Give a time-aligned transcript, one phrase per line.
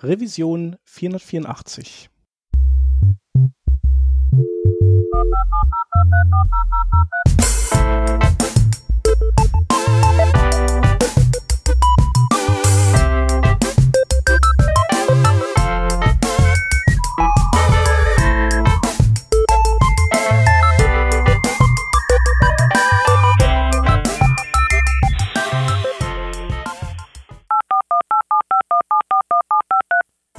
[0.00, 2.08] Revision 484.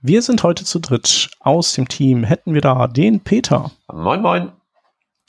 [0.00, 1.28] Wir sind heute zu dritt.
[1.40, 3.72] Aus dem Team hätten wir da den Peter.
[3.92, 4.52] Moin, moin.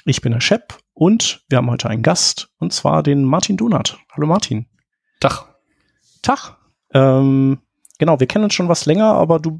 [0.05, 3.97] Ich bin der Shep und wir haben heute einen Gast und zwar den Martin Dunat.
[4.11, 4.67] Hallo Martin.
[5.21, 5.45] Tag.
[6.21, 6.55] Tag.
[6.93, 7.57] Ähm,
[7.97, 9.59] genau, wir kennen uns schon was länger, aber du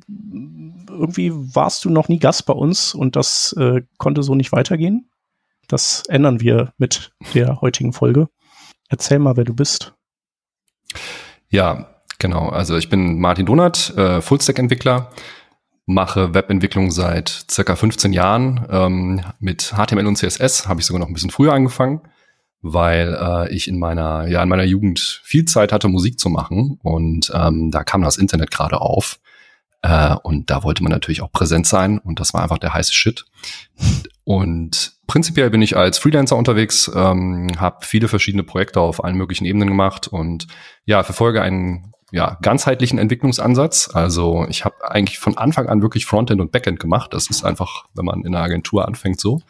[0.88, 5.09] irgendwie warst du noch nie Gast bei uns und das äh, konnte so nicht weitergehen.
[5.67, 8.29] Das ändern wir mit der heutigen Folge.
[8.89, 9.95] Erzähl mal, wer du bist.
[11.49, 15.12] Ja, Genau, also ich bin Martin Donat, äh, Fullstack-Entwickler,
[15.86, 18.67] mache Webentwicklung seit circa 15 Jahren.
[18.70, 22.02] Ähm, mit HTML und CSS habe ich sogar noch ein bisschen früher angefangen,
[22.62, 26.78] weil äh, ich in meiner, ja, in meiner Jugend viel Zeit hatte, Musik zu machen
[26.84, 29.20] und ähm, da kam das Internet gerade auf.
[29.81, 32.94] Äh, und da wollte man natürlich auch präsent sein und das war einfach der heiße
[32.94, 33.25] Shit.
[34.25, 39.45] Und prinzipiell bin ich als Freelancer unterwegs, ähm, habe viele verschiedene Projekte auf allen möglichen
[39.45, 40.47] Ebenen gemacht und
[40.84, 43.89] ja, verfolge einen ja, ganzheitlichen Entwicklungsansatz.
[43.93, 47.13] Also ich habe eigentlich von Anfang an wirklich Frontend und Backend gemacht.
[47.13, 49.41] Das ist einfach, wenn man in einer Agentur anfängt, so.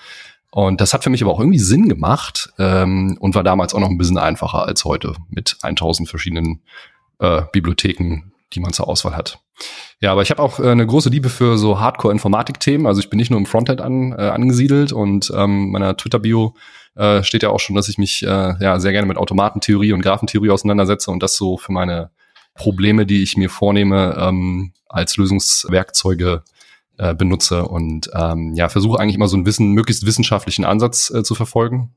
[0.51, 3.79] Und das hat für mich aber auch irgendwie Sinn gemacht ähm, und war damals auch
[3.79, 6.61] noch ein bisschen einfacher als heute mit 1000 verschiedenen
[7.19, 9.39] äh, Bibliotheken, die man zur Auswahl hat.
[10.01, 12.87] Ja, aber ich habe auch äh, eine große Liebe für so Hardcore-Informatik-Themen.
[12.87, 16.55] Also ich bin nicht nur im Frontend an, äh, angesiedelt und ähm, meiner Twitter-Bio
[16.95, 20.01] äh, steht ja auch schon, dass ich mich äh, ja sehr gerne mit Automatentheorie und
[20.01, 22.09] Graphentheorie auseinandersetze und das so für meine
[22.59, 26.43] Probleme, die ich mir vornehme, ähm, als Lösungswerkzeuge
[26.97, 31.23] äh, benutze und ähm, ja, versuche eigentlich immer so einen Wissen, möglichst wissenschaftlichen Ansatz äh,
[31.23, 31.95] zu verfolgen.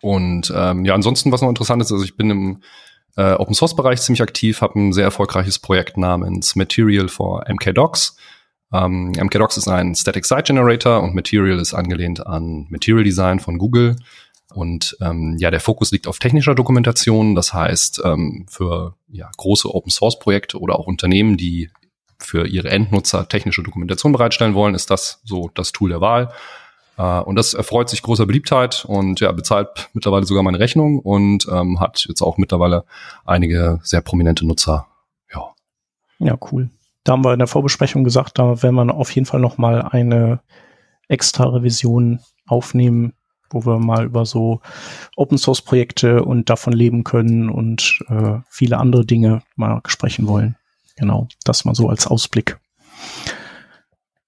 [0.00, 2.62] Und ähm, ja, ansonsten, was noch interessant ist, also ich bin im
[3.16, 8.16] äh, Open Source Bereich ziemlich aktiv, habe ein sehr erfolgreiches Projekt namens Material for MKDocs.
[8.72, 13.58] Ähm, MKDocs ist ein Static Site Generator und Material ist angelehnt an Material Design von
[13.58, 13.96] Google.
[14.54, 17.34] Und ähm, ja, der Fokus liegt auf technischer Dokumentation.
[17.34, 21.70] Das heißt, ähm, für ja, große Open Source Projekte oder auch Unternehmen, die
[22.18, 26.32] für ihre Endnutzer technische Dokumentation bereitstellen wollen, ist das so das Tool der Wahl.
[26.96, 31.46] Äh, und das erfreut sich großer Beliebtheit und ja, bezahlt mittlerweile sogar meine Rechnung und
[31.50, 32.84] ähm, hat jetzt auch mittlerweile
[33.24, 34.88] einige sehr prominente Nutzer.
[35.32, 35.54] Ja.
[36.18, 36.70] Ja, cool.
[37.04, 39.82] Da haben wir in der Vorbesprechung gesagt, da werden wir auf jeden Fall noch mal
[39.82, 40.40] eine
[41.06, 43.14] extra Revision aufnehmen,
[43.50, 44.60] wo wir mal über so
[45.16, 50.56] Open Source Projekte und davon leben können und äh, viele andere Dinge mal sprechen wollen.
[50.96, 52.58] Genau, das mal so als Ausblick.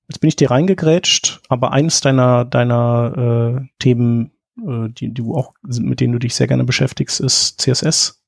[0.08, 5.34] Jetzt bin ich dir reingegrätscht, aber eines deiner deiner äh, Themen, äh, die, die du
[5.34, 8.20] auch mit denen du dich sehr gerne beschäftigst, ist CSS.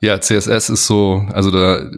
[0.00, 1.90] Ja, CSS ist so, also da,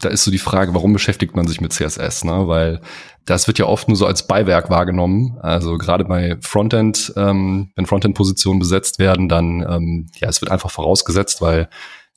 [0.00, 2.48] da ist so die Frage, warum beschäftigt man sich mit CSS, ne?
[2.48, 2.80] Weil
[3.26, 5.38] das wird ja oft nur so als Beiwerk wahrgenommen.
[5.40, 10.70] Also gerade bei Frontend, ähm, wenn Frontend-Positionen besetzt werden, dann ähm, ja, es wird einfach
[10.70, 11.68] vorausgesetzt, weil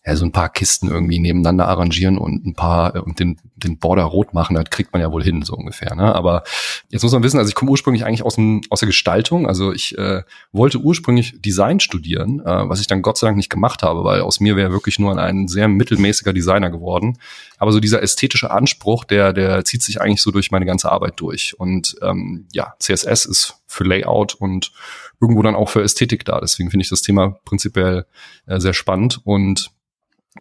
[0.07, 3.78] ja, so ein paar Kisten irgendwie nebeneinander arrangieren und ein paar äh, und den, den
[3.78, 5.95] Border rot machen, das kriegt man ja wohl hin, so ungefähr.
[5.95, 6.16] Ne?
[6.16, 6.44] Aber
[6.88, 9.47] jetzt muss man wissen, also ich komme ursprünglich eigentlich aus, dem, aus der Gestaltung.
[9.47, 10.23] Also ich äh,
[10.53, 14.22] wollte ursprünglich Design studieren, äh, was ich dann Gott sei Dank nicht gemacht habe, weil
[14.22, 17.18] aus mir wäre wirklich nur ein sehr mittelmäßiger Designer geworden.
[17.57, 21.15] Aber so dieser ästhetische Anspruch, der, der zieht sich eigentlich so durch meine ganze Arbeit
[21.18, 21.60] durch.
[21.60, 24.71] Und ähm, ja, CSS ist für Layout und
[25.19, 26.39] irgendwo dann auch für Ästhetik da.
[26.39, 28.06] Deswegen finde ich das Thema prinzipiell
[28.45, 29.71] äh, sehr spannend und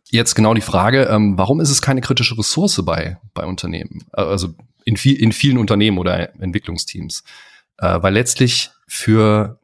[0.05, 4.05] Jetzt genau die Frage, ähm, warum ist es keine kritische Ressource bei, bei Unternehmen?
[4.13, 4.55] Äh, also
[4.85, 7.25] in, viel, in vielen Unternehmen oder Entwicklungsteams.
[7.79, 9.59] Äh, weil letztlich für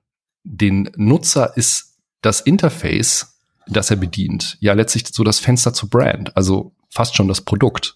[0.44, 6.37] den Nutzer ist das Interface, das er bedient, ja letztlich so das Fenster zur Brand,
[6.37, 7.94] also fast schon das Produkt.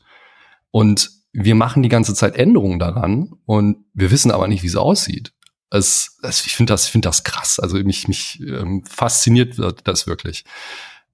[0.71, 4.77] Und wir machen die ganze Zeit Änderungen daran und wir wissen aber nicht, wie es
[4.77, 5.33] aussieht.
[5.71, 7.59] Es, es, ich finde das, ich finde das krass.
[7.59, 10.45] Also mich, mich ähm, fasziniert das wirklich.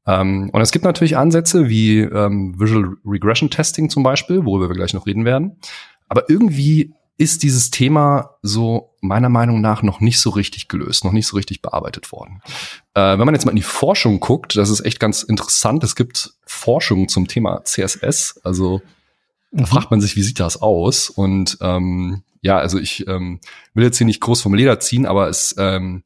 [0.06, 4.76] Ähm, und es gibt natürlich Ansätze wie ähm, Visual Regression Testing zum Beispiel, worüber wir
[4.76, 5.58] gleich noch reden werden.
[6.08, 11.12] Aber irgendwie ist dieses Thema so meiner Meinung nach noch nicht so richtig gelöst, noch
[11.12, 12.42] nicht so richtig bearbeitet worden.
[12.94, 15.84] Äh, wenn man jetzt mal in die Forschung guckt, das ist echt ganz interessant.
[15.84, 18.40] Es gibt Forschung zum Thema CSS.
[18.42, 18.82] Also
[19.52, 19.66] mhm.
[19.66, 21.10] fragt man sich, wie sieht das aus?
[21.10, 23.40] Und ähm, ja, also ich ähm,
[23.74, 26.02] will jetzt hier nicht groß vom Leder ziehen, aber es ähm,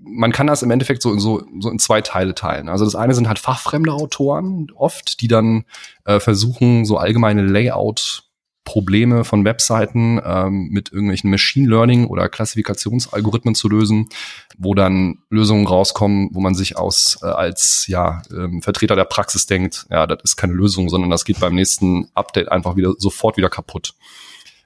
[0.00, 2.68] man kann das im Endeffekt so in, so, so in zwei Teile teilen.
[2.68, 5.64] Also das eine sind halt fachfremde Autoren oft, die dann
[6.04, 8.24] äh, versuchen, so allgemeine Layout
[8.64, 14.08] Probleme von Webseiten ähm, mit irgendwelchen Machine Learning oder Klassifikationsalgorithmen zu lösen,
[14.56, 19.44] wo dann Lösungen rauskommen, wo man sich aus äh, als ja ähm, Vertreter der Praxis
[19.44, 23.36] denkt, ja, das ist keine Lösung, sondern das geht beim nächsten Update einfach wieder sofort
[23.36, 23.94] wieder kaputt.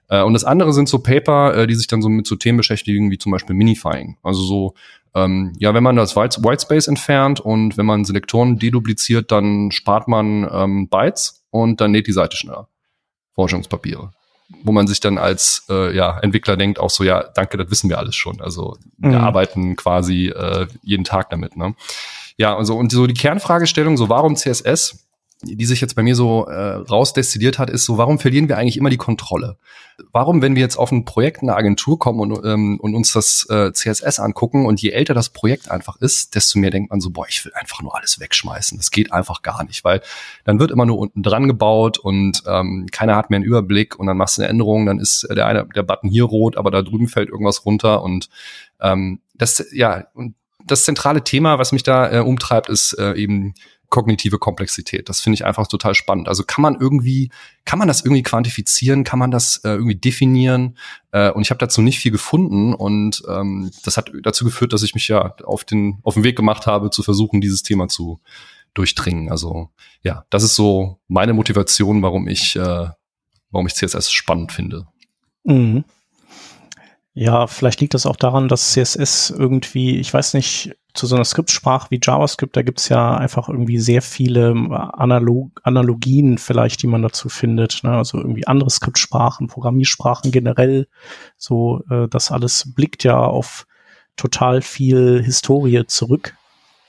[0.08, 2.58] Äh, und das andere sind so Paper, äh, die sich dann so mit so Themen
[2.58, 4.16] beschäftigen, wie zum Beispiel Minifying.
[4.22, 4.74] Also so,
[5.14, 10.48] ähm, ja, wenn man das Whitespace entfernt und wenn man Selektoren dedupliziert, dann spart man
[10.50, 12.68] ähm, Bytes und dann näht die Seite schneller.
[13.34, 14.10] Forschungspapiere.
[14.62, 17.90] Wo man sich dann als äh, ja, Entwickler denkt, auch so, ja, danke, das wissen
[17.90, 18.40] wir alles schon.
[18.40, 19.24] Also wir mhm.
[19.24, 21.56] arbeiten quasi äh, jeden Tag damit.
[21.56, 21.74] Ne?
[22.38, 25.07] Ja, also und so die Kernfragestellung, so warum CSS?
[25.42, 28.76] Die sich jetzt bei mir so äh, rausdestilliert hat, ist so, warum verlieren wir eigentlich
[28.76, 29.56] immer die Kontrolle?
[30.10, 33.12] Warum, wenn wir jetzt auf ein Projekt in einer Agentur kommen und, ähm, und uns
[33.12, 37.00] das äh, CSS angucken und je älter das Projekt einfach ist, desto mehr denkt man
[37.00, 38.78] so, boah, ich will einfach nur alles wegschmeißen.
[38.78, 40.02] Das geht einfach gar nicht, weil
[40.44, 44.06] dann wird immer nur unten dran gebaut und ähm, keiner hat mehr einen Überblick und
[44.06, 46.82] dann machst du eine Änderung, dann ist der eine, der Button hier rot, aber da
[46.82, 48.28] drüben fällt irgendwas runter und
[48.80, 50.34] ähm, das, ja, und
[50.66, 53.54] das zentrale Thema, was mich da äh, umtreibt, ist äh, eben
[53.88, 55.08] kognitive Komplexität.
[55.08, 56.28] Das finde ich einfach total spannend.
[56.28, 57.30] Also kann man irgendwie,
[57.64, 60.76] kann man das irgendwie quantifizieren, kann man das äh, irgendwie definieren?
[61.12, 64.82] Äh, und ich habe dazu nicht viel gefunden und ähm, das hat dazu geführt, dass
[64.82, 68.20] ich mich ja auf den auf den Weg gemacht habe, zu versuchen, dieses Thema zu
[68.74, 69.30] durchdringen.
[69.30, 69.70] Also
[70.02, 72.88] ja, das ist so meine Motivation, warum ich, äh,
[73.50, 74.86] warum ich CSS spannend finde.
[75.44, 75.84] Mhm.
[77.20, 81.24] Ja, vielleicht liegt das auch daran, dass CSS irgendwie, ich weiß nicht, zu so einer
[81.24, 86.86] Skriptsprache wie JavaScript, da gibt's ja einfach irgendwie sehr viele ähm, Analog Analogien vielleicht, die
[86.86, 87.82] man dazu findet.
[87.82, 87.90] Ne?
[87.90, 90.86] Also irgendwie andere Skriptsprachen, Programmiersprachen generell.
[91.36, 93.66] So, äh, das alles blickt ja auf
[94.16, 96.36] total viel Historie zurück.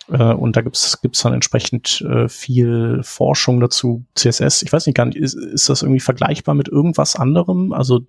[0.09, 4.05] Äh, und da gibt's gibt's dann entsprechend äh, viel Forschung dazu.
[4.13, 7.73] CSS, ich weiß nicht gar nicht, ist, ist das irgendwie vergleichbar mit irgendwas anderem?
[7.73, 8.01] Also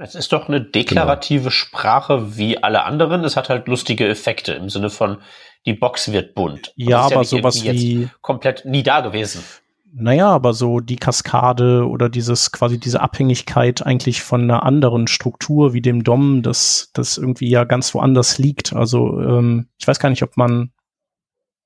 [0.00, 1.50] es ist doch eine deklarative genau.
[1.50, 3.22] Sprache wie alle anderen.
[3.22, 5.18] Es hat halt lustige Effekte im Sinne von,
[5.66, 6.72] die Box wird bunt.
[6.74, 9.44] Ja, aber ja sowas wie komplett nie da gewesen.
[9.92, 15.74] Naja, aber so die Kaskade oder dieses quasi diese Abhängigkeit eigentlich von einer anderen Struktur
[15.74, 18.72] wie dem DOM, das das irgendwie ja ganz woanders liegt.
[18.72, 20.72] Also ähm, ich weiß gar nicht, ob man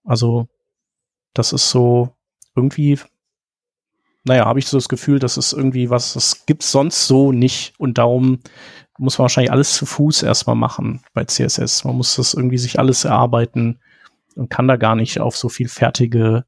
[0.05, 0.49] also
[1.35, 2.17] das ist so
[2.57, 2.99] irgendwie
[4.25, 7.75] naja, habe ich so das Gefühl, das ist irgendwie was, das gibt's sonst so nicht
[7.79, 8.41] und darum
[8.99, 11.85] muss man wahrscheinlich alles zu Fuß erstmal machen bei CSS.
[11.85, 13.81] Man muss das irgendwie sich alles erarbeiten
[14.37, 16.45] und kann da gar nicht auf so viel fertige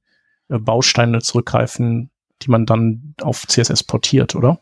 [0.48, 2.10] äh, Bausteine zurückgreifen,
[2.42, 4.60] die man dann auf CSS portiert, oder?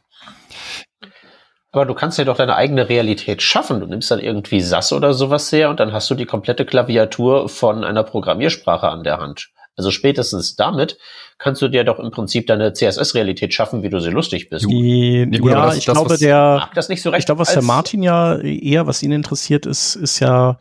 [1.72, 3.80] Aber du kannst ja doch deine eigene Realität schaffen.
[3.80, 7.48] Du nimmst dann irgendwie SAS oder sowas her und dann hast du die komplette Klaviatur
[7.48, 9.50] von einer Programmiersprache an der Hand.
[9.76, 10.98] Also spätestens damit
[11.38, 14.66] kannst du dir doch im Prinzip deine CSS-Realität schaffen, wie du sie lustig bist.
[14.68, 17.52] Die, ja, ja das, ich das, glaube, der, das nicht so recht ich glaube, was
[17.52, 20.58] der Martin ja eher, was ihn interessiert, ist, ist ja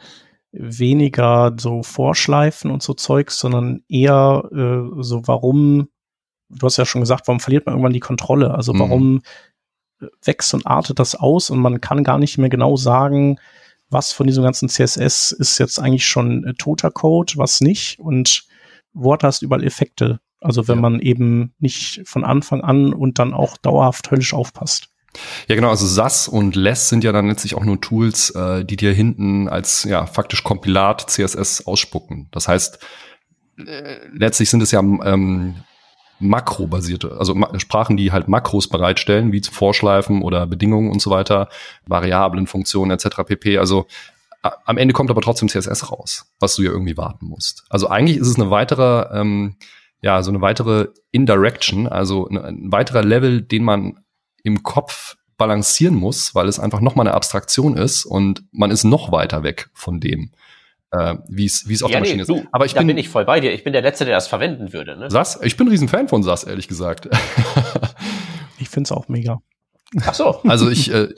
[0.52, 5.90] weniger so Vorschleifen und so Zeugs, sondern eher äh, so, warum,
[6.50, 8.54] du hast ja schon gesagt, warum verliert man irgendwann die Kontrolle?
[8.54, 8.80] Also mhm.
[8.80, 9.22] warum
[10.24, 13.40] wächst und artet das aus und man kann gar nicht mehr genau sagen,
[13.90, 18.44] was von diesem ganzen CSS ist jetzt eigentlich schon äh, toter Code, was nicht und
[18.94, 20.20] wo hat das überall Effekte?
[20.40, 20.82] Also wenn ja.
[20.82, 24.90] man eben nicht von Anfang an und dann auch dauerhaft höllisch aufpasst.
[25.48, 28.76] Ja, genau, also SAS und Less sind ja dann letztlich auch nur Tools, äh, die
[28.76, 32.28] dir hinten als ja faktisch Kompilat CSS ausspucken.
[32.32, 32.80] Das heißt,
[33.66, 35.56] äh, letztlich sind es ja ähm,
[36.20, 41.50] makrobasierte, also Ma Sprachen, die halt Makros bereitstellen, wie Vorschleifen oder Bedingungen und so weiter,
[41.86, 43.24] Variablen, Funktionen etc.
[43.26, 43.58] pp.
[43.58, 43.86] Also
[44.44, 47.64] am Ende kommt aber trotzdem CSS raus, was du ja irgendwie warten musst.
[47.70, 49.56] Also eigentlich ist es eine weitere, ähm,
[50.02, 54.00] ja, so eine weitere Indirection, also ein, ein weiterer Level, den man
[54.44, 59.12] im Kopf balancieren muss, weil es einfach nochmal eine Abstraktion ist und man ist noch
[59.12, 60.32] weiter weg von dem,
[60.92, 62.48] äh, wie es wie es auf ja, der Maschine nee, ist.
[62.52, 63.54] Aber ich da bin, bin ich voll bei dir.
[63.54, 64.98] Ich bin der Letzte, der das verwenden würde.
[64.98, 65.10] Ne?
[65.10, 65.40] SAS?
[65.42, 67.08] Ich bin ein Riesenfan von SAS, ehrlich gesagt.
[68.60, 69.42] ich find's auch mega.
[70.06, 70.42] Ach so.
[70.44, 70.92] Also ich.
[70.94, 71.14] Äh,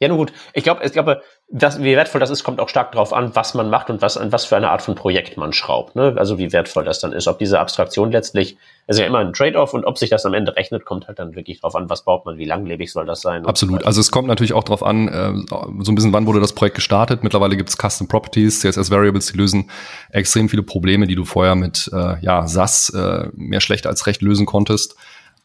[0.00, 0.32] ja, nun gut.
[0.54, 3.54] Ich glaube, ich glaube, das, wie wertvoll das ist, kommt auch stark darauf an, was
[3.54, 5.96] man macht und was, an was für eine Art von Projekt man schraubt.
[5.96, 6.14] Ne?
[6.18, 7.26] Also wie wertvoll das dann ist.
[7.26, 10.54] Ob diese Abstraktion letztlich, also ja immer ein Trade-off und ob sich das am Ende
[10.56, 13.46] rechnet, kommt halt dann wirklich drauf an, was baut man, wie langlebig soll das sein.
[13.46, 13.86] Absolut.
[13.86, 15.32] Also es kommt natürlich auch darauf an, äh,
[15.82, 17.24] so ein bisschen, wann wurde das Projekt gestartet.
[17.24, 19.70] Mittlerweile gibt es Custom Properties, CSS Variables, die lösen
[20.10, 24.20] extrem viele Probleme, die du vorher mit äh, ja, SAS äh, mehr schlecht als recht
[24.20, 24.96] lösen konntest.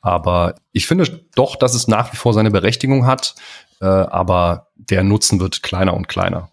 [0.03, 3.35] Aber ich finde doch, dass es nach wie vor seine Berechtigung hat,
[3.83, 6.49] äh, aber der Nutzen wird kleiner und kleiner.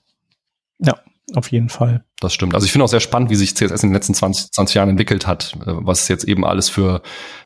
[0.78, 0.98] Ja,
[1.34, 2.04] auf jeden Fall.
[2.18, 2.54] Das stimmt.
[2.54, 4.88] Also ich finde auch sehr spannend, wie sich CSS in den letzten 20, 20 Jahren
[4.88, 7.02] entwickelt hat, äh, was es jetzt eben alles für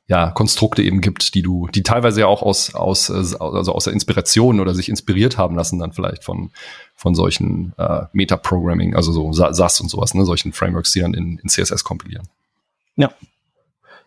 [0.07, 3.85] ja, Konstrukte eben gibt, die du, die teilweise ja auch aus, aus, äh, also aus
[3.85, 6.51] der Inspiration oder sich inspiriert haben lassen, dann vielleicht von,
[6.95, 11.39] von solchen äh, Meta-Programming, also so SAS und sowas, ne, solchen Frameworks, die dann in,
[11.39, 12.27] in CSS kompilieren.
[12.97, 13.13] Ja,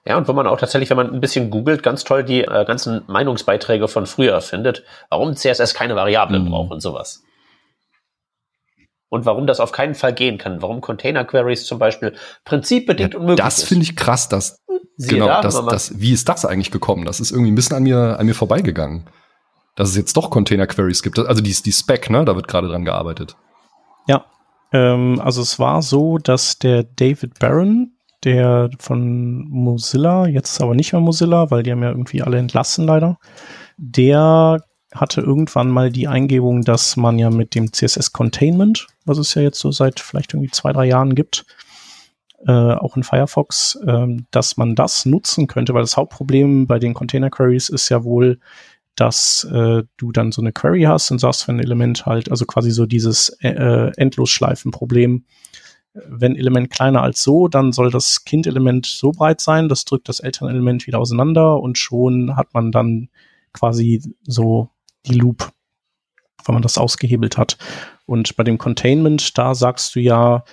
[0.07, 2.65] ja, und wo man auch tatsächlich, wenn man ein bisschen googelt, ganz toll die äh,
[2.65, 6.51] ganzen Meinungsbeiträge von früher findet, warum CSS keine Variablen mhm.
[6.51, 7.23] braucht und sowas.
[9.09, 10.61] Und warum das auf keinen Fall gehen kann.
[10.61, 12.13] Warum Container Queries zum Beispiel
[12.45, 13.63] prinzipbedingt ja, unmöglich das ist.
[13.63, 14.63] Das finde ich krass, dass,
[14.95, 17.05] Siehe genau, da, das, das, wie ist das eigentlich gekommen?
[17.05, 19.09] Das ist irgendwie ein bisschen an mir, an mir vorbeigegangen.
[19.75, 21.19] Dass es jetzt doch Container Queries gibt.
[21.19, 23.35] Also die, die Spec, ne, da wird gerade dran gearbeitet.
[24.07, 24.25] Ja,
[24.71, 27.97] ähm, also es war so, dass der David Barron,
[28.27, 32.86] der von Mozilla, jetzt aber nicht mehr Mozilla, weil die haben ja irgendwie alle entlassen
[32.86, 33.17] leider,
[33.77, 34.62] der
[34.93, 39.41] hatte irgendwann mal die Eingebung, dass man ja mit dem CSS Containment, was es ja
[39.41, 41.46] jetzt so seit vielleicht irgendwie zwei, drei Jahren gibt,
[42.46, 46.93] äh, auch in Firefox, äh, dass man das nutzen könnte, weil das Hauptproblem bei den
[46.93, 48.39] Container Queries ist ja wohl,
[48.96, 52.46] dass äh, du dann so eine Query hast und sagst, wenn ein Element halt, also
[52.46, 55.24] quasi so dieses äh, Endlosschleifen-Problem,
[56.08, 60.20] wenn Element kleiner als so, dann soll das Kind-Element so breit sein, das drückt das
[60.20, 63.10] Elternelement wieder auseinander und schon hat man dann
[63.54, 64.70] quasi so
[65.06, 65.51] die Loop,
[66.46, 67.58] wenn man das ausgehebelt hat.
[68.06, 70.44] Und bei dem Containment, da sagst du ja,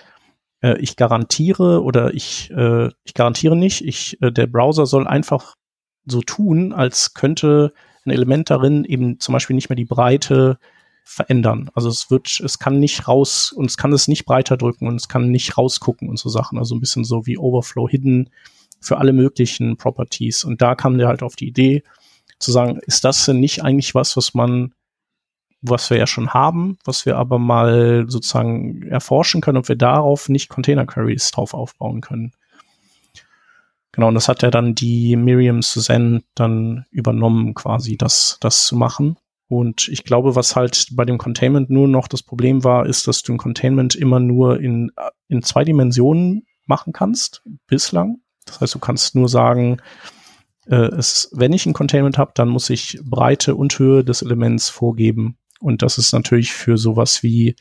[0.62, 5.56] äh, ich garantiere oder ich, äh, ich garantiere nicht, ich, äh, der Browser soll einfach
[6.06, 7.72] so tun, als könnte
[8.04, 10.58] ein Element darin eben zum Beispiel nicht mehr die Breite
[11.04, 11.70] verändern.
[11.74, 14.96] Also es wird, es kann nicht raus und es kann es nicht breiter drücken und
[14.96, 16.58] es kann nicht rausgucken und so Sachen.
[16.58, 18.30] Also ein bisschen so wie Overflow Hidden
[18.80, 20.44] für alle möglichen Properties.
[20.44, 21.82] Und da kam der halt auf die Idee
[22.38, 24.72] zu sagen, ist das denn nicht eigentlich was, was man,
[25.60, 30.28] was wir ja schon haben, was wir aber mal sozusagen erforschen können, ob wir darauf
[30.28, 32.32] nicht Container Queries drauf aufbauen können.
[33.92, 38.74] Genau, und das hat ja dann die Miriam Suzanne dann übernommen, quasi das, das zu
[38.74, 39.16] machen.
[39.48, 43.22] Und ich glaube, was halt bei dem Containment nur noch das Problem war, ist, dass
[43.22, 44.90] du ein Containment immer nur in,
[45.28, 48.18] in zwei Dimensionen machen kannst, bislang.
[48.46, 49.78] Das heißt, du kannst nur sagen,
[50.66, 54.70] äh, es, wenn ich ein Containment habe, dann muss ich Breite und Höhe des Elements
[54.70, 55.36] vorgeben.
[55.60, 57.54] Und das ist natürlich für sowas wie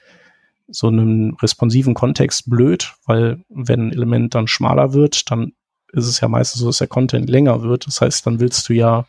[0.68, 5.54] so einen responsiven Kontext blöd, weil wenn ein Element dann schmaler wird, dann
[5.92, 7.86] ist es ja meistens so, dass der Content länger wird.
[7.88, 9.06] Das heißt, dann willst du ja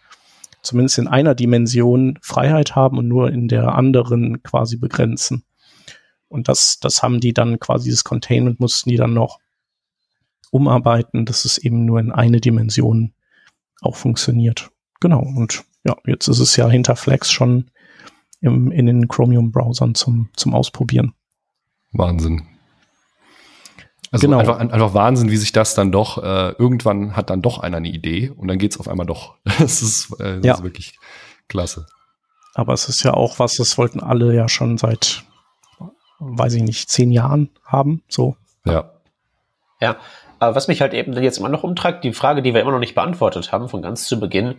[0.65, 5.45] zumindest in einer Dimension Freiheit haben und nur in der anderen quasi begrenzen.
[6.29, 9.39] Und das, das haben die dann quasi, dieses Containment mussten die dann noch
[10.51, 13.13] umarbeiten, dass es eben nur in eine Dimension
[13.81, 14.71] auch funktioniert.
[15.01, 15.21] Genau.
[15.21, 17.71] Und ja, jetzt ist es ja hinter Flex schon
[18.41, 21.13] im, in den Chromium-Browsern zum, zum Ausprobieren.
[21.93, 22.54] Wahnsinn.
[24.15, 24.39] Also genau.
[24.39, 27.89] einfach, einfach Wahnsinn, wie sich das dann doch, äh, irgendwann hat dann doch einer eine
[27.89, 29.35] Idee und dann geht's auf einmal doch.
[29.59, 30.55] das ist, äh, das ja.
[30.55, 31.01] ist wirklich
[31.49, 31.87] klasse.
[32.55, 35.25] Aber es ist ja auch was, das wollten alle ja schon seit,
[36.21, 38.05] weiß ich nicht, zehn Jahren haben.
[38.09, 38.37] So.
[38.65, 38.93] Ja.
[39.81, 39.97] Ja.
[40.39, 42.79] Aber was mich halt eben jetzt immer noch umtreibt, die Frage, die wir immer noch
[42.79, 44.59] nicht beantwortet haben, von ganz zu Beginn,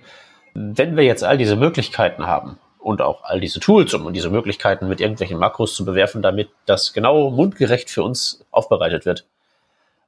[0.53, 4.89] wenn wir jetzt all diese Möglichkeiten haben und auch all diese Tools, um diese Möglichkeiten
[4.89, 9.25] mit irgendwelchen Makros zu bewerfen, damit das genau mundgerecht für uns aufbereitet wird,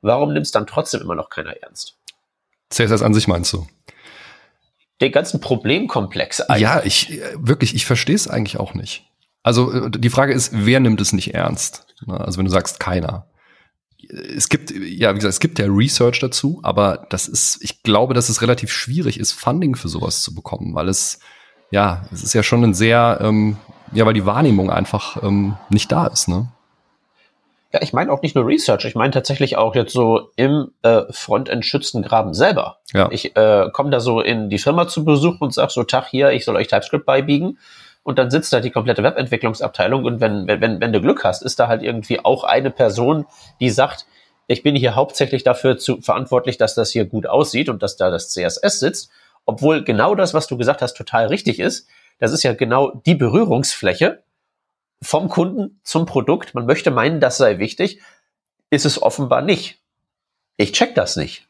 [0.01, 1.98] Warum nimmt es dann trotzdem immer noch keiner ernst?
[2.70, 3.68] CSS an sich meinst du?
[5.01, 6.62] Den ganzen Problemkomplex eigentlich.
[6.62, 9.06] Ja, ich wirklich, ich verstehe es eigentlich auch nicht.
[9.44, 11.86] Also äh, die Frage ist, wer nimmt es nicht ernst?
[12.08, 13.27] Also wenn du sagst, keiner.
[14.10, 18.13] Es gibt, ja, wie gesagt, es gibt ja Research dazu, aber das ist, ich glaube,
[18.13, 21.20] dass es relativ schwierig ist, Funding für sowas zu bekommen, weil es,
[21.72, 23.58] ja, es ist ja schon ein sehr, ähm,
[23.92, 26.51] ja, weil die Wahrnehmung einfach ähm, nicht da ist, ne?
[27.74, 31.01] Ja, ich meine auch nicht nur Research, ich meine tatsächlich auch jetzt so im äh,
[31.09, 32.77] Frontend-Schützengraben selber.
[32.93, 33.09] Ja.
[33.12, 36.31] Ich äh, komme da so in die Firma zu Besuch und sag so, Tag hier,
[36.31, 37.57] ich soll euch TypeScript beibiegen.
[38.03, 41.59] Und dann sitzt da die komplette Webentwicklungsabteilung und wenn, wenn, wenn du Glück hast, ist
[41.59, 43.25] da halt irgendwie auch eine Person,
[43.59, 44.05] die sagt,
[44.47, 48.09] ich bin hier hauptsächlich dafür zu, verantwortlich, dass das hier gut aussieht und dass da
[48.09, 49.12] das CSS sitzt.
[49.45, 51.88] Obwohl genau das, was du gesagt hast, total richtig ist.
[52.19, 54.24] Das ist ja genau die Berührungsfläche,
[55.01, 56.56] vom Kunden zum Produkt.
[56.56, 58.01] Man möchte meinen, das sei wichtig.
[58.70, 59.80] Ist es offenbar nicht.
[60.58, 61.48] Ich check das nicht.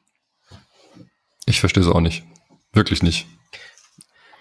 [1.45, 2.23] Ich verstehe es auch nicht.
[2.73, 3.25] Wirklich nicht.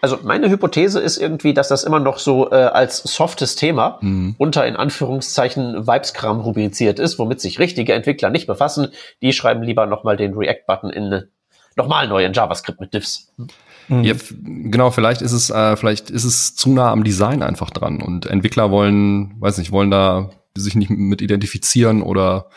[0.03, 4.35] Also meine Hypothese ist irgendwie, dass das immer noch so äh, als softes Thema mhm.
[4.39, 8.93] unter in Anführungszeichen Vibeskram rubriziert ist, womit sich richtige Entwickler nicht befassen.
[9.23, 11.29] Die schreiben lieber nochmal den React-Button in
[11.77, 13.33] nochmal neu in JavaScript mit Diffs.
[13.37, 13.49] Mhm.
[13.89, 18.03] Ja, genau, vielleicht ist es, äh, vielleicht ist es zu nah am Design einfach dran
[18.03, 22.49] und Entwickler wollen, weiß nicht, wollen da sich nicht mit identifizieren oder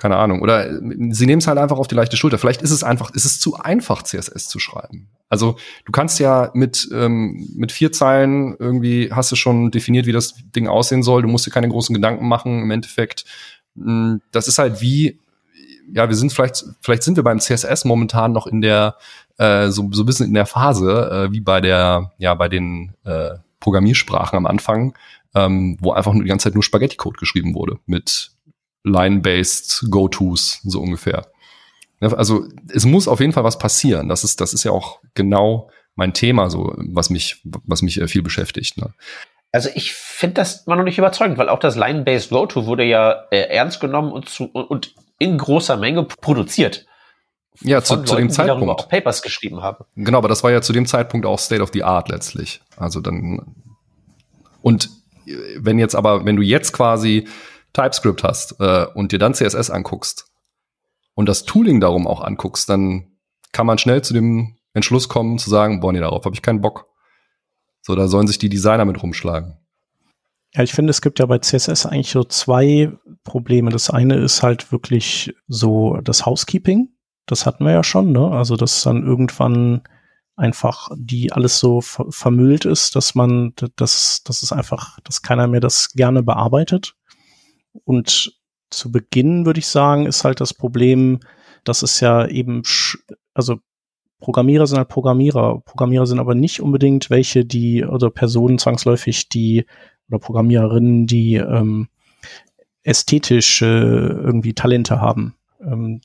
[0.00, 0.40] keine Ahnung.
[0.40, 2.38] Oder äh, sie nehmen es halt einfach auf die leichte Schulter.
[2.38, 5.10] Vielleicht ist es einfach, ist es zu einfach, CSS zu schreiben.
[5.28, 10.12] Also du kannst ja mit, ähm, mit vier Zeilen irgendwie hast du schon definiert, wie
[10.12, 11.20] das Ding aussehen soll.
[11.22, 12.62] Du musst dir keine großen Gedanken machen.
[12.62, 13.26] Im Endeffekt,
[13.76, 15.20] hm, das ist halt wie,
[15.94, 18.96] ja, wir sind vielleicht, vielleicht sind wir beim CSS momentan noch in der,
[19.38, 22.94] äh, so, so ein bisschen in der Phase, äh, wie bei der, ja, bei den
[23.04, 23.30] äh,
[23.60, 24.96] Programmiersprachen am Anfang,
[25.34, 28.32] ähm, wo einfach nur die ganze Zeit nur Spaghetti-Code geschrieben wurde mit
[28.84, 31.26] Line-based Go-Tos, so ungefähr.
[32.00, 34.08] Also es muss auf jeden Fall was passieren.
[34.08, 38.08] Das ist, das ist ja auch genau mein Thema, so was mich, was mich äh,
[38.08, 38.78] viel beschäftigt.
[38.78, 38.94] Ne?
[39.52, 43.26] Also ich finde das immer noch nicht überzeugend, weil auch das Line-based Go-To wurde ja
[43.30, 46.86] äh, ernst genommen und, zu, und in großer Menge produziert.
[47.60, 48.64] Ja, zu, Leuten, zu dem Zeitpunkt.
[48.64, 49.84] Die auch Papers geschrieben haben.
[49.94, 52.62] Genau, aber das war ja zu dem Zeitpunkt auch State of the Art letztlich.
[52.76, 53.54] Also dann
[54.62, 54.90] und
[55.26, 57.28] äh, wenn jetzt aber, wenn du jetzt quasi
[57.72, 60.26] TypeScript hast äh, und dir dann CSS anguckst
[61.14, 63.12] und das Tooling darum auch anguckst, dann
[63.52, 66.60] kann man schnell zu dem Entschluss kommen, zu sagen, boah, nee, darauf habe ich keinen
[66.60, 66.86] Bock.
[67.82, 69.56] So, da sollen sich die Designer mit rumschlagen.
[70.54, 72.92] Ja, ich finde, es gibt ja bei CSS eigentlich so zwei
[73.24, 73.70] Probleme.
[73.70, 76.88] Das eine ist halt wirklich so das Housekeeping.
[77.26, 78.30] Das hatten wir ja schon, ne?
[78.30, 79.82] Also, dass dann irgendwann
[80.36, 85.46] einfach die alles so ver vermüllt ist, dass man, dass, dass es einfach, dass keiner
[85.46, 86.94] mehr das gerne bearbeitet.
[87.84, 91.20] Und zu Beginn würde ich sagen, ist halt das Problem,
[91.64, 92.62] dass es ja eben,
[93.34, 93.58] also
[94.20, 95.60] Programmierer sind halt Programmierer.
[95.60, 99.66] Programmierer sind aber nicht unbedingt welche, die, oder Personen zwangsläufig, die,
[100.08, 101.88] oder Programmiererinnen, die ähm,
[102.82, 105.34] ästhetische irgendwie Talente haben.
[105.60, 106.00] Ähm,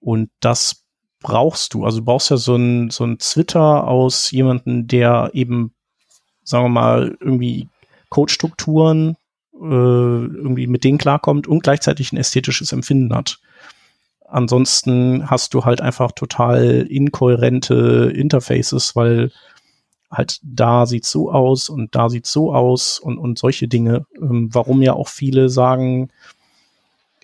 [0.00, 0.84] und das
[1.20, 1.84] brauchst du.
[1.84, 5.72] Also du brauchst ja so ein, so ein Twitter aus jemanden, der eben,
[6.42, 7.68] sagen wir mal, irgendwie
[8.08, 9.16] Codestrukturen
[9.54, 13.38] äh, irgendwie mit denen klarkommt und gleichzeitig ein ästhetisches Empfinden hat.
[14.26, 19.30] Ansonsten hast du halt einfach total inkohärente Interfaces, weil
[20.12, 24.06] halt da sieht so aus und da sieht so aus und, und solche Dinge.
[24.20, 26.10] Ähm, warum ja auch viele sagen,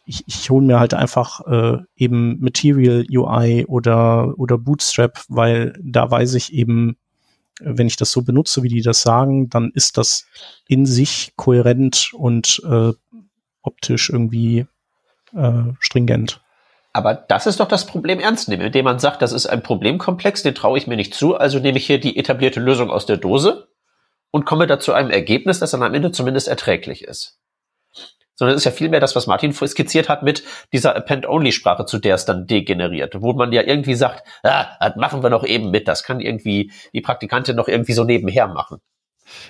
[0.06, 6.10] ich, ich hole mir halt einfach äh, eben Material UI oder, oder Bootstrap, weil da
[6.10, 6.96] weiß ich eben,
[7.60, 10.26] wenn ich das so benutze, wie die das sagen, dann ist das
[10.66, 12.92] in sich kohärent und äh,
[13.62, 14.66] optisch irgendwie
[15.34, 16.40] äh, stringent.
[16.92, 20.42] Aber das ist doch das Problem ernst nehmen, indem man sagt, das ist ein Problemkomplex,
[20.42, 23.18] den traue ich mir nicht zu, also nehme ich hier die etablierte Lösung aus der
[23.18, 23.68] Dose
[24.30, 27.38] und komme da zu einem Ergebnis, das dann am Ende zumindest erträglich ist
[28.38, 32.14] sondern es ist ja vielmehr das, was Martin skizziert hat mit dieser Append-Only-Sprache, zu der
[32.14, 35.88] es dann degeneriert, wo man ja irgendwie sagt, ah, das machen wir noch eben mit,
[35.88, 38.78] das kann irgendwie die Praktikantin noch irgendwie so nebenher machen.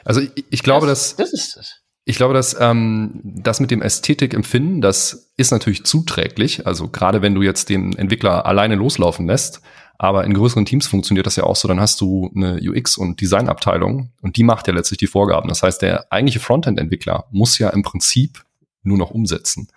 [0.04, 1.77] Also ich, ich glaube, das, dass das ist es.
[2.08, 6.66] Ich glaube, dass ähm, das mit dem Ästhetikempfinden, das ist natürlich zuträglich.
[6.66, 9.60] Also gerade wenn du jetzt den Entwickler alleine loslaufen lässt,
[9.98, 13.20] aber in größeren Teams funktioniert das ja auch so, dann hast du eine UX- und
[13.20, 15.50] Designabteilung und die macht ja letztlich die Vorgaben.
[15.50, 18.42] Das heißt, der eigentliche Frontend-Entwickler muss ja im Prinzip
[18.82, 19.68] nur noch umsetzen.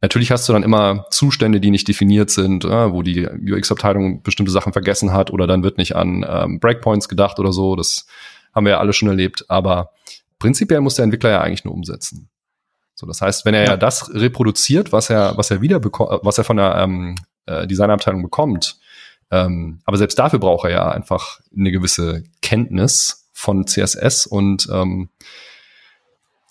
[0.00, 4.50] Natürlich hast du dann immer Zustände, die nicht definiert sind, äh, wo die UX-Abteilung bestimmte
[4.50, 7.76] Sachen vergessen hat oder dann wird nicht an ähm, Breakpoints gedacht oder so.
[7.76, 8.06] Das
[8.54, 9.44] haben wir ja alle schon erlebt.
[9.48, 9.90] Aber
[10.38, 12.28] prinzipiell muss der Entwickler ja eigentlich nur umsetzen.
[12.94, 16.20] So, das heißt, wenn er ja, ja das reproduziert, was er, was er wieder bekommt,
[16.22, 18.78] was er von der ähm, äh, Designabteilung bekommt,
[19.30, 25.10] ähm, aber selbst dafür braucht er ja einfach eine gewisse Kenntnis von CSS und ähm,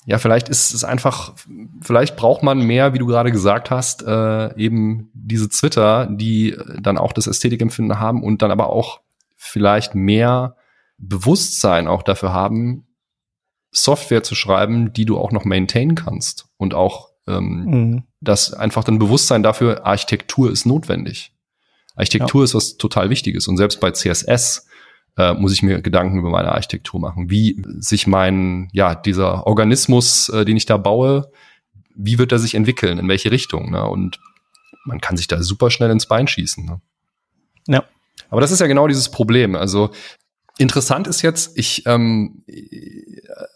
[0.08, 1.34] ja, vielleicht ist es einfach,
[1.82, 7.00] vielleicht braucht man mehr, wie du gerade gesagt hast, äh, eben diese Twitter, die dann
[7.00, 9.02] auch das Ästhetikempfinden haben und dann aber auch
[9.36, 10.58] vielleicht mehr
[11.00, 12.85] Bewusstsein auch dafür haben,
[13.75, 18.03] Software zu schreiben, die du auch noch maintainen kannst und auch ähm, mhm.
[18.21, 21.33] das einfach dann Bewusstsein dafür, Architektur ist notwendig.
[21.95, 22.45] Architektur ja.
[22.45, 24.67] ist was total Wichtiges und selbst bei CSS
[25.17, 27.29] äh, muss ich mir Gedanken über meine Architektur machen.
[27.29, 31.31] Wie sich mein, ja, dieser Organismus, äh, den ich da baue,
[31.95, 33.71] wie wird er sich entwickeln, in welche Richtung?
[33.71, 33.85] Ne?
[33.85, 34.19] Und
[34.85, 36.65] man kann sich da super schnell ins Bein schießen.
[36.65, 36.81] Ne?
[37.67, 37.83] Ja.
[38.29, 39.55] Aber das ist ja genau dieses Problem.
[39.55, 39.91] Also
[40.58, 42.44] interessant ist jetzt, ich, ähm,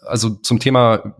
[0.06, 1.14] also zum Thema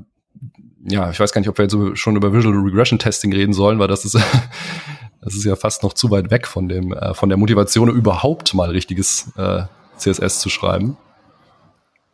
[0.85, 3.79] ja, ich weiß gar nicht, ob wir jetzt schon über Visual Regression Testing reden sollen,
[3.79, 4.15] weil das ist,
[5.21, 8.55] das ist ja fast noch zu weit weg von dem, äh, von der Motivation, überhaupt
[8.55, 9.63] mal richtiges äh,
[9.99, 10.97] CSS zu schreiben.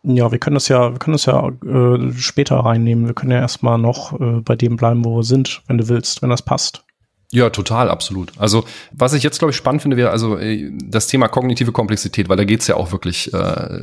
[0.02, 3.06] Ja, wir können das ja, wir können das ja äh, später reinnehmen.
[3.06, 6.22] Wir können ja erstmal noch äh, bei dem bleiben, wo wir sind, wenn du willst,
[6.22, 6.84] wenn das passt.
[7.32, 8.32] Ja, total, absolut.
[8.38, 12.28] Also was ich jetzt, glaube ich, spannend finde, wäre also äh, das Thema kognitive Komplexität,
[12.28, 13.80] weil da geht's ja auch wirklich äh,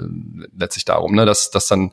[0.58, 1.92] letztlich darum, ne, dass, dass dann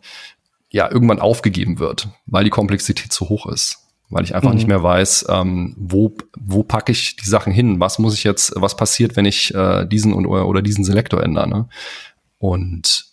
[0.70, 3.78] ja irgendwann aufgegeben wird, weil die Komplexität zu hoch ist.
[4.12, 4.56] Weil ich einfach mhm.
[4.56, 7.78] nicht mehr weiß, ähm, wo, wo packe ich die Sachen hin?
[7.78, 11.48] Was muss ich jetzt, was passiert, wenn ich äh, diesen und, oder diesen Selektor ändere?
[11.48, 11.68] Ne?
[12.38, 13.06] Und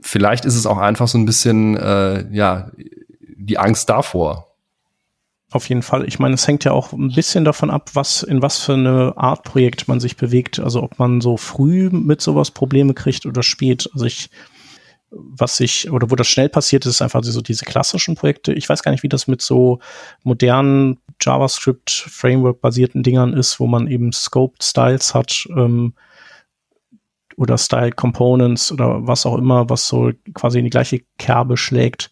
[0.00, 2.70] vielleicht ist es auch einfach so ein bisschen, äh, ja,
[3.18, 4.53] die Angst davor.
[5.54, 6.04] Auf jeden Fall.
[6.08, 9.16] Ich meine, es hängt ja auch ein bisschen davon ab, was, in was für eine
[9.16, 10.58] Art Projekt man sich bewegt.
[10.58, 13.88] Also ob man so früh mit sowas Probleme kriegt oder spät.
[13.94, 14.30] Also ich,
[15.10, 18.52] was ich, oder wo das schnell passiert ist, einfach so diese klassischen Projekte.
[18.52, 19.78] Ich weiß gar nicht, wie das mit so
[20.24, 25.46] modernen JavaScript-Framework-basierten Dingern ist, wo man eben Scoped Styles hat.
[25.56, 25.94] Ähm,
[27.36, 32.10] oder Style Components oder was auch immer, was so quasi in die gleiche Kerbe schlägt,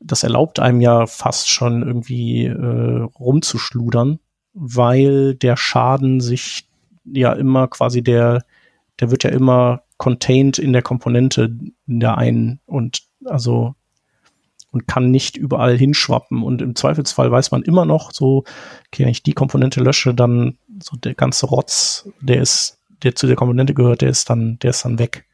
[0.00, 4.20] das erlaubt einem ja fast schon irgendwie äh, rumzuschludern,
[4.54, 6.68] weil der Schaden sich
[7.04, 8.44] ja immer quasi der,
[9.00, 11.56] der wird ja immer contained in der Komponente
[11.86, 13.74] in der einen und also
[14.70, 18.44] und kann nicht überall hinschwappen und im Zweifelsfall weiß man immer noch so,
[18.88, 23.26] okay, wenn ich die Komponente lösche, dann so der ganze Rotz, der ist der zu
[23.26, 25.24] der Komponente gehört, der ist dann, der ist dann weg.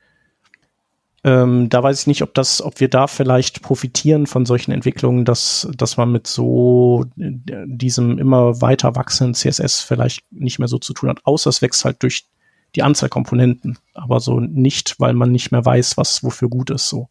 [1.24, 5.24] Ähm, da weiß ich nicht, ob das, ob wir da vielleicht profitieren von solchen Entwicklungen,
[5.24, 7.32] dass, dass man mit so äh,
[7.64, 11.86] diesem immer weiter wachsenden CSS vielleicht nicht mehr so zu tun hat, außer es wächst
[11.86, 12.26] halt durch
[12.74, 16.88] die Anzahl Komponenten, aber so nicht, weil man nicht mehr weiß, was wofür gut ist,
[16.88, 17.08] so.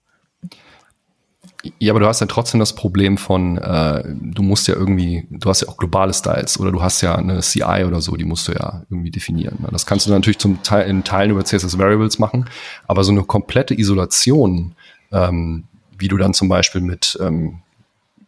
[1.80, 5.50] Ja, aber du hast ja trotzdem das Problem von, äh, du musst ja irgendwie, du
[5.50, 8.50] hast ja auch globale Styles oder du hast ja eine CI oder so, die musst
[8.50, 9.60] du ja irgendwie definieren.
[9.62, 9.70] Ne?
[9.72, 12.50] Das kannst du natürlich zum Teil in Teilen über CSS Variables machen,
[12.86, 14.76] aber so eine komplette Isolation,
[15.14, 15.64] ähm,
[15.98, 17.60] wie du dann zum Beispiel mit, ähm,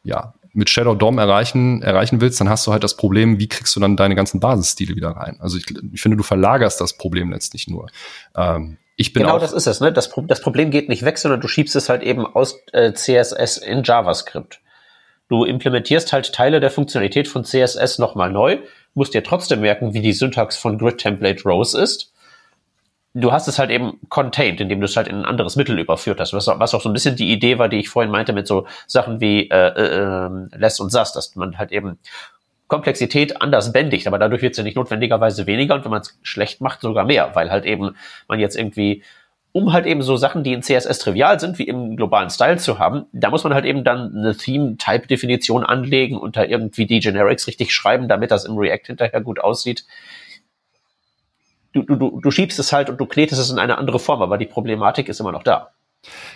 [0.06, 3.76] ja, mit Shadow DOM erreichen, erreichen willst, dann hast du halt das Problem, wie kriegst
[3.76, 5.36] du dann deine ganzen Basisstile wieder rein?
[5.42, 7.88] Also ich, ich finde, du verlagerst das Problem letztlich nur.
[8.34, 9.82] Ähm, ich bin genau, das ist es.
[9.82, 9.92] Ne?
[9.92, 13.58] Das, das, Problem geht nicht weg, sondern du schiebst es halt eben aus äh, CSS
[13.58, 14.62] in JavaScript.
[15.28, 18.60] Du implementierst halt Teile der Funktionalität von CSS nochmal neu,
[18.94, 22.14] musst dir trotzdem merken, wie die Syntax von Grid Template Rows ist.
[23.14, 26.20] Du hast es halt eben contained, indem du es halt in ein anderes Mittel überführt
[26.20, 28.46] hast, was, was auch so ein bisschen die Idee war, die ich vorhin meinte mit
[28.46, 31.98] so Sachen wie äh, äh, ähm, Less und Sass, dass man halt eben
[32.68, 36.62] Komplexität anders bändigt, aber dadurch wird sie nicht notwendigerweise weniger und wenn man es schlecht
[36.62, 37.96] macht, sogar mehr, weil halt eben
[38.28, 39.04] man jetzt irgendwie,
[39.52, 42.80] um halt eben so Sachen, die in CSS trivial sind, wie im globalen Style zu
[42.80, 47.48] haben, da muss man halt eben dann eine Theme-Type-Definition anlegen und da irgendwie die Generics
[47.48, 49.86] richtig schreiben, damit das im React hinterher gut aussieht.
[51.74, 54.38] Du, du, du schiebst es halt und du knetest es in eine andere Form, aber
[54.38, 55.75] die Problematik ist immer noch da.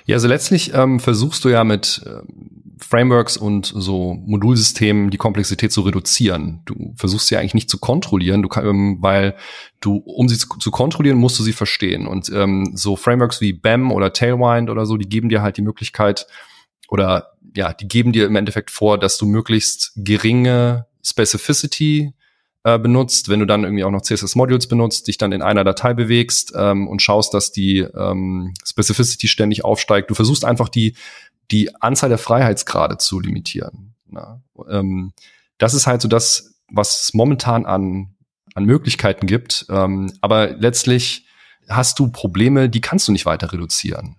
[0.05, 5.71] Ja, also letztlich ähm, versuchst du ja mit ähm, Frameworks und so Modulsystemen die Komplexität
[5.71, 6.61] zu reduzieren.
[6.65, 9.35] Du versuchst sie eigentlich nicht zu kontrollieren, du kann, ähm, weil
[9.81, 12.07] du, um sie zu, zu, kontrollieren, musst du sie verstehen.
[12.07, 15.61] Und ähm, so Frameworks wie BAM oder Tailwind oder so, die geben dir halt die
[15.61, 16.25] Möglichkeit
[16.87, 22.13] oder ja, die geben dir im Endeffekt vor, dass du möglichst geringe Specificity
[22.63, 25.93] äh, benutzt, wenn du dann irgendwie auch noch CSS-Modules benutzt, dich dann in einer Datei
[25.93, 30.09] bewegst ähm, und schaust, dass die ähm, Specificity ständig aufsteigt.
[30.09, 30.95] Du versuchst einfach die
[31.51, 33.95] die Anzahl der Freiheitsgrade zu limitieren.
[34.05, 35.13] Na, ähm,
[35.57, 38.15] das ist halt so das, was es momentan an,
[38.53, 39.65] an Möglichkeiten gibt.
[39.69, 41.25] Ähm, aber letztlich
[41.67, 44.18] hast du Probleme, die kannst du nicht weiter reduzieren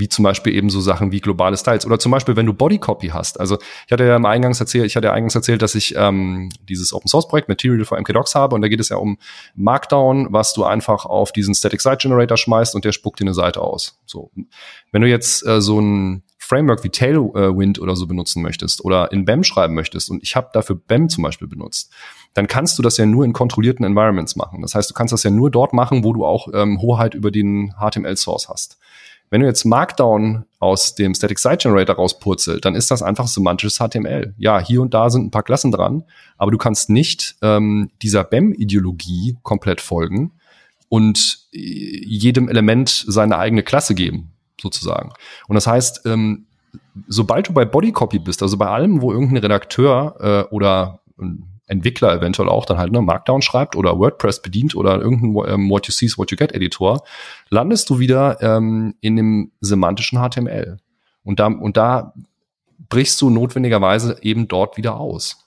[0.00, 3.08] wie zum Beispiel eben so Sachen wie globale Styles oder zum Beispiel, wenn du Bodycopy
[3.08, 3.38] hast.
[3.38, 6.50] Also ich hatte ja im Eingangs erzählt, ich hatte ja eingangs erzählt, dass ich ähm,
[6.68, 9.18] dieses Open Source Projekt Material for MKDocs habe und da geht es ja um
[9.54, 13.34] Markdown, was du einfach auf diesen Static Site Generator schmeißt und der spuckt dir eine
[13.34, 14.00] Seite aus.
[14.06, 14.30] So,
[14.90, 19.24] wenn du jetzt äh, so ein Framework wie Tailwind oder so benutzen möchtest oder in
[19.24, 21.92] BEM schreiben möchtest und ich habe dafür BEM zum Beispiel benutzt,
[22.34, 24.60] dann kannst du das ja nur in kontrollierten Environments machen.
[24.62, 27.30] Das heißt, du kannst das ja nur dort machen, wo du auch ähm, Hoheit über
[27.30, 28.78] den HTML-Source hast.
[29.30, 33.78] Wenn du jetzt Markdown aus dem Static Site Generator rauspurzelt, dann ist das einfach semantisches
[33.78, 34.34] HTML.
[34.36, 36.02] Ja, hier und da sind ein paar Klassen dran,
[36.36, 40.32] aber du kannst nicht ähm, dieser BEM-Ideologie komplett folgen
[40.88, 45.12] und äh, jedem Element seine eigene Klasse geben, sozusagen.
[45.46, 46.46] Und das heißt, ähm,
[47.06, 52.12] sobald du bei Bodycopy bist, also bei allem, wo irgendein Redakteur äh, oder ein Entwickler
[52.14, 55.92] eventuell auch dann halt ne, Markdown schreibt oder WordPress bedient oder irgendein ähm, What You
[55.92, 57.02] See is What You Get Editor,
[57.48, 60.78] landest du wieder ähm, in dem semantischen HTML.
[61.22, 62.14] Und da, und da
[62.88, 65.46] brichst du notwendigerweise eben dort wieder aus.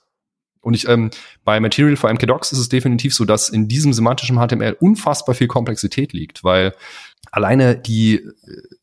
[0.60, 1.10] Und ich, ähm,
[1.44, 5.46] bei Material for MKDocs ist es definitiv so, dass in diesem semantischen HTML unfassbar viel
[5.46, 6.74] Komplexität liegt, weil
[7.30, 8.30] alleine die äh,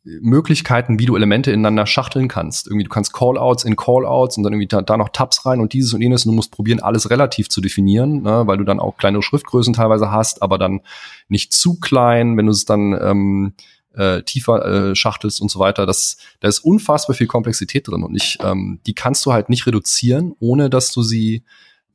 [0.04, 2.68] Möglichkeiten, wie du Elemente ineinander schachteln kannst.
[2.68, 5.74] Irgendwie, du kannst Callouts in Callouts und dann irgendwie da, da noch Tabs rein und
[5.74, 6.26] dieses und jenes.
[6.26, 9.74] Und du musst probieren, alles relativ zu definieren, ne, weil du dann auch kleinere Schriftgrößen
[9.74, 10.82] teilweise hast, aber dann
[11.28, 13.54] nicht zu klein, wenn du es dann ähm,
[13.94, 15.86] äh, tiefer äh, schachtelst und so weiter.
[15.86, 19.68] Das, da ist unfassbar viel Komplexität drin und ich, ähm, die kannst du halt nicht
[19.68, 21.44] reduzieren, ohne dass du sie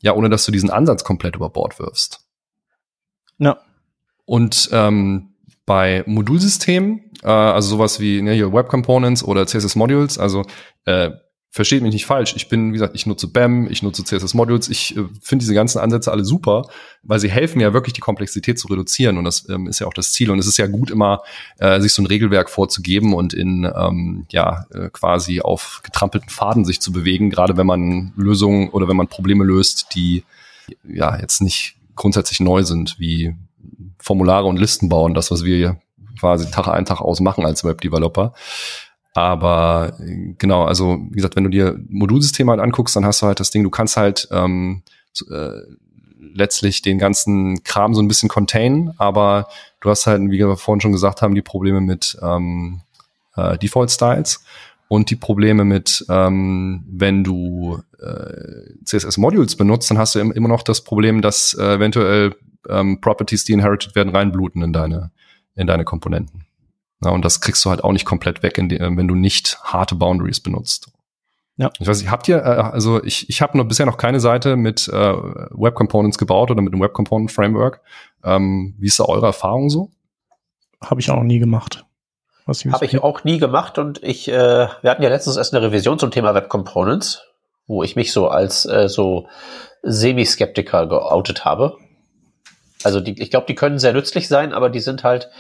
[0.01, 2.21] ja, ohne dass du diesen Ansatz komplett über Bord wirfst.
[3.39, 3.59] Ja.
[4.25, 10.19] Und ähm, bei Modulsystemen, äh, also sowas wie ne, hier Web Components oder CSS Modules,
[10.19, 10.45] also
[10.85, 11.11] äh,
[11.57, 12.35] versteht mich nicht falsch.
[12.37, 14.69] Ich bin, wie gesagt, ich nutze BAM, ich nutze CSS Modules.
[14.69, 16.69] Ich äh, finde diese ganzen Ansätze alle super,
[17.03, 19.95] weil sie helfen ja wirklich die Komplexität zu reduzieren und das ähm, ist ja auch
[19.95, 20.31] das Ziel.
[20.31, 21.23] Und es ist ja gut immer,
[21.59, 26.67] äh, sich so ein Regelwerk vorzugeben und in ähm, ja äh, quasi auf getrampelten Faden
[26.67, 30.25] sich zu bewegen, gerade wenn man Lösungen oder wenn man Probleme löst, die
[30.87, 33.35] ja jetzt nicht grundsätzlich neu sind, wie
[33.99, 35.81] Formulare und Listen bauen, das was wir
[36.19, 38.33] quasi Tag ein Tag aus machen als Web-Developer.
[39.15, 39.95] Aber
[40.39, 43.51] genau, also wie gesagt, wenn du dir Modulsysteme halt anguckst, dann hast du halt das
[43.51, 44.83] Ding, du kannst halt ähm,
[45.31, 45.63] äh,
[46.35, 49.49] letztlich den ganzen Kram so ein bisschen containen, aber
[49.81, 52.83] du hast halt, wie wir vorhin schon gesagt haben, die Probleme mit ähm,
[53.37, 54.45] äh, Default-Styles
[54.89, 60.63] und die Probleme mit, ähm, wenn du äh, CSS-Modules benutzt, dann hast du immer noch
[60.63, 62.35] das Problem, dass äh, eventuell
[62.69, 65.11] ähm, Properties, die inherited werden, reinbluten in deine,
[65.57, 66.47] in deine Komponenten.
[67.01, 69.59] Na, und das kriegst du halt auch nicht komplett weg, die, äh, wenn du nicht
[69.63, 70.93] harte Boundaries benutzt.
[71.57, 71.71] Ja.
[71.79, 74.57] Ich weiß nicht, habt ihr, äh, also ich, ich habe noch bisher noch keine Seite
[74.57, 77.81] mit äh, Web Components gebaut oder mit einem Web Component Framework.
[78.23, 79.91] Ähm, wie ist da eure Erfahrung so?
[80.83, 81.85] Habe ich auch noch nie gemacht.
[82.47, 84.33] Habe ich auch nie gemacht und ich, äh,
[84.81, 87.23] wir hatten ja letztens erst eine Revision zum Thema Web Components,
[87.67, 89.27] wo ich mich so als äh, so
[89.83, 91.77] Semi-Skeptiker geoutet habe.
[92.83, 95.31] Also die, ich glaube, die können sehr nützlich sein, aber die sind halt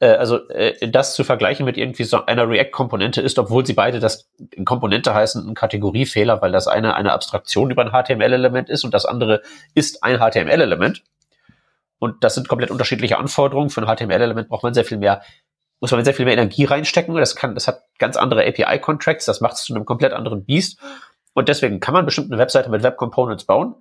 [0.00, 4.00] äh, also äh, das zu vergleichen mit irgendwie so einer React-Komponente ist, obwohl sie beide
[4.00, 4.28] das
[4.64, 9.06] Komponente heißen, ein Kategoriefehler, weil das eine eine Abstraktion über ein HTML-Element ist und das
[9.06, 9.42] andere
[9.74, 11.02] ist ein HTML-Element.
[11.98, 13.70] Und das sind komplett unterschiedliche Anforderungen.
[13.70, 15.22] Für ein HTML-Element braucht man sehr viel mehr,
[15.80, 17.14] muss man sehr viel mehr Energie reinstecken.
[17.16, 20.78] Das kann, das hat ganz andere API-Contracts, das macht es zu einem komplett anderen Beast.
[21.34, 23.74] Und deswegen kann man bestimmt eine Webseite mit Web Components bauen.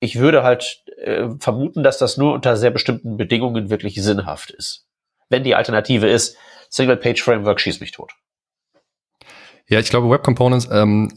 [0.00, 4.88] Ich würde halt äh, vermuten, dass das nur unter sehr bestimmten Bedingungen wirklich sinnhaft ist
[5.28, 6.36] wenn die Alternative ist,
[6.70, 8.12] Single-Page-Framework schießt mich tot.
[9.68, 11.12] Ja, ich glaube, Web Components, ähm,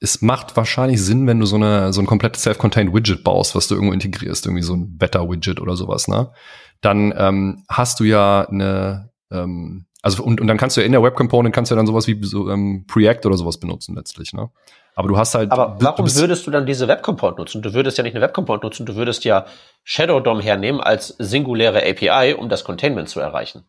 [0.00, 3.68] es macht wahrscheinlich Sinn, wenn du so eine so ein komplettes self-contained Widget baust, was
[3.68, 6.32] du irgendwo integrierst, irgendwie so ein Beta-Widget oder sowas, ne?
[6.80, 10.92] Dann ähm, hast du ja eine, ähm, also und, und dann kannst du ja in
[10.92, 13.94] der Web Component kannst du ja dann sowas wie so ähm, Preact oder sowas benutzen
[13.94, 14.50] letztlich, ne?
[14.94, 15.50] Aber du hast halt.
[15.50, 17.62] Aber warum würdest du dann diese Web Component nutzen?
[17.62, 19.46] Du würdest ja nicht eine Web Component nutzen, du würdest ja
[19.84, 23.64] Shadow DOM hernehmen als singuläre API, um das Containment zu erreichen.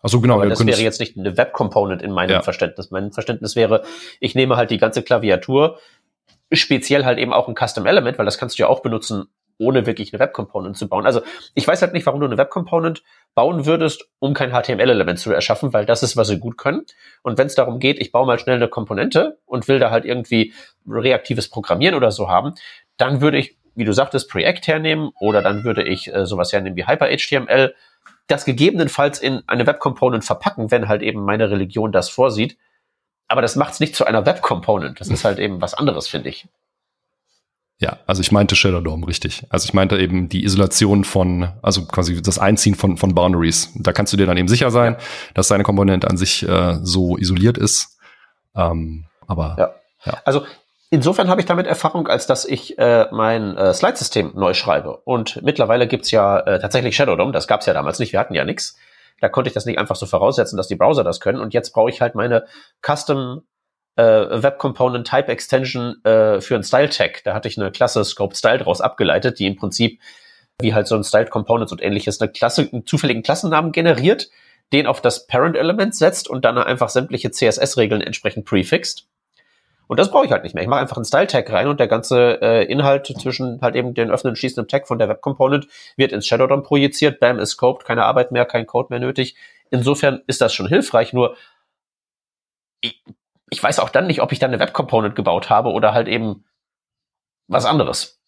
[0.00, 0.34] Also genau.
[0.34, 2.42] Aber das wäre jetzt nicht eine Web Component in meinem ja.
[2.42, 2.90] Verständnis.
[2.90, 3.84] Mein Verständnis wäre,
[4.18, 5.78] ich nehme halt die ganze Klaviatur,
[6.50, 9.26] speziell halt eben auch ein Custom Element, weil das kannst du ja auch benutzen,
[9.62, 11.06] ohne wirklich eine Web Component zu bauen.
[11.06, 11.22] Also
[11.54, 13.02] ich weiß halt nicht, warum du eine Web Component
[13.34, 16.84] bauen würdest, um kein HTML-Element zu erschaffen, weil das ist, was sie gut können.
[17.22, 20.04] Und wenn es darum geht, ich baue mal schnell eine Komponente und will da halt
[20.04, 20.52] irgendwie
[20.86, 22.54] reaktives Programmieren oder so haben,
[22.96, 26.76] dann würde ich, wie du sagtest, Preact hernehmen oder dann würde ich äh, sowas hernehmen
[26.76, 27.74] wie HyperHTML,
[28.26, 32.56] das gegebenenfalls in eine Web Component verpacken, wenn halt eben meine Religion das vorsieht.
[33.28, 35.00] Aber das macht es nicht zu einer Web Component.
[35.00, 36.46] Das ist halt eben was anderes, finde ich.
[37.82, 39.42] Ja, also ich meinte Shadow Dome, richtig.
[39.50, 43.72] Also ich meinte eben die Isolation von, also quasi das Einziehen von, von Boundaries.
[43.74, 44.96] Da kannst du dir dann eben sicher sein,
[45.34, 47.98] dass deine Komponente an sich äh, so isoliert ist.
[48.54, 49.74] Ähm, aber ja.
[50.04, 50.20] ja.
[50.24, 50.46] Also
[50.90, 54.98] insofern habe ich damit Erfahrung, als dass ich äh, mein äh, Slide-System neu schreibe.
[54.98, 58.34] Und mittlerweile gibt's ja äh, tatsächlich Shadow Dome, das gab's ja damals nicht, wir hatten
[58.34, 58.76] ja nichts.
[59.20, 61.40] Da konnte ich das nicht einfach so voraussetzen, dass die Browser das können.
[61.40, 62.44] Und jetzt brauche ich halt meine
[62.80, 63.42] Custom
[63.96, 67.22] äh, Web Component Type Extension äh, für ein Style Tag.
[67.24, 70.00] Da hatte ich eine Klasse Scope Style draus abgeleitet, die im Prinzip
[70.60, 74.30] wie halt so ein Styled Components und ähnliches eine Klasse, einen zufälligen Klassennamen generiert,
[74.72, 79.08] den auf das Parent Element setzt und dann einfach sämtliche CSS-Regeln entsprechend prefixt.
[79.88, 80.62] Und das brauche ich halt nicht mehr.
[80.62, 84.10] Ich mache einfach einen Style-Tag rein und der ganze äh, Inhalt zwischen halt eben den
[84.10, 87.20] öffnenden, schließenden Tag von der Web Component wird ins Shadow DOM projiziert.
[87.20, 89.36] Bam, ist scoped, keine Arbeit mehr, kein Code mehr nötig.
[89.70, 91.36] Insofern ist das schon hilfreich, nur
[93.52, 96.08] ich weiß auch dann nicht, ob ich dann eine Web Component gebaut habe oder halt
[96.08, 96.44] eben
[97.48, 98.18] was anderes.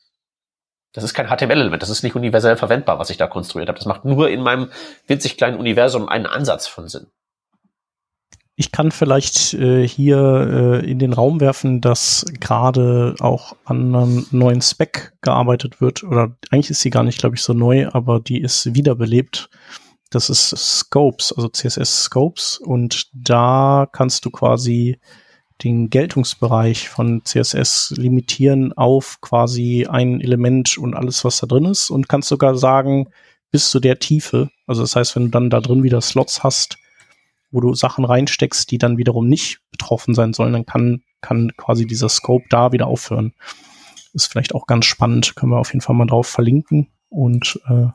[0.92, 3.78] Das ist kein HTML-Element, das ist nicht universell verwendbar, was ich da konstruiert habe.
[3.78, 4.70] Das macht nur in meinem
[5.06, 7.06] winzig kleinen Universum einen Ansatz von Sinn.
[8.54, 14.26] ich kann vielleicht äh, hier äh, in den Raum werfen, dass gerade auch an einem
[14.30, 16.04] neuen Spec gearbeitet wird.
[16.04, 19.48] Oder eigentlich ist sie gar nicht, glaube ich, so neu, aber die ist wiederbelebt.
[20.14, 22.58] Das ist Scopes, also CSS Scopes.
[22.58, 24.98] Und da kannst du quasi
[25.62, 31.90] den Geltungsbereich von CSS limitieren auf quasi ein Element und alles, was da drin ist.
[31.90, 33.08] Und kannst sogar sagen,
[33.50, 34.50] bis zu der Tiefe.
[34.66, 36.78] Also das heißt, wenn du dann da drin wieder Slots hast,
[37.50, 41.86] wo du Sachen reinsteckst, die dann wiederum nicht betroffen sein sollen, dann kann, kann quasi
[41.86, 43.32] dieser Scope da wieder aufhören.
[44.12, 47.86] Ist vielleicht auch ganz spannend, können wir auf jeden Fall mal drauf verlinken und äh,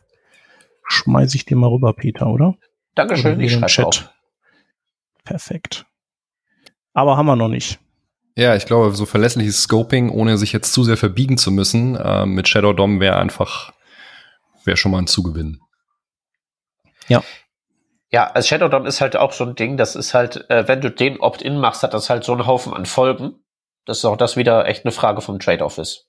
[0.90, 2.56] schmeiße ich dir mal rüber, Peter, oder?
[2.96, 4.14] Dankeschön, oder ich schreibe Chat.
[5.24, 5.86] Perfekt.
[6.94, 7.80] Aber haben wir noch nicht.
[8.36, 12.26] Ja, ich glaube, so verlässliches Scoping, ohne sich jetzt zu sehr verbiegen zu müssen, äh,
[12.26, 13.74] mit Shadow DOM wäre einfach,
[14.64, 15.60] wäre schon mal ein Zugewinn.
[17.08, 17.24] Ja.
[18.12, 20.82] Ja, als Shadow DOM ist halt auch so ein Ding, das ist halt, äh, wenn
[20.82, 23.36] du den Opt-in machst, hat das halt so einen Haufen an Folgen,
[23.86, 26.08] dass auch das wieder echt eine Frage vom Trade-off ist.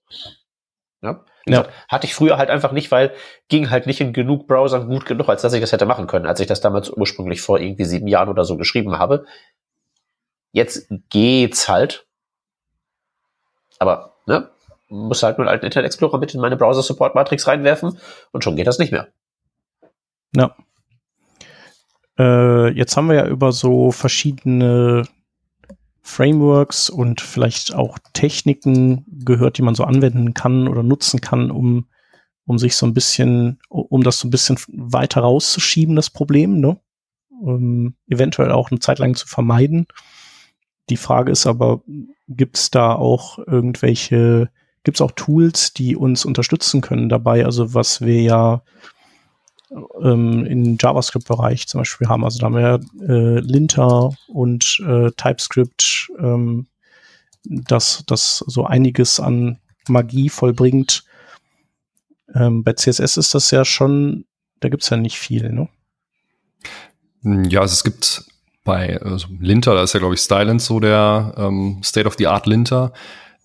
[1.02, 1.24] Ja?
[1.46, 1.66] ja.
[1.88, 3.12] Hatte ich früher halt einfach nicht, weil
[3.48, 6.26] ging halt nicht in genug Browsern gut genug, als dass ich das hätte machen können,
[6.26, 9.24] als ich das damals ursprünglich vor irgendwie sieben Jahren oder so geschrieben habe.
[10.52, 12.06] Jetzt geht's halt.
[13.78, 14.50] Aber, ne,
[14.88, 17.98] muss halt nur einen alten Internet Explorer mit in meine Browser Support Matrix reinwerfen
[18.32, 19.08] und schon geht das nicht mehr.
[20.34, 20.54] Ja.
[22.18, 25.04] Äh, jetzt haben wir ja über so verschiedene
[26.10, 31.86] Frameworks und vielleicht auch Techniken gehört, die man so anwenden kann oder nutzen kann, um,
[32.46, 36.78] um sich so ein bisschen, um das so ein bisschen weiter rauszuschieben, das Problem, ne?
[37.40, 39.86] Um, eventuell auch eine Zeit lang zu vermeiden.
[40.90, 41.82] Die Frage ist aber,
[42.28, 44.50] gibt es da auch irgendwelche,
[44.84, 47.44] gibt es auch Tools, die uns unterstützen können dabei?
[47.44, 48.62] Also was wir ja
[50.02, 52.24] ähm, im JavaScript-Bereich zum Beispiel haben.
[52.24, 56.66] Also da haben wir äh, Linter und äh, TypeScript, ähm,
[57.44, 61.04] das, das so einiges an Magie vollbringt.
[62.34, 64.24] Ähm, bei CSS ist das ja schon,
[64.60, 65.68] da gibt es ja nicht viel, ne?
[67.22, 68.24] Ja, also es gibt
[68.64, 72.92] bei also Linter, da ist ja, glaube ich, Stylent so der ähm, State-of-the-Art Linter.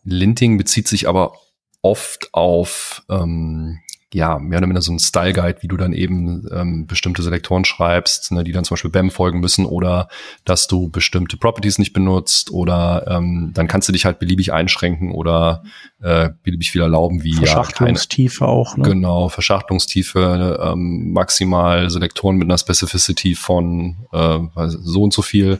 [0.04, 1.34] Linting bezieht sich aber
[1.82, 3.80] oft auf ähm,
[4.13, 7.65] ja, mehr oder minder so ein Style Guide, wie du dann eben ähm, bestimmte Selektoren
[7.65, 10.08] schreibst, ne, die dann zum Beispiel BAM folgen müssen oder
[10.46, 15.12] dass du bestimmte Properties nicht benutzt oder ähm, dann kannst du dich halt beliebig einschränken
[15.12, 15.63] oder
[16.02, 18.78] äh, beliebig viel erlauben, wie Verschachtelungstiefe ja, auch.
[18.78, 18.84] Ne?
[18.84, 25.60] Genau, Verschachtelungstiefe, ähm, maximal Selektoren mit einer Specificity von äh, so und so viel.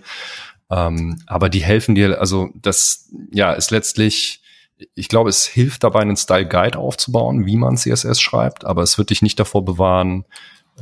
[0.71, 4.41] Ähm, aber die helfen dir, also das ja ist letztlich
[4.93, 8.97] ich glaube, es hilft dabei, einen Style Guide aufzubauen, wie man CSS schreibt, aber es
[8.97, 10.25] wird dich nicht davor bewahren,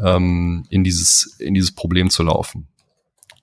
[0.04, 2.68] ähm, in dieses in dieses Problem zu laufen.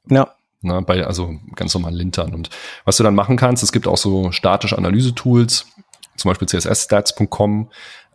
[0.08, 0.34] Ja.
[0.62, 2.34] Na, bei, also ganz normal lintern.
[2.34, 2.50] Und
[2.84, 5.66] was du dann machen kannst, es gibt auch so statische Analyse-Tools,
[6.16, 7.70] zum Beispiel cssstats.com,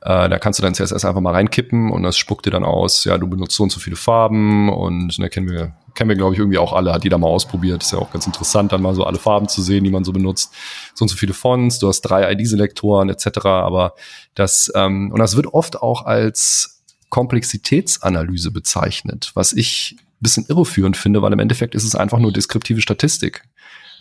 [0.06, 3.06] äh, da kannst du dein CSS einfach mal reinkippen und das spuckt dir dann aus,
[3.06, 6.36] ja, du benutzt so und so viele Farben und ne, kennen wir, kennen wir, glaube
[6.36, 7.82] ich, irgendwie auch alle, hat jeder mal ausprobiert.
[7.82, 10.14] Ist ja auch ganz interessant, dann mal so alle Farben zu sehen, die man so
[10.14, 10.54] benutzt.
[10.94, 13.46] So und so viele Fonts, du hast drei ID-Selektoren etc.
[13.46, 13.96] Aber
[14.36, 21.22] das, ähm, und das wird oft auch als Komplexitätsanalyse bezeichnet, was ich bisschen irreführend finde,
[21.22, 23.44] weil im Endeffekt ist es einfach nur deskriptive Statistik.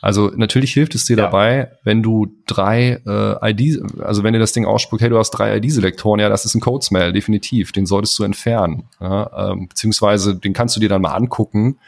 [0.05, 1.25] Also natürlich hilft es dir ja.
[1.25, 5.31] dabei, wenn du drei äh, ID, also wenn dir das Ding ausspuckt, hey, du hast
[5.31, 8.85] drei ID-Selektoren, ja, das ist ein Code-Smell, definitiv, den solltest du entfernen.
[9.01, 11.79] Ja, ähm, beziehungsweise den kannst du dir dann mal angucken,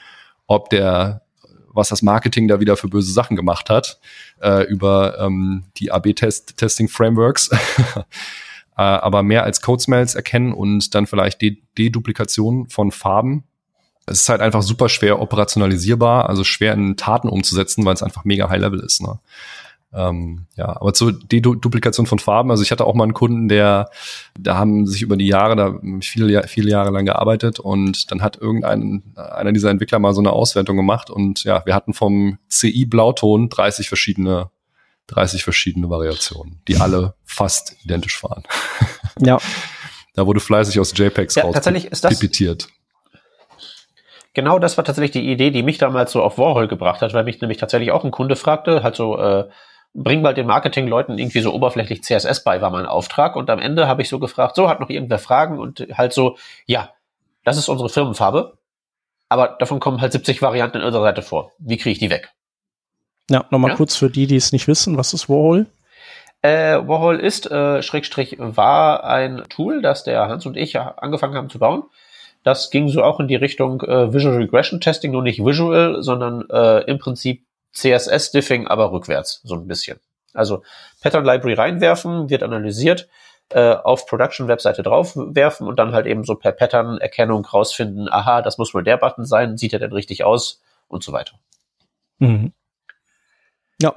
[0.47, 1.21] ob der
[1.75, 4.01] was das Marketing da wieder für böse Sachen gemacht hat,
[4.41, 7.51] äh, über ähm, die AB-Testing-Frameworks.
[7.99, 8.03] äh,
[8.77, 11.43] aber mehr als Code-Smells erkennen und dann vielleicht
[11.77, 13.45] Deduplikation von Farben
[14.07, 18.25] es ist halt einfach super schwer operationalisierbar, also schwer in Taten umzusetzen, weil es einfach
[18.25, 19.03] mega High Level ist.
[19.03, 19.19] Ne?
[19.93, 23.91] Ähm, ja, aber zur Deduplikation von Farben, also ich hatte auch mal einen Kunden, der,
[24.39, 28.37] da haben sich über die Jahre, da viele, viele Jahre lang gearbeitet und dann hat
[28.37, 32.85] irgendein, einer dieser Entwickler mal so eine Auswertung gemacht und ja, wir hatten vom CI
[32.85, 34.51] Blauton 30 verschiedene
[35.09, 38.43] 30 verschiedene Variationen, die alle fast identisch waren.
[39.21, 39.39] Ja.
[40.15, 42.69] da wurde fleißig aus JPEGs ja, raus tatsächlich ist das, pipettiert
[44.37, 47.25] genau das war tatsächlich die Idee, die mich damals so auf Warhol gebracht hat, weil
[47.25, 49.49] mich nämlich tatsächlich auch ein Kunde fragte, halt so, äh,
[49.95, 53.35] bring mal den Marketingleuten irgendwie so oberflächlich CSS bei, war mein Auftrag.
[53.35, 56.37] Und am Ende habe ich so gefragt, so hat noch irgendwer Fragen und halt so,
[56.67, 56.91] ja,
[57.45, 58.59] das ist unsere Firmenfarbe,
[59.31, 61.53] aber davon kommen halt 70 Varianten in unserer Seite vor.
[61.59, 62.31] Wie kriege ich die weg?
[63.31, 63.77] Ja, nochmal ja?
[63.77, 65.65] kurz für die, die es nicht wissen, was ist Warhol?
[66.43, 71.49] Äh, Warhol ist, äh, Schrägstrich, war ein Tool, das der Hans und ich angefangen haben
[71.49, 71.85] zu bauen
[72.47, 76.49] Das ging so auch in die Richtung äh, Visual Regression Testing, nur nicht visual, sondern
[76.49, 79.99] äh, im Prinzip CSS-Diffing, aber rückwärts, so ein bisschen.
[80.33, 80.63] Also
[81.01, 83.09] Pattern Library reinwerfen, wird analysiert,
[83.49, 88.73] äh, auf Production-Webseite draufwerfen und dann halt eben so per Pattern-Erkennung rausfinden, aha, das muss
[88.75, 91.33] wohl der Button sein, sieht er denn richtig aus und so weiter.
[92.21, 92.53] Mhm.
[93.83, 93.97] Ja.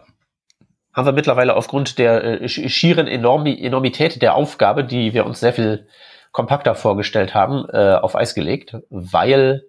[0.91, 5.53] Haben wir mittlerweile aufgrund der äh, schieren Enormi Enormität der Aufgabe, die wir uns sehr
[5.53, 5.87] viel
[6.31, 9.63] kompakter vorgestellt haben, äh, auf Eis gelegt, weil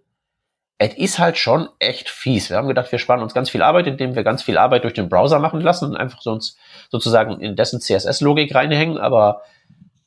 [0.78, 2.48] es ist halt schon echt fies.
[2.48, 4.94] Wir haben gedacht, wir sparen uns ganz viel Arbeit, indem wir ganz viel Arbeit durch
[4.94, 6.56] den Browser machen lassen und einfach so uns
[6.90, 9.42] sozusagen in dessen CSS-Logik reinhängen, aber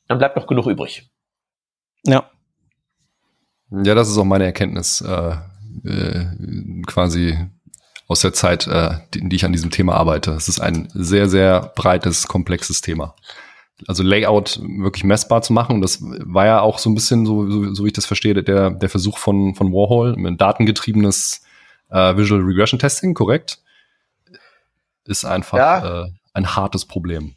[0.08, 1.08] dann bleibt noch genug übrig.
[2.04, 2.28] Ja.
[3.70, 5.36] Ja, das ist auch meine Erkenntnis, äh,
[5.84, 6.26] äh,
[6.86, 7.38] quasi
[8.06, 10.32] aus der Zeit, äh, die, die ich an diesem Thema arbeite.
[10.32, 13.14] Es ist ein sehr, sehr breites, komplexes Thema
[13.86, 15.76] also Layout wirklich messbar zu machen.
[15.76, 18.34] Und das war ja auch so ein bisschen, so, so, so wie ich das verstehe,
[18.34, 21.42] der, der Versuch von, von Warhol, ein datengetriebenes
[21.90, 23.58] äh, Visual Regression Testing, korrekt?
[25.06, 26.04] Ist einfach ja.
[26.04, 27.34] äh, ein hartes Problem.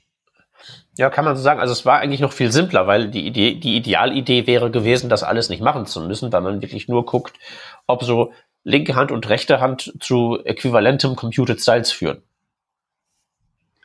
[0.97, 1.59] Ja, kann man so sagen.
[1.59, 5.23] Also es war eigentlich noch viel simpler, weil die Idee, die Idealidee wäre gewesen, das
[5.23, 7.37] alles nicht machen zu müssen, weil man wirklich nur guckt,
[7.85, 8.33] ob so
[8.63, 12.23] linke Hand und rechte Hand zu äquivalentem Computed Styles führen.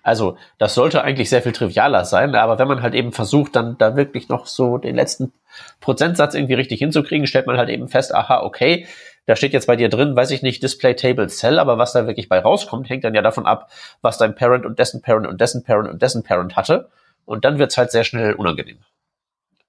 [0.03, 3.79] Also das sollte eigentlich sehr viel trivialer sein, aber wenn man halt eben versucht, dann
[3.79, 5.33] da wirklich noch so den letzten
[5.81, 8.87] Prozentsatz irgendwie richtig hinzukriegen, stellt man halt eben fest, aha, okay,
[9.27, 12.07] da steht jetzt bei dir drin, weiß ich nicht, Display Table Cell, aber was da
[12.09, 15.41] wirklich bei rauskommt, hängt dann ja davon ab, was dein Parent und dessen Parent und
[15.41, 16.89] dessen Parent und dessen Parent hatte.
[17.25, 18.79] Und dann wird's halt sehr schnell unangenehm.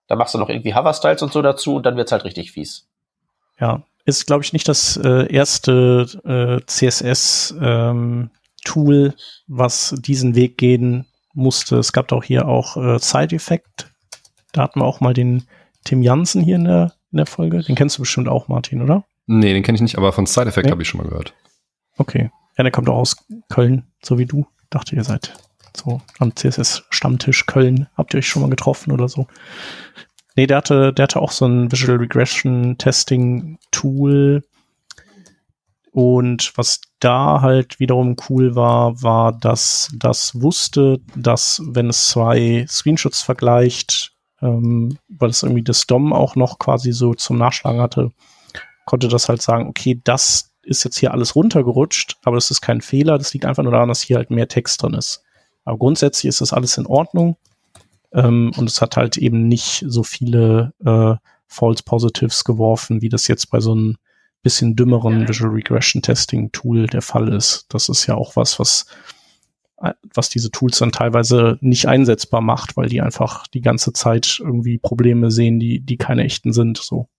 [0.07, 2.87] Da machst du noch irgendwie Hover-Styles und so dazu und dann wird's halt richtig fies.
[3.59, 8.31] Ja, ist, glaube ich, nicht das äh, erste äh, CSS ähm,
[8.63, 9.13] Tool,
[9.47, 11.77] was diesen Weg gehen musste.
[11.77, 13.91] Es gab auch hier auch äh, Side Effect.
[14.51, 15.43] Da hatten wir auch mal den
[15.83, 17.61] Tim Jansen hier in der, in der Folge.
[17.61, 19.05] Den kennst du bestimmt auch, Martin, oder?
[19.25, 20.71] Nee, den kenne ich nicht, aber von Side Effect nee.
[20.71, 21.33] habe ich schon mal gehört.
[21.97, 22.29] Okay.
[22.57, 23.15] Ja, der kommt auch aus
[23.49, 24.45] Köln, so wie du.
[24.69, 25.33] Dachte, ihr seid
[25.75, 27.87] so am CSS-Stammtisch Köln.
[27.95, 29.27] Habt ihr euch schon mal getroffen oder so?
[30.35, 34.43] Nee, der hatte, der hatte auch so ein Visual Regression Testing Tool,
[35.93, 42.65] und was da halt wiederum cool war, war, dass das wusste, dass wenn es zwei
[42.67, 48.09] Screenshots vergleicht, ähm, weil es irgendwie das DOM auch noch quasi so zum Nachschlagen hatte,
[48.85, 52.81] konnte das halt sagen, okay, das ist jetzt hier alles runtergerutscht, aber das ist kein
[52.81, 55.21] Fehler, das liegt einfach nur daran, dass hier halt mehr Text drin ist.
[55.63, 57.37] Aber grundsätzlich ist das alles in Ordnung.
[58.13, 61.13] Ähm, und es hat halt eben nicht so viele äh,
[61.45, 63.97] False Positives geworfen, wie das jetzt bei so einem
[64.43, 67.65] bisschen dümmeren Visual Regression Testing Tool der Fall ist.
[67.69, 68.85] Das ist ja auch was, was
[70.13, 74.77] was diese Tools dann teilweise nicht einsetzbar macht, weil die einfach die ganze Zeit irgendwie
[74.77, 77.09] Probleme sehen, die, die keine echten sind, so.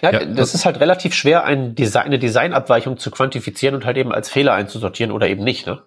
[0.00, 3.84] Ja, ja das, das ist halt relativ schwer, ein Design, eine Designabweichung zu quantifizieren und
[3.84, 5.82] halt eben als Fehler einzusortieren oder eben nicht, ne?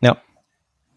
[0.00, 0.18] Ja.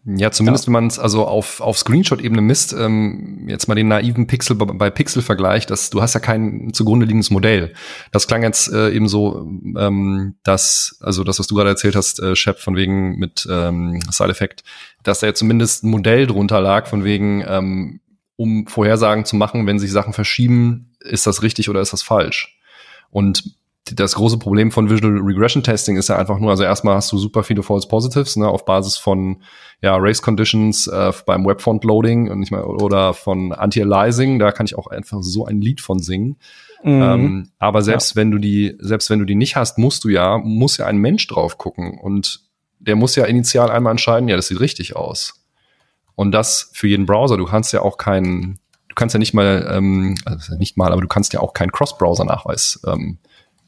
[0.04, 0.66] Ja, zumindest ja.
[0.68, 4.64] wenn man es also auf, auf Screenshot-Ebene misst, ähm, jetzt mal den naiven Pixel bei,
[4.64, 7.74] bei Pixel vergleicht, dass du hast ja kein zugrunde liegendes Modell.
[8.10, 9.46] Das klang jetzt äh, eben so,
[9.76, 14.00] ähm, dass, also das, was du gerade erzählt hast, äh, Shep, von wegen mit ähm,
[14.10, 14.64] Side Effect,
[15.02, 18.00] dass da ja zumindest ein Modell drunter lag, von wegen, ähm,
[18.36, 22.58] um Vorhersagen zu machen, wenn sich Sachen verschieben, ist das richtig oder ist das falsch?
[23.10, 23.59] Und
[23.94, 27.18] das große Problem von Visual Regression Testing ist ja einfach nur, also erstmal hast du
[27.18, 29.42] super viele False Positives, ne, auf Basis von
[29.82, 34.66] ja, Race Conditions äh, beim Webfont Loading und nicht mal, oder von Anti-Aliasing, da kann
[34.66, 36.36] ich auch einfach so ein Lied von singen.
[36.82, 37.02] Mhm.
[37.02, 38.16] Ähm, aber selbst ja.
[38.16, 40.98] wenn du die, selbst wenn du die nicht hast, musst du ja, muss ja ein
[40.98, 42.40] Mensch drauf gucken und
[42.78, 45.34] der muss ja initial einmal entscheiden, ja, das sieht richtig aus.
[46.14, 47.36] Und das für jeden Browser.
[47.36, 51.00] Du kannst ja auch keinen, du kannst ja nicht mal, ähm, also nicht mal, aber
[51.00, 53.18] du kannst ja auch keinen Cross-Browser-Nachweis ähm,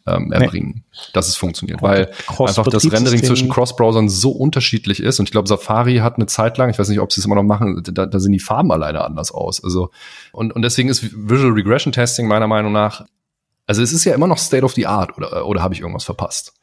[0.06, 0.98] ähm, erbringen, nee.
[1.12, 1.82] dass es funktioniert.
[1.82, 5.20] Weil einfach das Rendering zwischen Cross-Browsern so unterschiedlich ist.
[5.20, 7.36] Und ich glaube, Safari hat eine Zeit lang, ich weiß nicht, ob sie es immer
[7.36, 9.62] noch machen, da, da sind die Farben alleine anders aus.
[9.62, 9.90] Also,
[10.32, 13.04] und, und deswegen ist Visual Regression Testing meiner Meinung nach,
[13.66, 16.04] also es ist ja immer noch State of the Art, oder, oder habe ich irgendwas
[16.04, 16.54] verpasst?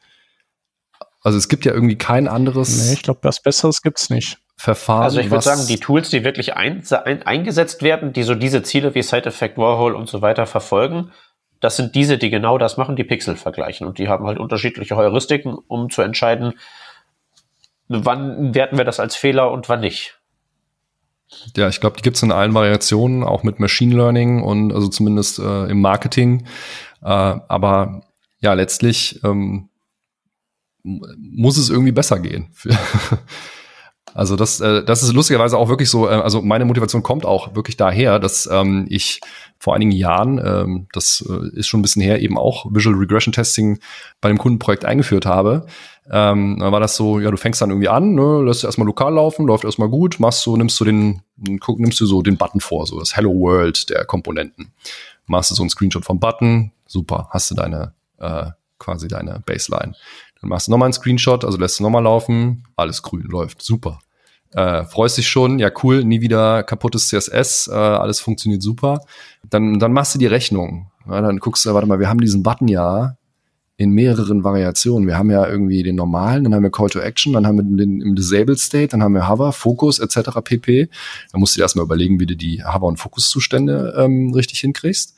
[1.22, 2.86] Also es gibt ja irgendwie kein anderes.
[2.86, 4.38] Nee, ich glaube, was Besseres gibt's nicht.
[4.56, 5.04] Verfahren.
[5.04, 8.62] Also ich würde sagen, die Tools, die wirklich ein, ein, eingesetzt werden, die so diese
[8.62, 11.12] Ziele wie Side Effect, Warhol und so weiter verfolgen,
[11.60, 13.86] das sind diese, die genau das machen, die Pixel vergleichen.
[13.86, 16.54] Und die haben halt unterschiedliche Heuristiken, um zu entscheiden,
[17.88, 20.18] wann werten wir das als Fehler und wann nicht.
[21.56, 24.88] Ja, ich glaube, die gibt es in allen Variationen, auch mit Machine Learning und also
[24.88, 26.46] zumindest äh, im Marketing.
[27.02, 28.02] Äh, aber
[28.40, 29.68] ja, letztlich ähm,
[30.82, 32.52] muss es irgendwie besser gehen.
[34.14, 37.54] Also das, äh, das ist lustigerweise auch wirklich so, äh, also meine Motivation kommt auch
[37.54, 39.20] wirklich daher, dass ähm, ich
[39.58, 43.32] vor einigen Jahren, ähm, das äh, ist schon ein bisschen her, eben auch Visual Regression
[43.32, 43.78] Testing
[44.20, 45.66] bei einem Kundenprojekt eingeführt habe.
[46.10, 49.14] Ähm, dann war das so, ja, du fängst dann irgendwie an, ne, lässt erstmal lokal
[49.14, 51.22] laufen, läuft erstmal gut, machst so, nimmst du den,
[51.60, 54.72] guck, nimmst du so den Button vor, so das Hello World der Komponenten.
[55.26, 58.46] Machst du so einen Screenshot vom Button, super, hast du deine, äh,
[58.78, 59.94] quasi deine Baseline.
[60.40, 64.00] Dann machst du nochmal einen Screenshot, also lässt du nochmal laufen, alles grün, läuft, super.
[64.52, 69.00] Äh, freust dich schon, ja cool, nie wieder kaputtes CSS, äh, alles funktioniert super.
[69.48, 70.90] Dann, dann machst du die Rechnung.
[71.08, 73.16] Ja, dann guckst du, warte mal, wir haben diesen Button ja
[73.80, 75.08] in mehreren Variationen.
[75.08, 77.64] Wir haben ja irgendwie den normalen, dann haben wir Call to Action, dann haben wir
[77.64, 80.30] den im Disabled State, dann haben wir Hover, Focus etc.
[80.44, 80.90] pp.
[81.32, 85.14] Da musst du dir erstmal überlegen, wie du die Hover- und Fokus-Zustände ähm, richtig hinkriegst.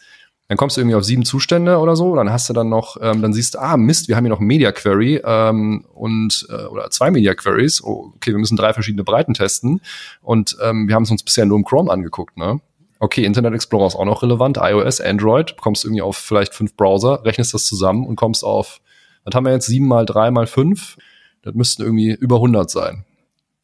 [0.52, 3.22] Dann kommst du irgendwie auf sieben Zustände oder so, dann hast du dann noch, ähm,
[3.22, 6.90] dann siehst du, ah Mist, wir haben hier noch Media Query ähm, und äh, oder
[6.90, 7.82] zwei Media Queries.
[7.82, 9.80] Oh, okay, wir müssen drei verschiedene Breiten testen
[10.20, 12.60] und ähm, wir haben es uns bisher nur im Chrome angeguckt, ne?
[12.98, 17.24] Okay, Internet Explorer ist auch noch relevant, iOS, Android, kommst irgendwie auf vielleicht fünf Browser,
[17.24, 18.82] rechnest das zusammen und kommst auf,
[19.24, 20.98] was haben wir jetzt, sieben mal drei mal fünf?
[21.40, 23.06] Das müssten irgendwie über 100 sein.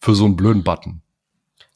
[0.00, 1.02] Für so einen blöden Button.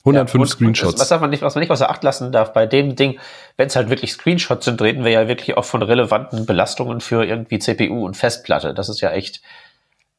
[0.04, 0.92] 105 ja, und, Screenshots.
[0.94, 3.20] Und was, darf man nicht, was man nicht außer Acht lassen darf bei dem Ding,
[3.56, 7.24] wenn es halt wirklich Screenshots sind, reden wir ja wirklich auch von relevanten Belastungen für
[7.24, 8.74] irgendwie CPU und Festplatte.
[8.74, 9.42] Das ist ja echt,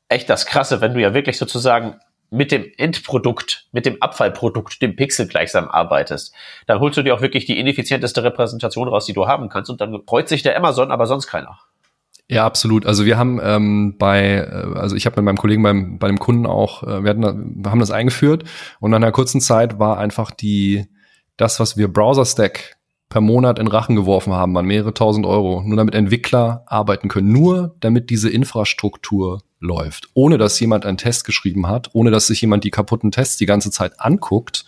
[0.08, 4.96] echt das Krasse, wenn du ja wirklich sozusagen mit dem Endprodukt, mit dem Abfallprodukt, dem
[4.96, 6.34] Pixel gleichsam arbeitest,
[6.66, 9.82] dann holst du dir auch wirklich die ineffizienteste Repräsentation raus, die du haben kannst und
[9.82, 11.60] dann freut sich der Amazon, aber sonst keiner.
[12.34, 12.88] Ja, absolut.
[12.88, 16.18] Also wir haben ähm, bei, äh, also ich habe mit meinem Kollegen beim, bei dem
[16.18, 18.44] Kunden auch, äh, wir, hatten, wir haben das eingeführt
[18.80, 20.88] und nach einer kurzen Zeit war einfach die,
[21.38, 22.78] das, was wir Browser Stack
[23.08, 27.32] per Monat in Rachen geworfen haben, waren mehrere tausend Euro, nur damit Entwickler arbeiten können,
[27.32, 32.42] nur damit diese Infrastruktur läuft, ohne dass jemand einen Test geschrieben hat, ohne dass sich
[32.42, 34.66] jemand die kaputten Tests die ganze Zeit anguckt.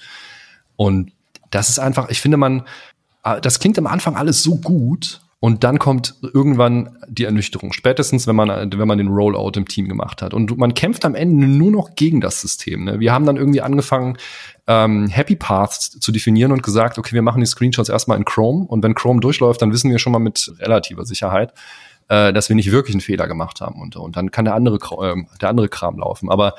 [0.76, 1.13] Und
[1.49, 2.68] das ist einfach, ich finde man,
[3.24, 8.26] äh, das klingt am Anfang alles so gut und dann kommt irgendwann die Ernüchterung, spätestens
[8.26, 10.34] wenn man, wenn man den Rollout im Team gemacht hat.
[10.34, 12.86] Und man kämpft am Ende nur noch gegen das System.
[12.86, 13.00] Ne?
[13.00, 14.18] Wir haben dann irgendwie angefangen,
[14.66, 18.66] ähm, Happy Paths zu definieren und gesagt, okay, wir machen die Screenshots erstmal in Chrome
[18.66, 21.54] und wenn Chrome durchläuft, dann wissen wir schon mal mit relativer Sicherheit,
[22.08, 23.80] äh, dass wir nicht wirklich einen Fehler gemacht haben.
[23.80, 26.32] Und, und dann kann der andere, äh, der andere Kram laufen.
[26.32, 26.56] Aber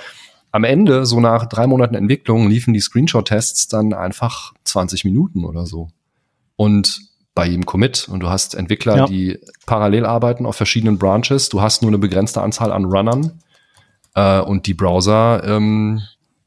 [0.52, 5.66] am Ende, so nach drei Monaten Entwicklung, liefen die Screenshot-Tests dann einfach 20 Minuten oder
[5.66, 5.88] so.
[6.54, 7.00] Und
[7.36, 9.06] bei jedem Commit und du hast Entwickler, ja.
[9.06, 11.50] die parallel arbeiten auf verschiedenen Branches.
[11.50, 13.42] Du hast nur eine begrenzte Anzahl an Runnern
[14.14, 16.00] äh, und die Browser ähm,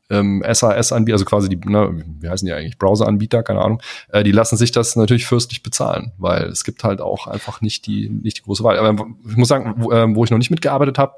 [0.10, 4.32] ähm, SAS-Anbieter, also quasi die, ne, wie heißen die eigentlich, Browser-Anbieter, keine Ahnung, äh, die
[4.32, 8.40] lassen sich das natürlich fürstlich bezahlen, weil es gibt halt auch einfach nicht die, nicht
[8.40, 8.80] die große Wahl.
[8.80, 11.14] Aber ich muss sagen, wo, äh, wo ich noch nicht mitgearbeitet habe,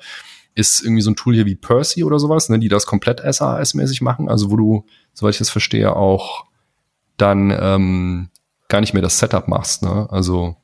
[0.53, 4.03] ist irgendwie so ein Tool hier wie Percy oder sowas, ne, die das komplett SAS-mäßig
[4.03, 6.43] machen, also wo du, soweit ich das verstehe, auch
[7.15, 8.30] dann ähm,
[8.71, 9.83] gar nicht mehr das Setup machst.
[9.83, 10.07] Ne?
[10.09, 10.55] Also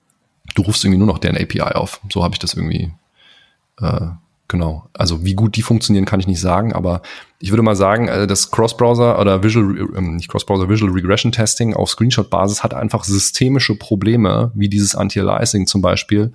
[0.55, 2.01] du rufst irgendwie nur noch deren API auf.
[2.12, 2.91] So habe ich das irgendwie.
[3.80, 4.08] Äh,
[4.47, 4.89] genau.
[4.93, 7.01] Also wie gut die funktionieren, kann ich nicht sagen, aber
[7.39, 11.76] ich würde mal sagen, äh, das Cross-Browser oder Visual, äh, nicht Cross-Browser, Visual Regression Testing
[11.76, 16.34] auf Screenshot-Basis hat einfach systemische Probleme, wie dieses Anti-Aliasing zum Beispiel.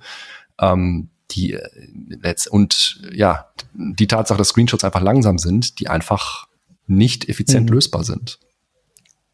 [0.61, 6.47] Ähm, die äh, und ja, die Tatsache, dass Screenshots einfach langsam sind, die einfach
[6.87, 7.75] nicht effizient mhm.
[7.75, 8.39] lösbar sind.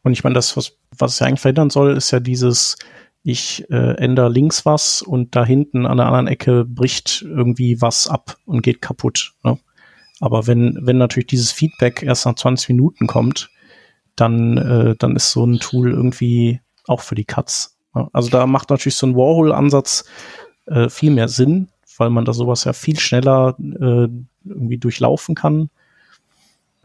[0.03, 2.77] Und ich meine, das, was, was es ja eigentlich verhindern soll, ist ja dieses,
[3.23, 8.07] ich äh, ändere links was und da hinten an der anderen Ecke bricht irgendwie was
[8.07, 9.33] ab und geht kaputt.
[9.43, 9.59] Ne?
[10.19, 13.49] Aber wenn, wenn natürlich dieses Feedback erst nach 20 Minuten kommt,
[14.15, 17.77] dann, äh, dann ist so ein Tool irgendwie auch für die Cuts.
[17.93, 18.07] Ne?
[18.13, 20.05] Also da macht natürlich so ein Warhol-Ansatz
[20.67, 24.07] äh, viel mehr Sinn, weil man da sowas ja viel schneller äh,
[24.45, 25.69] irgendwie durchlaufen kann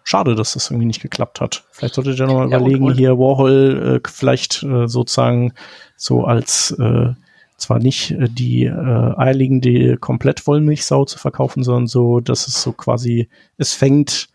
[0.04, 1.64] schade, dass das irgendwie nicht geklappt hat.
[1.72, 5.54] Vielleicht solltet ihr nochmal ja, überlegen, und, hier Warhol äh, vielleicht äh, sozusagen
[5.96, 7.14] so als äh,
[7.56, 12.72] zwar nicht äh, die äh, eierlegende komplett Wollmilchsau zu verkaufen, sondern so, dass es so
[12.72, 14.28] quasi, es fängt,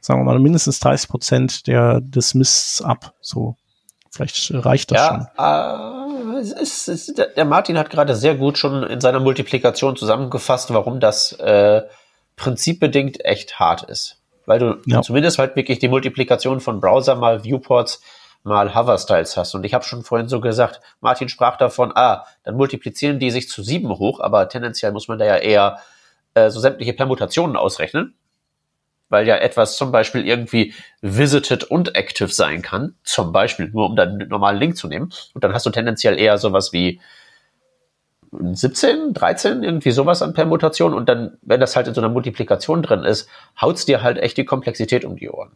[0.00, 3.12] sagen wir mal, mindestens 30 Prozent der, des Mists ab.
[3.20, 3.56] So,
[4.10, 6.36] vielleicht reicht das ja, schon.
[6.36, 9.96] Äh, es ist, es ist, der Martin hat gerade sehr gut schon in seiner Multiplikation
[9.96, 11.82] zusammengefasst, warum das äh,
[12.36, 15.02] prinzipbedingt echt hart ist weil du ja.
[15.02, 18.00] zumindest halt wirklich die Multiplikation von Browser mal Viewports
[18.46, 19.54] mal Hover-Styles hast.
[19.54, 23.48] Und ich habe schon vorhin so gesagt, Martin sprach davon, ah, dann multiplizieren die sich
[23.48, 25.80] zu sieben hoch, aber tendenziell muss man da ja eher
[26.34, 28.14] äh, so sämtliche Permutationen ausrechnen,
[29.08, 33.96] weil ja etwas zum Beispiel irgendwie visited und active sein kann, zum Beispiel nur um
[33.96, 35.12] dann einen normalen Link zu nehmen.
[35.34, 37.00] Und dann hast du tendenziell eher sowas wie
[38.32, 42.82] 17, 13, irgendwie sowas an Permutation und dann, wenn das halt in so einer Multiplikation
[42.82, 43.28] drin ist,
[43.60, 45.52] haut's dir halt echt die Komplexität um die Ohren.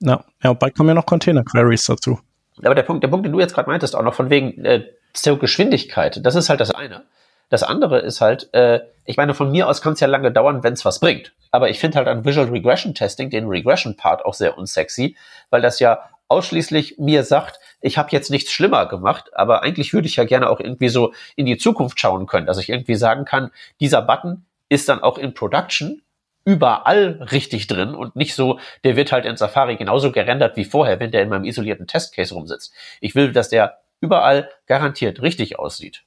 [0.00, 2.18] Ja, ja und bald kommen ja noch Container-Queries dazu.
[2.62, 4.84] Aber der Punkt, der Punkt, den du jetzt gerade meintest, auch noch von wegen äh,
[5.12, 7.04] zur Geschwindigkeit, das ist halt das eine.
[7.48, 10.64] Das andere ist halt, äh, ich meine, von mir aus kann es ja lange dauern,
[10.64, 11.32] wenn es was bringt.
[11.52, 15.16] Aber ich finde halt an Visual Regression Testing den Regression Part auch sehr unsexy,
[15.50, 20.08] weil das ja ausschließlich mir sagt, ich habe jetzt nichts schlimmer gemacht, aber eigentlich würde
[20.08, 23.24] ich ja gerne auch irgendwie so in die Zukunft schauen können, dass ich irgendwie sagen
[23.24, 23.50] kann,
[23.80, 26.02] dieser Button ist dann auch in Production
[26.44, 31.00] überall richtig drin und nicht so, der wird halt in Safari genauso gerendert wie vorher,
[31.00, 32.72] wenn der in meinem isolierten Testcase rumsitzt.
[33.00, 36.04] Ich will, dass der überall garantiert richtig aussieht.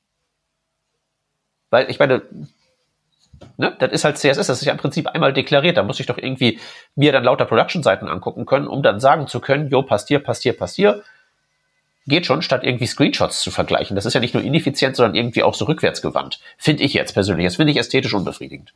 [1.69, 2.21] Weil ich meine,
[3.57, 5.77] ne, das ist halt CSS, das ist ja im Prinzip einmal deklariert.
[5.77, 6.59] Da muss ich doch irgendwie
[6.95, 10.43] mir dann lauter Production-Seiten angucken können, um dann sagen zu können, jo, passt hier, passt
[10.43, 11.03] hier, passt hier.
[12.07, 13.95] Geht schon, statt irgendwie Screenshots zu vergleichen.
[13.95, 16.39] Das ist ja nicht nur ineffizient, sondern irgendwie auch so rückwärtsgewandt.
[16.57, 17.45] Finde ich jetzt persönlich.
[17.45, 18.73] Das finde ich ästhetisch unbefriedigend.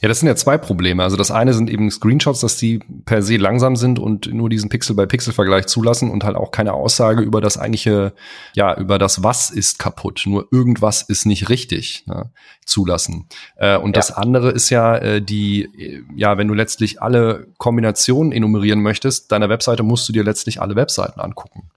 [0.00, 1.02] Ja, das sind ja zwei Probleme.
[1.02, 4.68] Also das eine sind eben Screenshots, dass die per se langsam sind und nur diesen
[4.68, 8.12] Pixel-by-Pixel-Vergleich zulassen und halt auch keine Aussage über das eigentliche,
[8.54, 12.30] ja, über das Was ist kaputt, nur irgendwas ist nicht richtig, ne,
[12.64, 13.28] zulassen.
[13.56, 14.00] Äh, und ja.
[14.00, 19.32] das andere ist ja äh, die, äh, ja, wenn du letztlich alle Kombinationen enumerieren möchtest,
[19.32, 21.70] deiner Webseite musst du dir letztlich alle Webseiten angucken.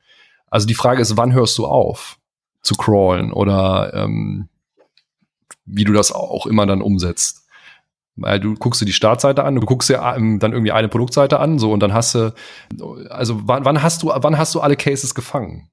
[0.50, 2.18] Also die Frage ist, wann hörst du auf
[2.62, 4.50] zu crawlen oder ähm,
[5.66, 7.41] wie du das auch immer dann umsetzt.
[8.16, 11.40] Weil du guckst dir die Startseite an, du guckst dir ähm, dann irgendwie eine Produktseite
[11.40, 12.34] an, so und dann hast du,
[13.10, 15.70] also wann, wann hast du, wann hast du alle Cases gefangen?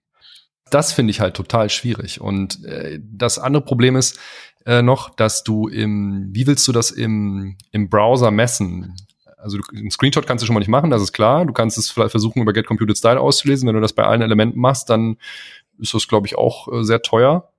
[0.70, 2.20] Das finde ich halt total schwierig.
[2.20, 4.18] Und äh, das andere Problem ist
[4.66, 8.94] äh, noch, dass du im, wie willst du das im, im Browser messen?
[9.38, 11.46] Also du, einen Screenshot kannst du schon mal nicht machen, das ist klar.
[11.46, 13.66] Du kannst es vielleicht versuchen, über Get Computed Style auszulesen.
[13.66, 15.16] Wenn du das bei allen Elementen machst, dann
[15.78, 17.50] ist das, glaube ich, auch äh, sehr teuer.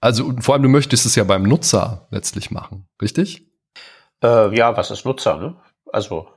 [0.00, 3.51] Also vor allem, du möchtest es ja beim Nutzer letztlich machen, richtig?
[4.22, 5.36] Äh, ja, was ist Nutzer?
[5.36, 5.56] Ne?
[5.92, 6.28] Also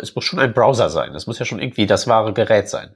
[0.00, 1.14] es muss schon ein Browser sein.
[1.14, 2.94] Es muss ja schon irgendwie das wahre Gerät sein.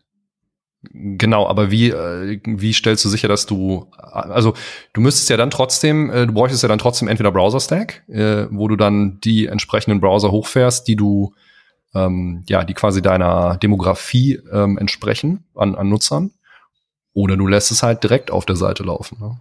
[0.91, 4.55] Genau, aber wie, äh, wie stellst du sicher, dass du, also
[4.93, 8.67] du müsstest ja dann trotzdem, äh, du bräuchtest ja dann trotzdem entweder Browser-Stack, äh, wo
[8.67, 11.35] du dann die entsprechenden Browser hochfährst, die du,
[11.95, 16.33] ähm, ja, die quasi deiner Demografie ähm, entsprechen an, an Nutzern,
[17.15, 19.19] oder du lässt es halt direkt auf der Seite laufen.
[19.21, 19.39] Ne?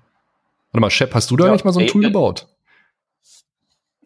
[0.72, 2.48] Warte mal, Shep, hast du da ja, nicht mal so ein Tool gebaut?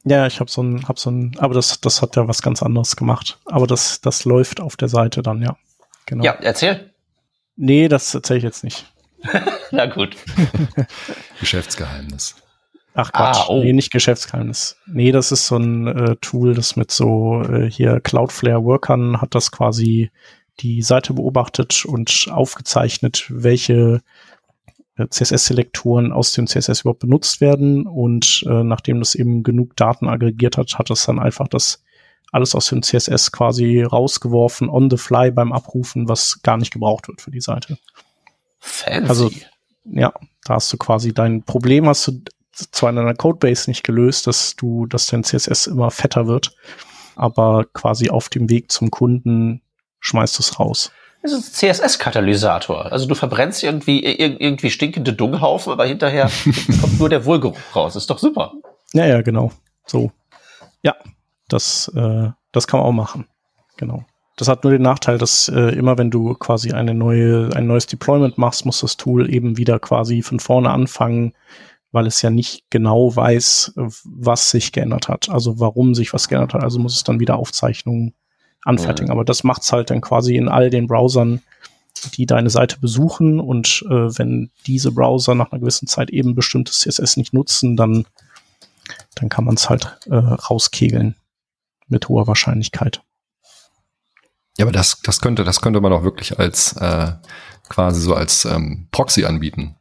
[0.05, 2.61] Ja, ich habe so ein, hab so ein, aber das, das hat ja was ganz
[2.61, 3.39] anderes gemacht.
[3.45, 5.57] Aber das, das läuft auf der Seite dann, ja.
[6.05, 6.23] Genau.
[6.23, 6.93] Ja, erzähl.
[7.55, 8.85] Nee, das erzähle ich jetzt nicht.
[9.71, 10.15] Na gut.
[11.39, 12.35] Geschäftsgeheimnis.
[12.93, 13.63] Ach Quatsch, ah, oh.
[13.63, 14.77] nee, nicht Geschäftsgeheimnis.
[14.85, 19.35] Nee, das ist so ein äh, Tool, das mit so äh, hier Cloudflare Workern hat
[19.35, 20.11] das quasi
[20.61, 24.01] die Seite beobachtet und aufgezeichnet, welche
[24.97, 27.85] CSS-Selektoren aus dem CSS überhaupt benutzt werden.
[27.85, 31.83] Und äh, nachdem das eben genug Daten aggregiert hat, hat es dann einfach das
[32.31, 37.07] alles aus dem CSS quasi rausgeworfen, on the fly beim Abrufen, was gar nicht gebraucht
[37.07, 37.77] wird für die Seite.
[38.59, 39.07] Fancy.
[39.07, 39.31] Also,
[39.85, 42.21] ja, da hast du quasi dein Problem, hast du
[42.51, 46.55] zwar in deiner Codebase nicht gelöst, dass du, dass dein CSS immer fetter wird,
[47.15, 49.61] aber quasi auf dem Weg zum Kunden
[49.99, 50.91] schmeißt du es raus.
[51.25, 52.91] Das ist ein CSS-Katalysator.
[52.91, 56.29] Also du verbrennst irgendwie, irgendwie stinkende Dunghaufen, aber hinterher
[56.81, 57.95] kommt nur der Wohlgeruch raus.
[57.95, 58.53] Ist doch super.
[58.93, 59.51] Ja, ja, genau.
[59.87, 60.11] So.
[60.83, 60.95] Ja,
[61.47, 63.25] das, äh, das kann man auch machen.
[63.77, 64.05] Genau.
[64.35, 67.87] Das hat nur den Nachteil, dass äh, immer wenn du quasi eine neue, ein neues
[67.87, 71.33] Deployment machst, muss das Tool eben wieder quasi von vorne anfangen,
[71.91, 75.29] weil es ja nicht genau weiß, was sich geändert hat.
[75.29, 76.63] Also warum sich was geändert hat.
[76.63, 78.13] Also muss es dann wieder Aufzeichnungen
[78.65, 79.07] anfertigen.
[79.07, 79.11] Mhm.
[79.11, 81.41] Aber das macht's halt dann quasi in all den Browsern,
[82.15, 83.39] die deine Seite besuchen.
[83.39, 88.05] Und äh, wenn diese Browser nach einer gewissen Zeit eben bestimmtes CSS nicht nutzen, dann,
[89.15, 91.15] dann kann man es halt äh, rauskegeln
[91.87, 93.01] mit hoher Wahrscheinlichkeit.
[94.57, 97.11] Ja, aber das, das könnte, das könnte man auch wirklich als äh,
[97.69, 99.75] quasi so als ähm, Proxy anbieten.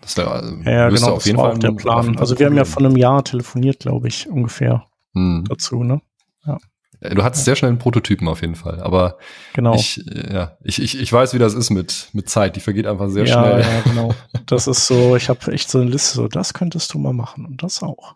[0.00, 2.16] Das wäre also, ja, genau, auf jeden Fall auch der Plan.
[2.18, 5.44] Also wir haben ja von einem Jahr telefoniert, glaube ich, ungefähr hm.
[5.48, 6.00] dazu, ne?
[6.44, 6.58] Ja.
[7.00, 9.18] Äh, du hattest sehr schnell einen Prototypen auf jeden Fall, aber
[9.52, 9.74] genau.
[9.74, 12.56] ich, äh, ja, ich, ich, ich weiß, wie das ist mit, mit Zeit.
[12.56, 13.60] Die vergeht einfach sehr ja, schnell.
[13.60, 14.14] Ja, genau.
[14.46, 17.46] Das ist so, ich habe echt so eine Liste, so das könntest du mal machen
[17.46, 18.14] und das auch.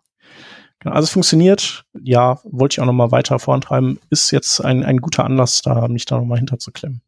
[0.81, 4.83] Genau, also es funktioniert, ja, wollte ich auch noch mal weiter vorantreiben, ist jetzt ein,
[4.83, 7.03] ein guter Anlass, da mich da noch mal hinterzuklemmen.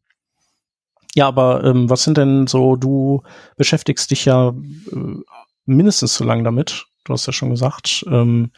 [1.15, 3.23] Ja, aber ähm, was sind denn so, du
[3.57, 5.23] beschäftigst dich ja äh,
[5.65, 8.51] mindestens so lange damit, du hast ja schon gesagt, ähm,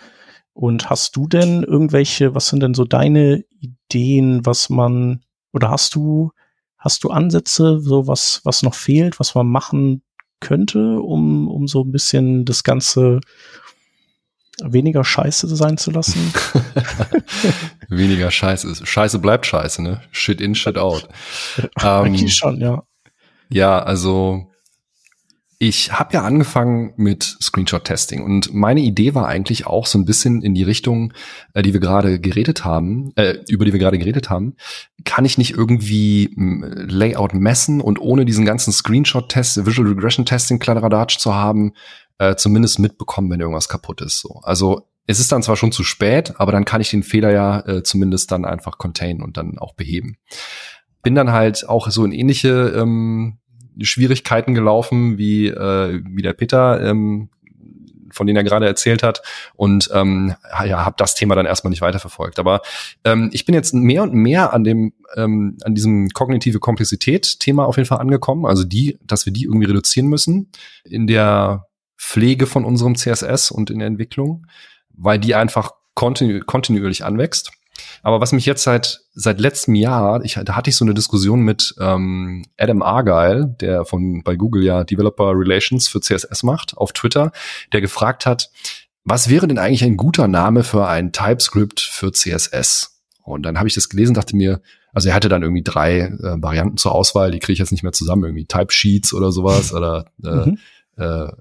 [0.55, 5.95] und hast du denn irgendwelche, was sind denn so deine Ideen, was man, oder hast
[5.95, 6.31] du,
[6.79, 10.03] hast du Ansätze, so was, was noch fehlt, was man machen
[10.41, 13.21] könnte, um, um so ein bisschen das Ganze
[14.63, 16.33] weniger Scheiße sein zu lassen.
[17.89, 18.87] weniger Scheiße.
[18.87, 20.03] Scheiße bleibt Scheiße, ne?
[20.13, 21.09] Shit in, shit out.
[21.83, 22.85] Ähm, schon, ja.
[23.51, 24.49] Ja, also
[25.67, 30.43] ich habe ja angefangen mit Screenshot-Testing und meine Idee war eigentlich auch so ein bisschen
[30.43, 31.15] in die Richtung,
[31.55, 34.57] äh, die wir gerade geredet haben, äh, über die wir gerade geredet haben.
[35.05, 41.35] Kann ich nicht irgendwie Layout messen und ohne diesen ganzen Screenshot-Test, Visual Regression-Testing, Kladderadatsch zu
[41.35, 41.73] haben,
[42.19, 44.21] äh, zumindest mitbekommen, wenn irgendwas kaputt ist.
[44.21, 44.41] So.
[44.43, 47.61] Also es ist dann zwar schon zu spät, aber dann kann ich den Fehler ja
[47.61, 50.19] äh, zumindest dann einfach containen und dann auch beheben.
[51.03, 53.39] Bin dann halt auch so in ähnliche ähm,
[53.81, 57.29] Schwierigkeiten gelaufen, wie, äh, wie der Peter, ähm,
[58.15, 59.23] von denen er gerade erzählt hat
[59.57, 62.39] und ähm, ja, habe das Thema dann erstmal nicht weiterverfolgt.
[62.39, 62.63] Aber
[63.05, 67.77] ähm, ich bin jetzt mehr und mehr an dem ähm, an diesem kognitive Komplexität-Thema auf
[67.77, 68.47] jeden Fall angekommen.
[68.47, 70.51] Also die, dass wir die irgendwie reduzieren müssen
[70.85, 71.67] in der
[71.99, 74.47] Pflege von unserem CSS und in der Entwicklung,
[74.91, 77.53] weil die einfach kontinu kontinuierlich anwächst.
[78.03, 81.41] Aber was mich jetzt seit seit letztem Jahr, ich, da hatte ich so eine Diskussion
[81.41, 86.93] mit ähm, Adam Argyle, der von bei Google ja Developer Relations für CSS macht, auf
[86.93, 87.33] Twitter,
[87.73, 88.51] der gefragt hat,
[89.05, 93.03] was wäre denn eigentlich ein guter Name für ein TypeScript für CSS?
[93.23, 94.61] Und dann habe ich das gelesen, dachte mir,
[94.93, 97.83] also er hatte dann irgendwie drei äh, Varianten zur Auswahl, die kriege ich jetzt nicht
[97.83, 100.59] mehr zusammen, irgendwie Type Sheets oder sowas oder äh, mhm.
[100.97, 101.33] äh,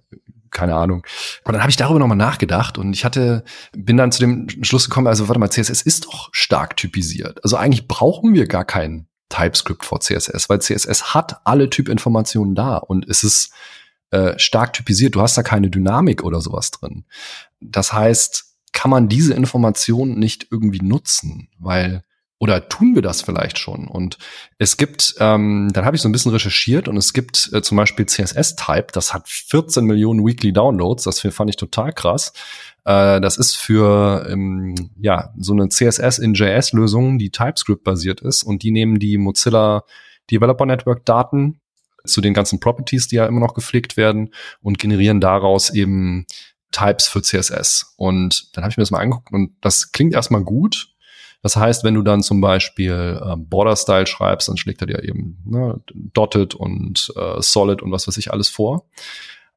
[0.54, 1.06] keine Ahnung.
[1.44, 3.44] Und dann habe ich darüber nochmal nachgedacht und ich hatte,
[3.76, 7.44] bin dann zu dem Schluss gekommen, also warte mal, CSS ist doch stark typisiert.
[7.44, 12.78] Also eigentlich brauchen wir gar kein TypeScript vor CSS, weil CSS hat alle Typinformationen da
[12.78, 13.52] und es ist
[14.12, 15.16] äh, stark typisiert.
[15.16, 17.06] Du hast da keine Dynamik oder sowas drin.
[17.60, 22.04] Das heißt, kann man diese Informationen nicht irgendwie nutzen, weil
[22.44, 23.88] oder tun wir das vielleicht schon?
[23.88, 24.18] Und
[24.58, 27.78] es gibt, ähm, dann habe ich so ein bisschen recherchiert und es gibt äh, zum
[27.78, 32.34] Beispiel CSS-Type, das hat 14 Millionen Weekly Downloads, das fand ich total krass.
[32.84, 38.62] Äh, das ist für ähm, ja so eine CSS in JS-Lösung, die TypeScript-basiert ist und
[38.64, 39.86] die nehmen die Mozilla
[40.30, 41.62] Developer Network Daten
[42.04, 46.26] zu den ganzen Properties, die ja immer noch gepflegt werden und generieren daraus eben
[46.74, 47.94] Types für CSS.
[47.96, 50.93] Und dann habe ich mir das mal angeguckt und das klingt erstmal gut,
[51.44, 55.38] das heißt, wenn du dann zum Beispiel äh, Border-Style schreibst, dann schlägt er dir eben
[55.46, 58.88] ne, Dotted und äh, Solid und was weiß ich alles vor.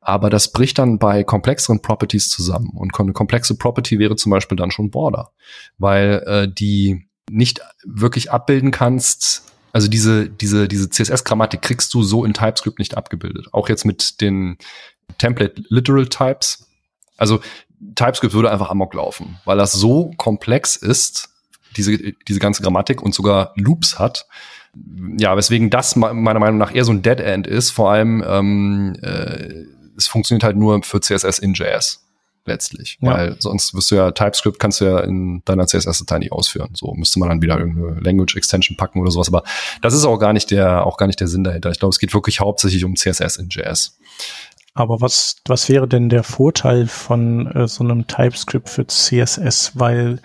[0.00, 2.70] Aber das bricht dann bei komplexeren Properties zusammen.
[2.74, 5.30] Und eine komplexe Property wäre zum Beispiel dann schon Border,
[5.78, 9.44] weil äh, die nicht wirklich abbilden kannst.
[9.72, 13.46] Also diese, diese, diese CSS-Grammatik kriegst du so in TypeScript nicht abgebildet.
[13.52, 14.58] Auch jetzt mit den
[15.18, 16.68] Template Literal Types.
[17.16, 17.40] Also
[17.94, 21.35] TypeScript würde einfach amok laufen, weil das so komplex ist,
[21.76, 24.26] diese, diese ganze Grammatik und sogar Loops hat.
[25.18, 27.70] Ja, weswegen das meiner Meinung nach eher so ein Dead End ist.
[27.70, 29.64] Vor allem, ähm, äh,
[29.96, 32.06] es funktioniert halt nur für CSS in JS
[32.46, 32.98] letztlich.
[33.00, 33.12] Ja.
[33.12, 36.70] Weil sonst wirst du ja TypeScript kannst du ja in deiner CSS-Datei nicht ausführen.
[36.74, 39.28] So müsste man dann wieder irgendeine Language Extension packen oder sowas.
[39.28, 39.42] Aber
[39.82, 41.70] das ist auch gar nicht der, auch gar nicht der Sinn dahinter.
[41.70, 43.98] Ich glaube, es geht wirklich hauptsächlich um CSS in JS.
[44.74, 49.72] Aber was, was wäre denn der Vorteil von äh, so einem TypeScript für CSS?
[49.74, 50.20] Weil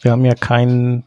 [0.00, 1.04] wir haben ja keinen,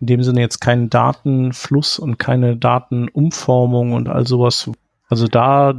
[0.00, 4.70] in dem Sinne jetzt keinen Datenfluss und keine Datenumformung und all sowas.
[5.08, 5.74] Also da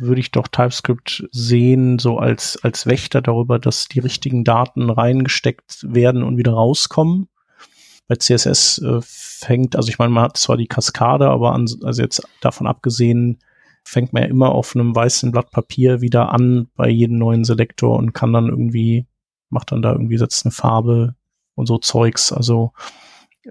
[0.00, 5.92] würde ich doch TypeScript sehen, so als, als Wächter darüber, dass die richtigen Daten reingesteckt
[5.92, 7.28] werden und wieder rauskommen.
[8.06, 12.00] Bei CSS äh, fängt, also ich meine, man hat zwar die Kaskade, aber an, also
[12.00, 13.38] jetzt davon abgesehen,
[13.84, 17.96] fängt man ja immer auf einem weißen Blatt Papier wieder an bei jedem neuen Selektor
[17.98, 19.06] und kann dann irgendwie,
[19.50, 21.14] macht dann da irgendwie, setzt eine Farbe
[21.58, 22.32] und so Zeugs.
[22.32, 22.72] Also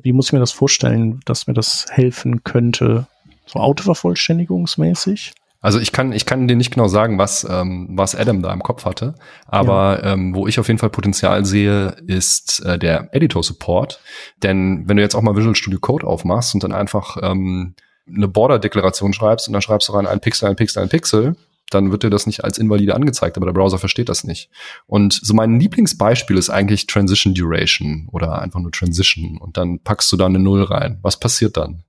[0.01, 3.07] wie muss ich mir das vorstellen, dass mir das helfen könnte?
[3.45, 5.33] So Autovervollständigungsmäßig?
[5.59, 8.61] Also ich kann, ich kann dir nicht genau sagen, was, ähm, was Adam da im
[8.61, 9.15] Kopf hatte,
[9.47, 10.13] aber ja.
[10.13, 13.99] ähm, wo ich auf jeden Fall Potenzial sehe, ist äh, der Editor-Support.
[14.43, 17.73] Denn wenn du jetzt auch mal Visual Studio Code aufmachst und dann einfach ähm,
[18.07, 21.35] eine Border-Deklaration schreibst und dann schreibst du rein ein Pixel, ein Pixel, ein Pixel,
[21.69, 24.49] dann wird dir das nicht als invalide angezeigt, aber der Browser versteht das nicht.
[24.85, 30.11] Und so mein Lieblingsbeispiel ist eigentlich Transition Duration oder einfach nur Transition und dann packst
[30.11, 30.99] du da eine Null rein.
[31.01, 31.83] Was passiert dann?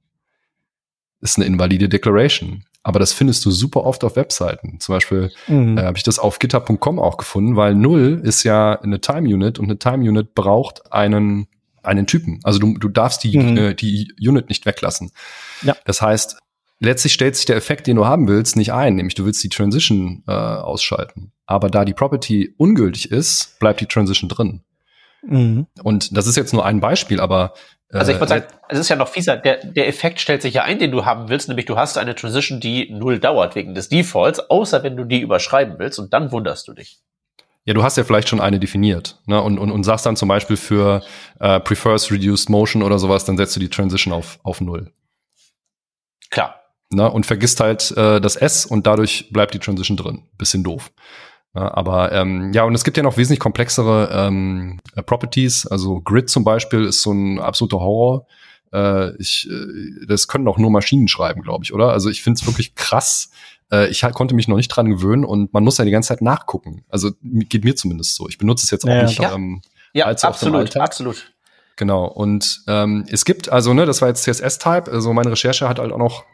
[1.21, 2.65] Ist eine invalide Declaration.
[2.83, 4.79] Aber das findest du super oft auf Webseiten.
[4.81, 5.77] Zum Beispiel mhm.
[5.77, 9.59] äh, habe ich das auf github.com auch gefunden, weil Null ist ja eine Time Unit
[9.59, 11.49] und eine Time Unit braucht einen
[11.83, 12.41] einen Typen.
[12.43, 13.57] Also du, du darfst die, mhm.
[13.57, 15.11] äh, die Unit nicht weglassen.
[15.63, 15.77] Ja.
[15.85, 16.39] Das heißt,
[16.81, 19.49] letztlich stellt sich der Effekt, den du haben willst, nicht ein, nämlich du willst die
[19.49, 21.33] Transition äh, ausschalten.
[21.47, 24.63] Aber da die Property ungültig ist, bleibt die Transition drin.
[25.23, 25.67] Mhm.
[25.83, 27.55] Und das ist jetzt nur ein Beispiel, aber
[27.93, 29.37] äh, also ich würde sagen, es ist ja noch fieser.
[29.37, 32.15] Der, der Effekt stellt sich ja ein, den du haben willst, nämlich du hast eine
[32.15, 36.33] Transition, die null dauert wegen des Defaults, außer wenn du die überschreiben willst und dann
[36.33, 36.99] wunderst du dich.
[37.65, 39.43] Ja, du hast ja vielleicht schon eine definiert ne?
[39.43, 41.03] und, und, und sagst dann zum Beispiel für
[41.39, 44.91] äh, prefers reduced motion oder sowas, dann setzt du die Transition auf, auf null.
[46.31, 46.59] Klar.
[46.91, 47.11] Ne?
[47.11, 50.23] Und vergisst halt äh, das S und dadurch bleibt die Transition drin.
[50.39, 50.91] Bisschen doof.
[51.55, 55.67] Ja, aber ähm, ja, und es gibt ja noch wesentlich komplexere ähm, äh, Properties.
[55.67, 58.27] Also Grid zum Beispiel ist so ein absoluter Horror.
[58.73, 61.91] Äh, ich, äh, das können auch nur Maschinen schreiben, glaube ich, oder?
[61.91, 63.31] Also ich finde es wirklich krass,
[63.73, 66.23] äh, ich konnte mich noch nicht dran gewöhnen und man muss ja die ganze Zeit
[66.23, 66.85] nachgucken.
[66.89, 68.29] Also geht mir zumindest so.
[68.29, 69.35] Ich benutze es jetzt auch ja, nicht ja.
[69.35, 69.63] Ähm,
[69.93, 71.33] ja, allzu absolut, absolut.
[71.77, 72.07] Genau.
[72.07, 75.93] Und ähm, es gibt, also, ne, das war jetzt CSS-Type, also meine Recherche hat halt
[75.93, 76.25] auch noch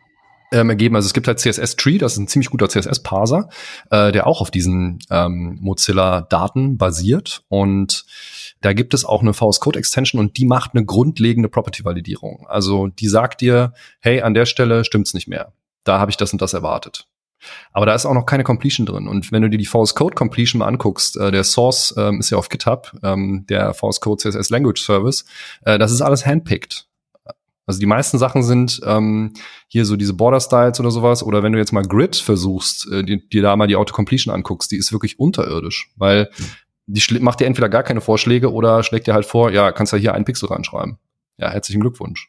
[0.55, 3.49] ähm, ergeben, also es gibt halt CSS-Tree, das ist ein ziemlich guter CSS-Parser,
[3.91, 7.43] äh, der auch auf diesen ähm, Mozilla-Daten basiert.
[7.49, 8.07] Und
[8.61, 12.47] da gibt es auch eine VS Code Extension und die macht eine grundlegende Property-Validierung.
[12.49, 15.53] Also die sagt dir, hey, an der Stelle stimmt's nicht mehr.
[15.83, 17.09] Da habe ich das und das erwartet.
[17.73, 19.09] Aber da ist auch noch keine Completion drin.
[19.09, 22.31] Und wenn du dir die VS Code Completion mal anguckst, äh, der Source ähm, ist
[22.31, 25.25] ja auf GitHub, ähm, der VS Code CSS Language Service,
[25.65, 26.87] äh, das ist alles handpicked.
[27.67, 29.33] Also die meisten Sachen sind ähm,
[29.69, 31.23] hier so diese Border Styles oder sowas.
[31.23, 34.71] Oder wenn du jetzt mal Grid versuchst, äh, dir, dir da mal die Auto-Completion anguckst,
[34.71, 36.31] die ist wirklich unterirdisch, weil
[36.87, 39.99] die macht dir entweder gar keine Vorschläge oder schlägt dir halt vor, ja, kannst ja
[39.99, 40.99] hier einen Pixel reinschreiben.
[41.39, 42.29] Ja, herzlichen Glückwunsch.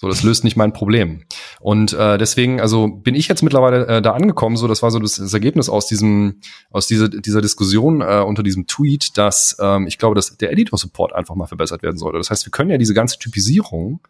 [0.00, 1.24] So, das löst nicht mein Problem.
[1.58, 5.00] Und äh, deswegen, also bin ich jetzt mittlerweile äh, da angekommen, so das war so
[5.00, 6.40] das, das Ergebnis aus diesem,
[6.70, 11.12] aus dieser, dieser Diskussion äh, unter diesem Tweet, dass ähm, ich glaube, dass der Editor-Support
[11.14, 12.18] einfach mal verbessert werden sollte.
[12.18, 14.00] Das heißt, wir können ja diese ganze Typisierung,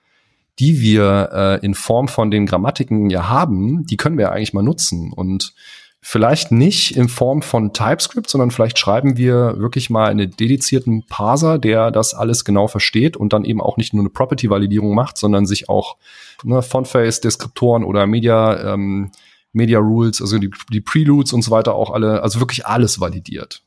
[0.58, 4.52] die wir äh, in Form von den Grammatiken ja haben, die können wir ja eigentlich
[4.52, 5.12] mal nutzen.
[5.12, 5.54] Und
[6.00, 11.58] Vielleicht nicht in Form von TypeScript, sondern vielleicht schreiben wir wirklich mal einen dedizierten Parser,
[11.58, 15.44] der das alles genau versteht und dann eben auch nicht nur eine Property-Validierung macht, sondern
[15.44, 15.96] sich auch
[16.44, 19.10] ne, Fontface-Deskriptoren oder Media, ähm,
[19.52, 23.64] Media Rules, also die, die Preludes und so weiter auch alle, also wirklich alles validiert.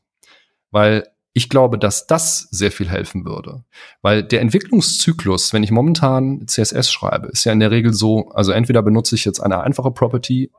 [0.70, 3.64] Weil ich glaube, dass das sehr viel helfen würde.
[4.02, 8.52] Weil der Entwicklungszyklus, wenn ich momentan CSS schreibe, ist ja in der Regel so, also
[8.52, 10.50] entweder benutze ich jetzt eine einfache Property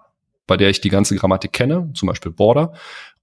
[0.48, 2.74] bei der ich die ganze Grammatik kenne, zum Beispiel Border,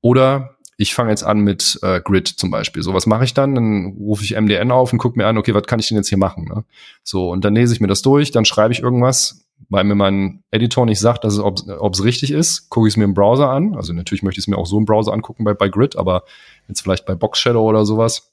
[0.01, 2.83] oder ich fange jetzt an mit äh, Grid zum Beispiel.
[2.83, 3.55] So, was mache ich dann?
[3.55, 6.09] Dann rufe ich MDN auf und gucke mir an, okay, was kann ich denn jetzt
[6.09, 6.45] hier machen?
[6.45, 6.65] Ne?
[7.03, 10.43] So, und dann lese ich mir das durch, dann schreibe ich irgendwas, weil mir mein
[10.51, 13.51] Editor nicht sagt, dass es, ob es richtig ist, gucke ich es mir im Browser
[13.51, 13.77] an.
[13.77, 16.25] Also natürlich möchte ich es mir auch so im Browser angucken bei, bei Grid, aber
[16.69, 18.31] jetzt vielleicht bei Box Shadow oder sowas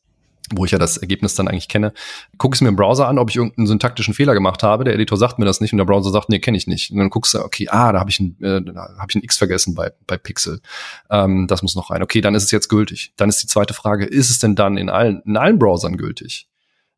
[0.52, 1.94] wo ich ja das Ergebnis dann eigentlich kenne,
[2.38, 4.84] gucke ich mir im Browser an, ob ich irgendeinen syntaktischen Fehler gemacht habe.
[4.84, 6.92] Der Editor sagt mir das nicht und der Browser sagt, nee, kenne ich nicht.
[6.92, 8.62] Und dann guckst du, okay, ah, da habe ich ein, äh,
[8.98, 10.62] hab ich ein X vergessen bei, bei Pixel.
[11.10, 12.02] Ähm, das muss noch rein.
[12.02, 13.14] Okay, dann ist es jetzt gültig.
[13.18, 16.48] Dann ist die zweite Frage, ist es denn dann in allen, in allen Browsern gültig?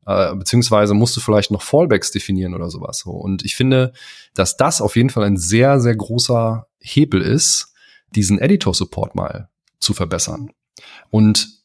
[0.05, 2.99] Äh, beziehungsweise musst du vielleicht noch Fallbacks definieren oder sowas.
[2.99, 3.11] So.
[3.11, 3.93] Und ich finde,
[4.33, 7.73] dass das auf jeden Fall ein sehr, sehr großer Hebel ist,
[8.15, 10.51] diesen Editor-Support mal zu verbessern.
[11.09, 11.59] Und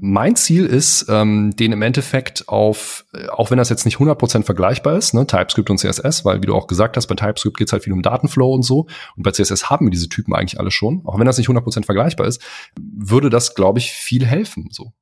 [0.00, 4.44] mein Ziel ist, ähm, den im Endeffekt auf, äh, auch wenn das jetzt nicht 100%
[4.44, 7.68] vergleichbar ist, ne, TypeScript und CSS, weil wie du auch gesagt hast, bei TypeScript geht
[7.68, 8.86] es halt viel um Datenflow und so
[9.16, 11.84] und bei CSS haben wir diese Typen eigentlich alle schon, auch wenn das nicht 100%
[11.84, 12.40] vergleichbar ist,
[12.80, 14.68] würde das, glaube ich, viel helfen.
[14.70, 14.92] so.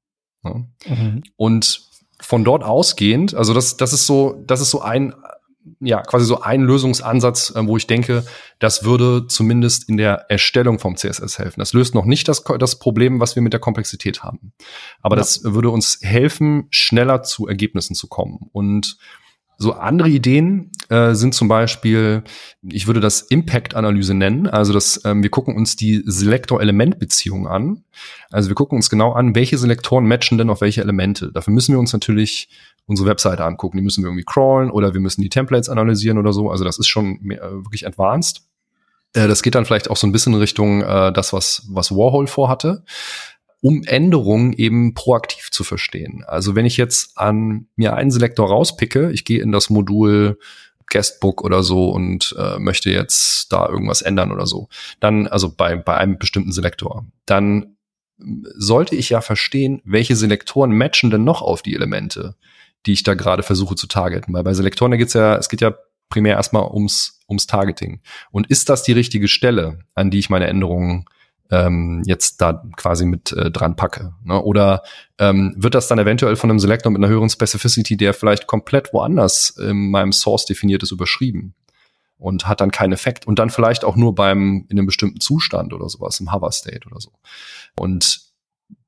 [0.42, 0.66] Ne?
[0.86, 1.22] Mhm.
[1.36, 1.85] Und
[2.20, 5.14] von dort ausgehend, also das, das ist so, das ist so ein
[5.80, 8.24] ja, quasi so ein Lösungsansatz, äh, wo ich denke,
[8.58, 11.60] das würde zumindest in der Erstellung vom CSS helfen.
[11.60, 14.52] Das löst noch nicht das, das Problem, was wir mit der Komplexität haben.
[15.02, 15.20] Aber ja.
[15.20, 18.48] das würde uns helfen, schneller zu Ergebnissen zu kommen.
[18.52, 18.96] Und
[19.58, 22.22] so andere Ideen äh, sind zum Beispiel,
[22.62, 24.46] ich würde das Impact-Analyse nennen.
[24.46, 27.84] Also das, ähm, wir gucken uns die Selektor-Element-Beziehung an.
[28.30, 31.32] Also wir gucken uns genau an, welche Selektoren matchen denn auf welche Elemente.
[31.32, 32.48] Dafür müssen wir uns natürlich
[32.86, 33.78] unsere Webseite angucken.
[33.78, 36.50] Die müssen wir irgendwie crawlen oder wir müssen die Templates analysieren oder so.
[36.50, 38.42] Also das ist schon mehr, äh, wirklich advanced.
[39.14, 41.90] Äh, das geht dann vielleicht auch so ein bisschen in Richtung äh, das, was, was
[41.90, 42.84] Warhol vorhatte
[43.66, 46.22] um Änderungen eben proaktiv zu verstehen.
[46.24, 50.38] Also wenn ich jetzt an mir einen Selektor rauspicke, ich gehe in das Modul
[50.88, 54.68] Guestbook oder so und äh, möchte jetzt da irgendwas ändern oder so,
[55.00, 57.76] dann, also bei, bei einem bestimmten Selektor, dann
[58.54, 62.36] sollte ich ja verstehen, welche Selektoren matchen denn noch auf die Elemente,
[62.86, 64.32] die ich da gerade versuche zu targeten.
[64.32, 65.74] Weil bei Selektoren, da geht's ja, es geht ja
[66.08, 68.00] primär erstmal ums, ums Targeting.
[68.30, 71.06] Und ist das die richtige Stelle, an die ich meine Änderungen
[71.50, 74.14] ähm, jetzt da quasi mit äh, dran packe.
[74.24, 74.40] Ne?
[74.40, 74.82] Oder
[75.18, 78.92] ähm, wird das dann eventuell von einem Selector mit einer höheren Specificity, der vielleicht komplett
[78.92, 81.54] woanders in meinem Source definiert ist, überschrieben
[82.18, 85.72] und hat dann keinen Effekt und dann vielleicht auch nur beim in einem bestimmten Zustand
[85.72, 87.10] oder sowas im Hover State oder so.
[87.78, 88.20] Und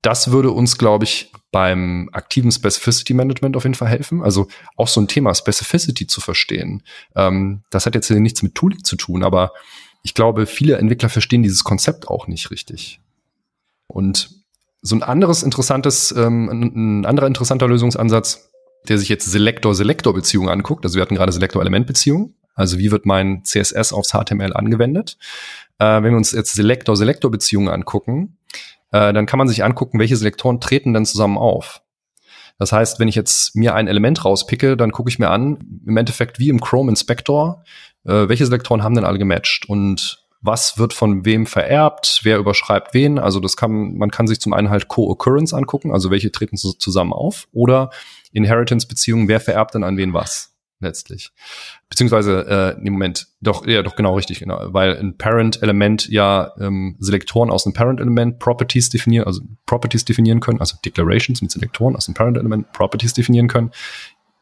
[0.03, 4.23] das würde uns, glaube ich, beim aktiven Specificity Management auf jeden Fall helfen.
[4.23, 6.83] Also auch so ein Thema Specificity zu verstehen.
[7.15, 9.53] Ähm, das hat jetzt nichts mit Tooling zu tun, aber
[10.03, 13.01] ich glaube, viele Entwickler verstehen dieses Konzept auch nicht richtig.
[13.87, 14.31] Und
[14.81, 18.51] So ein anderes interessantes, ähm, ein anderer interessanter Lösungsansatz,
[18.89, 20.85] der sich jetzt Selektor-Selektor-Beziehungen anguckt.
[20.85, 22.37] Also wir hatten gerade Selektor-Element-Beziehungen.
[22.55, 25.19] Also wie wird mein CSS aufs HTML angewendet?
[25.79, 28.39] Äh, wenn wir uns jetzt Selektor-Selektor-Beziehungen angucken,
[28.93, 31.83] äh, dann kann man sich angucken, welche Selektoren treten denn zusammen auf.
[32.59, 35.97] Das heißt, wenn ich jetzt mir ein Element rauspicke, dann gucke ich mir an, im
[35.97, 37.63] Endeffekt wie im Chrome Inspector,
[38.05, 42.95] äh, welche Selektoren haben denn alle gematcht und was wird von wem vererbt, wer überschreibt
[42.95, 43.19] wen.
[43.19, 47.13] Also das kann, man kann sich zum einen halt Co-Occurrence angucken, also welche treten zusammen
[47.13, 47.91] auf, oder
[48.33, 51.33] Inheritance-Beziehungen, wer vererbt denn an wen was letztlich.
[51.89, 56.97] Beziehungsweise, äh, im Moment, doch, ja, doch genau richtig, genau, weil ein Parent-Element ja ähm,
[57.01, 62.05] Selektoren aus einem Parent-Element Properties definieren, also Properties definieren können, also Declarations mit Selektoren aus
[62.05, 63.73] dem Parent-Element Properties definieren können,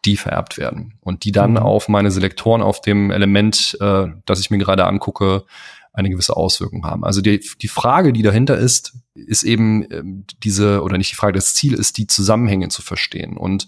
[0.07, 1.59] die vererbt werden und die dann mhm.
[1.59, 5.45] auf meine Selektoren auf dem Element, äh, das ich mir gerade angucke,
[5.93, 7.05] eine gewisse Auswirkung haben.
[7.05, 11.33] Also die, die Frage, die dahinter ist, ist eben ähm, diese, oder nicht die Frage,
[11.33, 13.37] das Ziel ist, die Zusammenhänge zu verstehen.
[13.37, 13.67] Und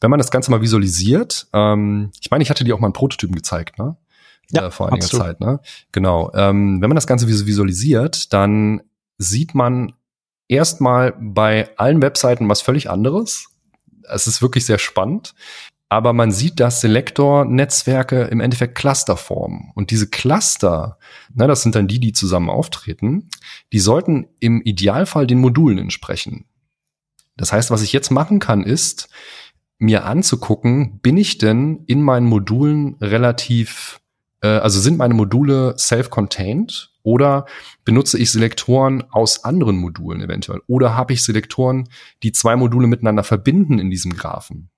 [0.00, 2.92] wenn man das Ganze mal visualisiert, ähm, ich meine, ich hatte dir auch mal einen
[2.94, 3.96] Prototypen gezeigt, ne?
[4.50, 5.26] Ja, äh, vor einiger absolut.
[5.26, 5.60] Zeit, ne?
[5.92, 6.32] Genau.
[6.34, 8.82] Ähm, wenn man das Ganze visualisiert, dann
[9.18, 9.92] sieht man
[10.48, 13.48] erstmal bei allen Webseiten was völlig anderes.
[14.12, 15.34] Es ist wirklich sehr spannend.
[15.92, 19.72] Aber man sieht, dass Selektor-Netzwerke im Endeffekt Cluster formen.
[19.74, 20.98] Und diese Cluster,
[21.34, 23.28] na, das sind dann die, die zusammen auftreten,
[23.72, 26.44] die sollten im Idealfall den Modulen entsprechen.
[27.36, 29.08] Das heißt, was ich jetzt machen kann, ist,
[29.78, 34.00] mir anzugucken, bin ich denn in meinen Modulen relativ,
[34.42, 37.46] äh, also sind meine Module self-contained oder
[37.84, 40.60] benutze ich Selektoren aus anderen Modulen eventuell?
[40.66, 41.88] Oder habe ich Selektoren,
[42.22, 44.70] die zwei Module miteinander verbinden in diesem Graphen?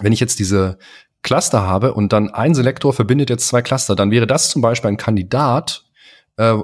[0.00, 0.78] wenn ich jetzt diese
[1.22, 4.88] Cluster habe und dann ein Selektor verbindet jetzt zwei Cluster, dann wäre das zum Beispiel
[4.88, 5.84] ein Kandidat,
[6.36, 6.56] äh,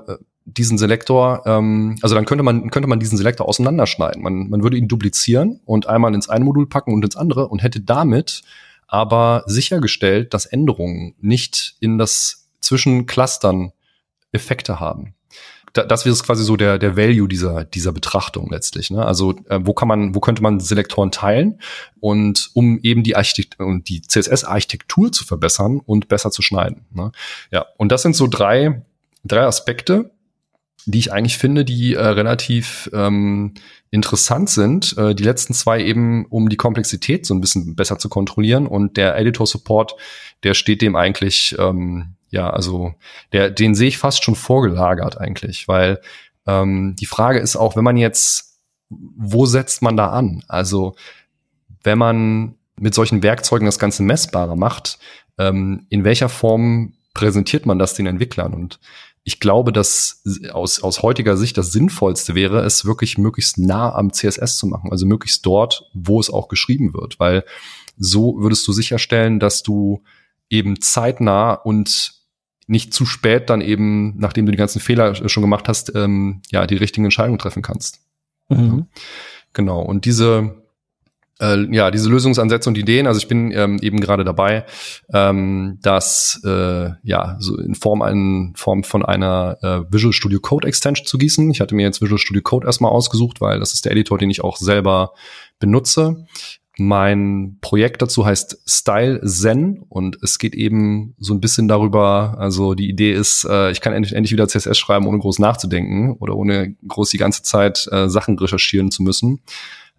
[0.46, 4.22] diesen Selektor, ähm, also dann könnte man, könnte man diesen Selektor auseinanderschneiden.
[4.22, 7.62] Man, man würde ihn duplizieren und einmal ins eine Modul packen und ins andere und
[7.62, 8.42] hätte damit
[8.86, 13.72] aber sichergestellt, dass Änderungen nicht in das zwischen Clustern
[14.34, 15.14] Effekte haben
[15.74, 18.90] das wäre quasi so der, der Value dieser, dieser Betrachtung letztlich.
[18.90, 19.04] Ne?
[19.04, 21.60] Also äh, wo kann man, wo könnte man Selektoren teilen
[22.00, 26.86] und um eben die Architektur und die CSS-Architektur zu verbessern und besser zu schneiden.
[26.92, 27.10] Ne?
[27.50, 28.82] Ja, und das sind so drei,
[29.24, 30.12] drei Aspekte,
[30.86, 33.54] die ich eigentlich finde, die äh, relativ ähm,
[33.90, 34.96] interessant sind.
[34.96, 38.68] Äh, die letzten zwei eben, um die Komplexität so ein bisschen besser zu kontrollieren.
[38.68, 39.96] Und der Editor Support,
[40.44, 42.94] der steht dem eigentlich ähm, ja, also
[43.32, 46.00] der, den sehe ich fast schon vorgelagert eigentlich, weil
[46.46, 48.58] ähm, die Frage ist auch, wenn man jetzt,
[48.90, 50.42] wo setzt man da an?
[50.48, 50.96] Also
[51.84, 54.98] wenn man mit solchen Werkzeugen das Ganze messbarer macht,
[55.38, 58.52] ähm, in welcher Form präsentiert man das den Entwicklern?
[58.52, 58.80] Und
[59.22, 64.12] ich glaube, dass aus, aus heutiger Sicht das Sinnvollste wäre, es wirklich möglichst nah am
[64.12, 67.44] CSS zu machen, also möglichst dort, wo es auch geschrieben wird, weil
[67.96, 70.02] so würdest du sicherstellen, dass du
[70.50, 72.23] eben zeitnah und
[72.66, 76.66] nicht zu spät dann eben, nachdem du die ganzen Fehler schon gemacht hast, ähm, ja,
[76.66, 78.00] die richtigen Entscheidungen treffen kannst.
[78.48, 78.86] Mhm.
[79.52, 79.80] Genau.
[79.80, 80.62] Und diese,
[81.40, 84.64] äh, ja, diese Lösungsansätze und Ideen, also ich bin ähm, eben gerade dabei,
[85.12, 90.66] ähm, das äh, ja so in Form, in Form von einer äh, Visual Studio Code
[90.66, 91.50] Extension zu gießen.
[91.50, 94.30] Ich hatte mir jetzt Visual Studio Code erstmal ausgesucht, weil das ist der Editor, den
[94.30, 95.12] ich auch selber
[95.58, 96.26] benutze.
[96.76, 102.74] Mein Projekt dazu heißt Style Zen und es geht eben so ein bisschen darüber, also
[102.74, 106.34] die Idee ist, äh, ich kann endlich, endlich wieder CSS schreiben, ohne groß nachzudenken oder
[106.34, 109.40] ohne groß die ganze Zeit äh, Sachen recherchieren zu müssen.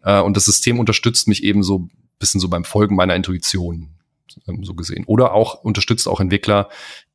[0.03, 1.87] Äh, und das System unterstützt mich eben so
[2.19, 3.89] bisschen so beim Folgen meiner Intuition,
[4.47, 5.05] ähm, so gesehen.
[5.05, 6.69] Oder auch unterstützt auch Entwickler,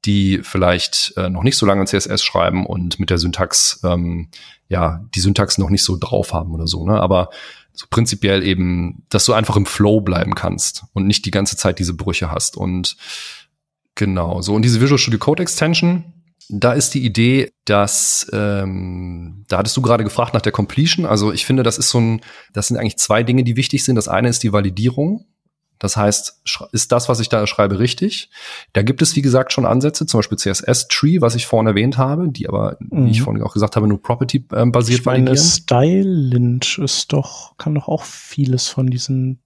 [0.05, 4.29] die vielleicht äh, noch nicht so lange CSS schreiben und mit der Syntax, ähm,
[4.69, 6.87] ja, die Syntax noch nicht so drauf haben oder so.
[6.87, 7.01] Ne?
[7.01, 7.31] Aber
[7.73, 11.79] so prinzipiell eben, dass du einfach im Flow bleiben kannst und nicht die ganze Zeit
[11.79, 12.57] diese Brüche hast.
[12.57, 12.97] Und
[13.95, 16.13] genau, so und diese Visual Studio Code Extension,
[16.49, 21.07] da ist die Idee, dass ähm, da hattest du gerade gefragt nach der Completion.
[21.07, 22.21] Also ich finde, das ist so ein,
[22.53, 23.95] das sind eigentlich zwei Dinge, die wichtig sind.
[23.95, 25.27] Das eine ist die Validierung.
[25.81, 28.31] Das heißt, ist das, was ich da schreibe, richtig?
[28.75, 32.29] Da gibt es, wie gesagt, schon Ansätze, zum Beispiel CSS-Tree, was ich vorhin erwähnt habe,
[32.29, 33.07] die aber, mhm.
[33.07, 33.25] wie ich mhm.
[33.25, 38.69] vorhin auch gesagt habe, nur Property-basiert ich meine, Stylint ist doch, kann doch auch vieles
[38.69, 39.41] von diesen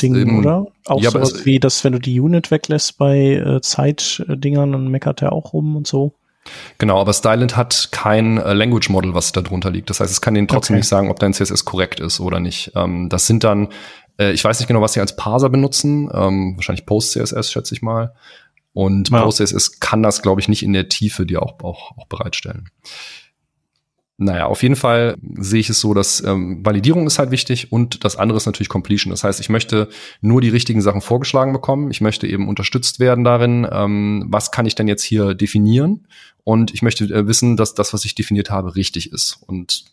[0.00, 0.66] Dingen, ähm, oder?
[0.86, 5.22] Auch ja, sowas wie, dass wenn du die Unit weglässt bei äh, Zeitdingern, dann meckert
[5.22, 6.14] er auch rum und so.
[6.78, 9.90] Genau, aber Stylint hat kein äh, Language Model, was da drunter liegt.
[9.90, 10.80] Das heißt, es kann denen trotzdem okay.
[10.80, 12.72] nicht sagen, ob dein CSS korrekt ist oder nicht.
[12.74, 13.68] Ähm, das sind dann
[14.18, 16.10] äh, ich weiß nicht genau, was sie als Parser benutzen.
[16.12, 18.14] Ähm, wahrscheinlich Post-CSS, schätze ich mal.
[18.72, 19.22] Und ja.
[19.22, 22.68] Post-CSS kann das, glaube ich, nicht in der Tiefe dir auch, auch, auch bereitstellen.
[24.16, 28.04] naja, auf jeden Fall sehe ich es so, dass ähm, Validierung ist halt wichtig und
[28.04, 29.10] das andere ist natürlich Completion.
[29.10, 29.88] Das heißt, ich möchte
[30.20, 31.90] nur die richtigen Sachen vorgeschlagen bekommen.
[31.90, 36.06] Ich möchte eben unterstützt werden darin, ähm, was kann ich denn jetzt hier definieren?
[36.44, 39.38] Und ich möchte äh, wissen, dass das, was ich definiert habe, richtig ist.
[39.46, 39.84] Und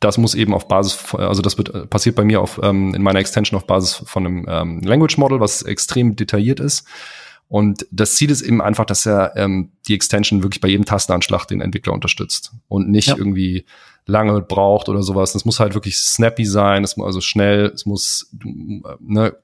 [0.00, 3.02] das muss eben auf Basis, also das wird äh, passiert bei mir auf ähm, in
[3.02, 6.86] meiner Extension auf Basis von einem ähm, Language Model, was extrem detailliert ist.
[7.48, 11.46] Und das Ziel ist eben einfach, dass er ähm, die Extension wirklich bei jedem Tastenanschlag
[11.46, 13.16] den Entwickler unterstützt und nicht ja.
[13.16, 13.66] irgendwie
[14.06, 15.32] lange braucht oder sowas.
[15.32, 18.32] Das muss halt wirklich snappy sein, es muss also schnell, es muss
[19.00, 19.36] ne,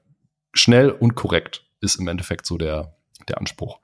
[0.53, 2.96] schnell und korrekt ist im Endeffekt so der
[3.29, 3.79] der Anspruch.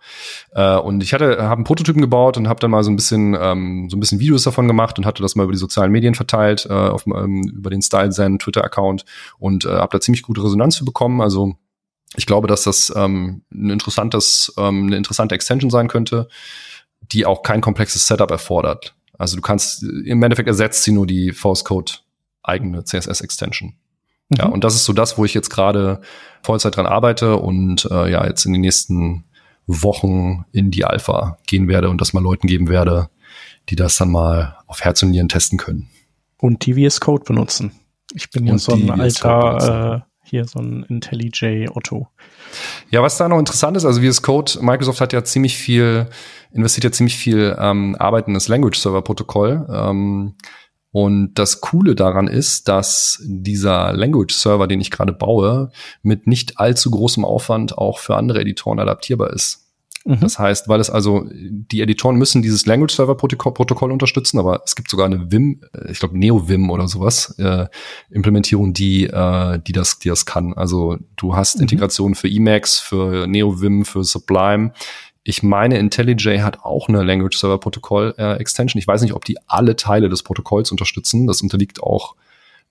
[0.52, 3.38] Äh, und ich hatte habe einen Prototypen gebaut und habe dann mal so ein bisschen
[3.40, 6.16] ähm, so ein bisschen Videos davon gemacht und hatte das mal über die sozialen Medien
[6.16, 9.06] verteilt äh, auf, ähm, über den StyleZen Twitter Account
[9.40, 11.22] und äh, habe da ziemlich gute Resonanz für bekommen.
[11.22, 11.56] Also
[12.16, 16.28] ich glaube, dass das ähm, ein interessantes, ähm, eine interessante Extension sein könnte,
[17.12, 18.96] die auch kein komplexes Setup erfordert.
[19.18, 21.94] Also du kannst, im Endeffekt ersetzt sie nur die Force Code
[22.44, 23.74] eigene CSS-Extension.
[24.30, 24.38] Mhm.
[24.38, 26.02] Ja, und das ist so das, wo ich jetzt gerade
[26.42, 29.24] Vollzeit dran arbeite und äh, ja, jetzt in den nächsten
[29.68, 33.10] Wochen in die Alpha gehen werde und das mal Leuten geben werde,
[33.70, 35.90] die das dann mal auf Herz und Nieren testen können.
[36.38, 37.72] Und die VS Code benutzen.
[38.14, 42.08] Ich bin ja so ein alter hier so ein IntelliJ Otto.
[42.90, 46.08] Ja, was da noch interessant ist, also VS Code, Microsoft hat ja ziemlich viel,
[46.52, 49.66] investiert ja ziemlich viel ähm, Arbeit in das Language Server Protokoll.
[49.70, 50.36] Ähm,
[50.94, 55.72] und das Coole daran ist, dass dieser Language Server, den ich gerade baue,
[56.04, 59.64] mit nicht allzu großem Aufwand auch für andere Editoren adaptierbar ist.
[60.06, 60.20] Mhm.
[60.20, 64.62] Das heißt, weil es also, die Editoren müssen dieses Language Server Protokoll, Protokoll unterstützen, aber
[64.66, 67.66] es gibt sogar eine Vim, äh, ich glaube NeoVim oder sowas, äh,
[68.12, 70.54] Implementierung, die, äh, die das, die das kann.
[70.54, 71.64] Also du hast mhm.
[71.64, 74.74] Integrationen für Emacs, für NeoVim, für Sublime.
[75.24, 78.80] Ich meine, IntelliJ hat auch eine Language Server Protokoll äh, Extension.
[78.80, 81.28] Ich weiß nicht, ob die alle Teile des Protokolls unterstützen.
[81.28, 82.16] Das unterliegt auch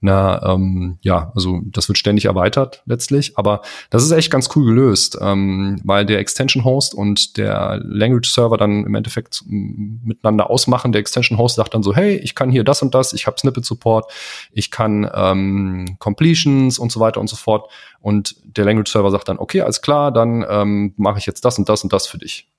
[0.05, 4.65] na, ähm, ja, also das wird ständig erweitert letztlich, aber das ist echt ganz cool
[4.65, 10.91] gelöst, ähm, weil der Extension Host und der Language Server dann im Endeffekt miteinander ausmachen.
[10.91, 13.39] Der Extension Host sagt dann so, hey, ich kann hier das und das, ich habe
[13.39, 14.11] Snippet Support,
[14.51, 17.71] ich kann ähm, Completions und so weiter und so fort.
[18.01, 21.61] Und der Language Server sagt dann, okay, alles klar, dann ähm, mache ich jetzt das
[21.61, 22.52] und das und das für dich.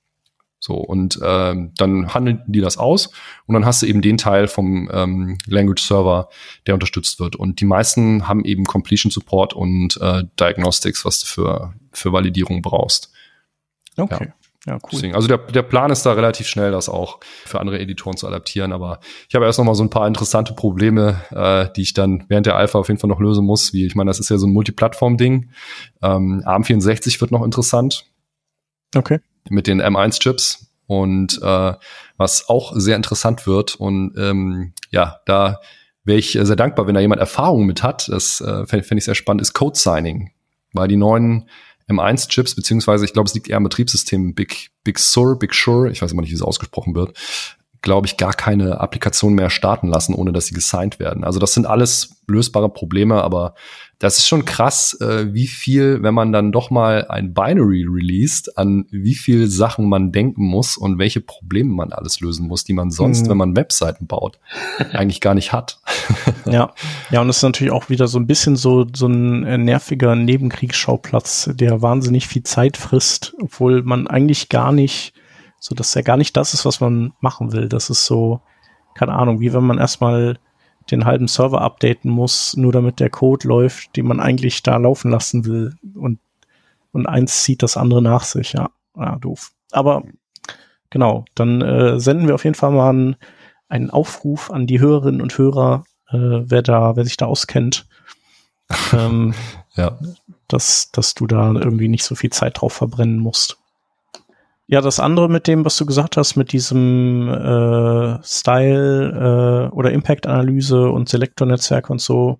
[0.63, 3.11] So, und ähm, dann handeln die das aus
[3.47, 6.29] und dann hast du eben den Teil vom ähm, Language Server,
[6.67, 7.35] der unterstützt wird.
[7.35, 12.61] Und die meisten haben eben Completion Support und äh, Diagnostics, was du für, für Validierung
[12.61, 13.11] brauchst.
[13.97, 14.27] Okay.
[14.27, 14.33] Ja.
[14.65, 14.89] Ja, cool.
[14.93, 18.25] Deswegen, also der, der Plan ist da relativ schnell, das auch für andere Editoren zu
[18.25, 18.71] adaptieren.
[18.71, 22.23] Aber ich habe erst noch mal so ein paar interessante Probleme, äh, die ich dann
[22.29, 23.73] während der Alpha auf jeden Fall noch lösen muss.
[23.73, 25.49] Wie ich meine, das ist ja so ein Multiplattform-Ding.
[26.01, 28.05] Ähm, ARM64 wird noch interessant.
[28.95, 29.19] Okay
[29.49, 31.73] mit den M1-Chips und äh,
[32.17, 33.75] was auch sehr interessant wird.
[33.75, 35.59] Und ähm, ja, da
[36.03, 38.09] wäre ich sehr dankbar, wenn da jemand Erfahrung mit hat.
[38.09, 40.31] Das äh, fände fänd ich sehr spannend, ist Code Signing.
[40.73, 41.49] Weil die neuen
[41.89, 46.01] M1-Chips, beziehungsweise ich glaube, es liegt eher am Betriebssystem Big, Big Sur, Big Sure, ich
[46.01, 47.17] weiß immer nicht, wie es ausgesprochen wird,
[47.83, 51.23] glaube ich, gar keine Applikation mehr starten lassen, ohne dass sie gesigned werden.
[51.23, 53.53] Also das sind alles lösbare Probleme, aber
[53.99, 58.57] das ist schon krass, äh, wie viel, wenn man dann doch mal ein Binary released,
[58.57, 62.73] an wie viel Sachen man denken muss und welche Probleme man alles lösen muss, die
[62.73, 63.29] man sonst, mhm.
[63.29, 64.39] wenn man Webseiten baut,
[64.93, 65.79] eigentlich gar nicht hat.
[66.45, 66.73] ja,
[67.11, 70.15] ja, und es ist natürlich auch wieder so ein bisschen so, so ein äh, nerviger
[70.15, 75.13] Nebenkriegsschauplatz, der wahnsinnig viel Zeit frisst, obwohl man eigentlich gar nicht
[75.63, 77.69] so dass er gar nicht das ist, was man machen will.
[77.69, 78.41] Das ist so,
[78.95, 80.37] keine Ahnung, wie wenn man erstmal
[80.91, 85.09] den halben Server updaten muss, nur damit der Code läuft, den man eigentlich da laufen
[85.09, 85.73] lassen will.
[85.95, 86.19] Und,
[86.91, 88.71] und eins zieht das andere nach sich, ja.
[88.97, 89.53] Ja, doof.
[89.71, 90.03] Aber
[90.89, 93.15] genau, dann äh, senden wir auf jeden Fall mal einen,
[93.69, 97.87] einen Aufruf an die Hörerinnen und Hörer, äh, wer da, wer sich da auskennt.
[98.91, 99.33] ähm,
[99.75, 99.97] ja.
[100.49, 103.62] dass, dass du da irgendwie nicht so viel Zeit drauf verbrennen musst.
[104.73, 109.91] Ja, das andere mit dem, was du gesagt hast, mit diesem äh, Style äh, oder
[109.91, 112.39] Impact-Analyse und Selektornetzwerk und so,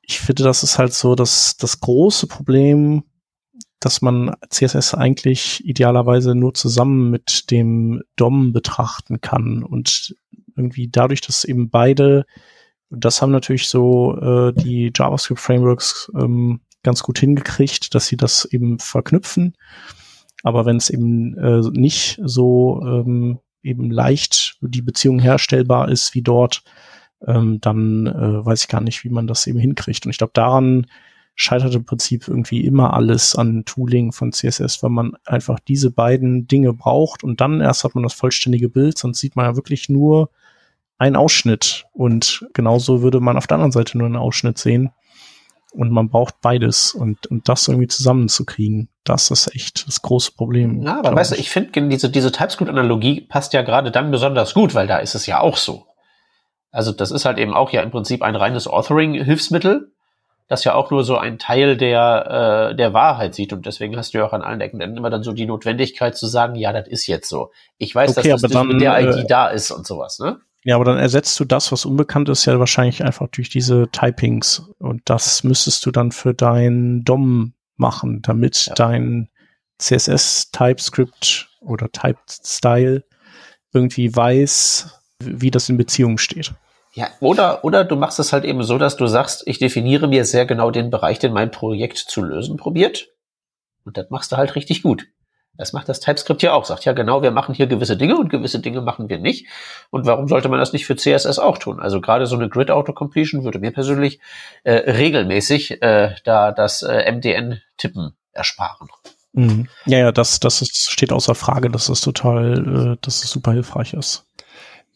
[0.00, 3.04] ich finde, das ist halt so das, das große Problem,
[3.78, 9.62] dass man CSS eigentlich idealerweise nur zusammen mit dem DOM betrachten kann.
[9.62, 10.16] Und
[10.56, 12.24] irgendwie dadurch, dass eben beide,
[12.88, 18.78] das haben natürlich so äh, die JavaScript-Frameworks ähm, ganz gut hingekriegt, dass sie das eben
[18.78, 19.54] verknüpfen
[20.44, 26.22] aber wenn es eben äh, nicht so ähm, eben leicht die Beziehung herstellbar ist wie
[26.22, 26.62] dort,
[27.26, 30.04] ähm, dann äh, weiß ich gar nicht, wie man das eben hinkriegt.
[30.04, 30.86] Und ich glaube, daran
[31.34, 36.46] scheitert im Prinzip irgendwie immer alles an Tooling von CSS, weil man einfach diese beiden
[36.46, 39.88] Dinge braucht und dann erst hat man das vollständige Bild, sonst sieht man ja wirklich
[39.88, 40.30] nur
[40.96, 44.90] ein Ausschnitt und genauso würde man auf der anderen Seite nur einen Ausschnitt sehen.
[45.74, 50.82] Und man braucht beides und, und das irgendwie zusammenzukriegen, das ist echt das große Problem.
[50.82, 54.74] Ja, aber weißt du, ich finde, diese, diese TypeScript-Analogie passt ja gerade dann besonders gut,
[54.74, 55.86] weil da ist es ja auch so.
[56.70, 59.92] Also das ist halt eben auch ja im Prinzip ein reines Authoring-Hilfsmittel,
[60.46, 63.52] das ja auch nur so ein Teil der, äh, der Wahrheit sieht.
[63.52, 66.16] Und deswegen hast du ja auch an allen Ecken dann immer dann so die Notwendigkeit
[66.16, 67.50] zu sagen, ja, das ist jetzt so.
[67.78, 70.38] Ich weiß, okay, dass das mit der ID äh, da ist und sowas, ne?
[70.64, 74.70] Ja, aber dann ersetzt du das, was unbekannt ist, ja wahrscheinlich einfach durch diese Typings.
[74.78, 78.74] Und das müsstest du dann für dein DOM machen, damit ja.
[78.74, 79.28] dein
[79.78, 83.04] CSS TypeScript oder Typed Style
[83.74, 86.54] irgendwie weiß, wie das in Beziehung steht.
[86.94, 90.24] Ja, oder, oder du machst es halt eben so, dass du sagst, ich definiere mir
[90.24, 93.08] sehr genau den Bereich, den mein Projekt zu lösen probiert.
[93.84, 95.06] Und das machst du halt richtig gut.
[95.56, 96.64] Das macht das TypeScript ja auch.
[96.64, 99.46] Sagt ja genau, wir machen hier gewisse Dinge und gewisse Dinge machen wir nicht.
[99.90, 101.80] Und warum sollte man das nicht für CSS auch tun?
[101.80, 104.20] Also gerade so eine Grid Auto Completion würde mir persönlich
[104.64, 108.88] äh, regelmäßig äh, da das äh, MDN-Tippen ersparen.
[109.32, 109.68] Mhm.
[109.86, 113.52] Ja, ja, das, das ist, steht außer Frage, dass das total, äh, dass es super
[113.52, 114.26] hilfreich ist.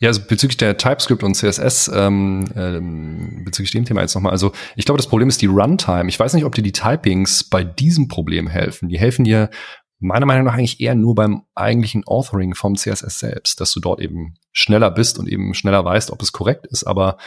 [0.01, 4.30] Ja, also bezüglich der TypeScript und CSS, ähm, ähm, bezüglich dem Thema jetzt nochmal.
[4.30, 6.09] Also ich glaube, das Problem ist die Runtime.
[6.09, 8.89] Ich weiß nicht, ob dir die Typings bei diesem Problem helfen.
[8.89, 9.51] Die helfen dir
[9.98, 14.00] meiner Meinung nach eigentlich eher nur beim eigentlichen Authoring vom CSS selbst, dass du dort
[14.00, 16.84] eben schneller bist und eben schneller weißt, ob es korrekt ist.
[16.84, 17.18] Aber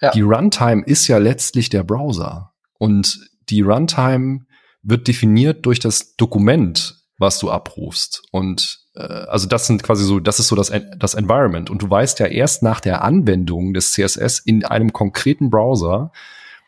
[0.00, 0.10] ja.
[0.10, 2.52] die Runtime ist ja letztlich der Browser.
[2.78, 4.46] Und die Runtime
[4.82, 8.22] wird definiert durch das Dokument, was du abrufst.
[8.30, 11.70] Und äh, also das sind quasi so, das ist so das, das Environment.
[11.70, 16.12] Und du weißt ja erst nach der Anwendung des CSS in einem konkreten Browser,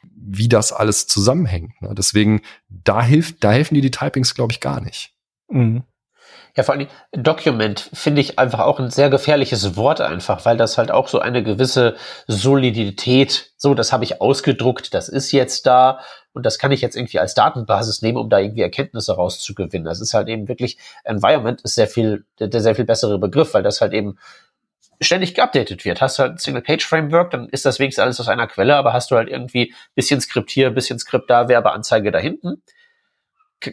[0.02, 1.80] wie das alles zusammenhängt.
[1.80, 1.94] Ne?
[1.96, 5.14] Deswegen, da hilft, da helfen dir die Typings, glaube ich, gar nicht.
[5.52, 5.84] Mhm.
[6.56, 10.76] Ja, vor allem Document finde ich einfach auch ein sehr gefährliches Wort einfach, weil das
[10.76, 11.96] halt auch so eine gewisse
[12.26, 16.00] Solidität, so, das habe ich ausgedruckt, das ist jetzt da
[16.34, 19.86] und das kann ich jetzt irgendwie als Datenbasis nehmen, um da irgendwie Erkenntnisse rauszugewinnen.
[19.86, 23.54] Das ist halt eben wirklich, Environment ist sehr viel, der, der sehr viel bessere Begriff,
[23.54, 24.18] weil das halt eben
[25.00, 26.00] ständig geupdatet wird.
[26.00, 29.10] Hast du halt ein Single-Page-Framework, dann ist das wenigstens alles aus einer Quelle, aber hast
[29.10, 32.62] du halt irgendwie bisschen Skript hier, bisschen Skript da, Werbeanzeige da hinten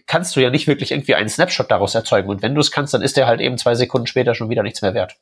[0.06, 2.30] kannst du ja nicht wirklich irgendwie einen Snapshot daraus erzeugen.
[2.30, 4.64] Und wenn du es kannst, dann ist der halt eben zwei Sekunden später schon wieder
[4.64, 5.16] nichts mehr wert.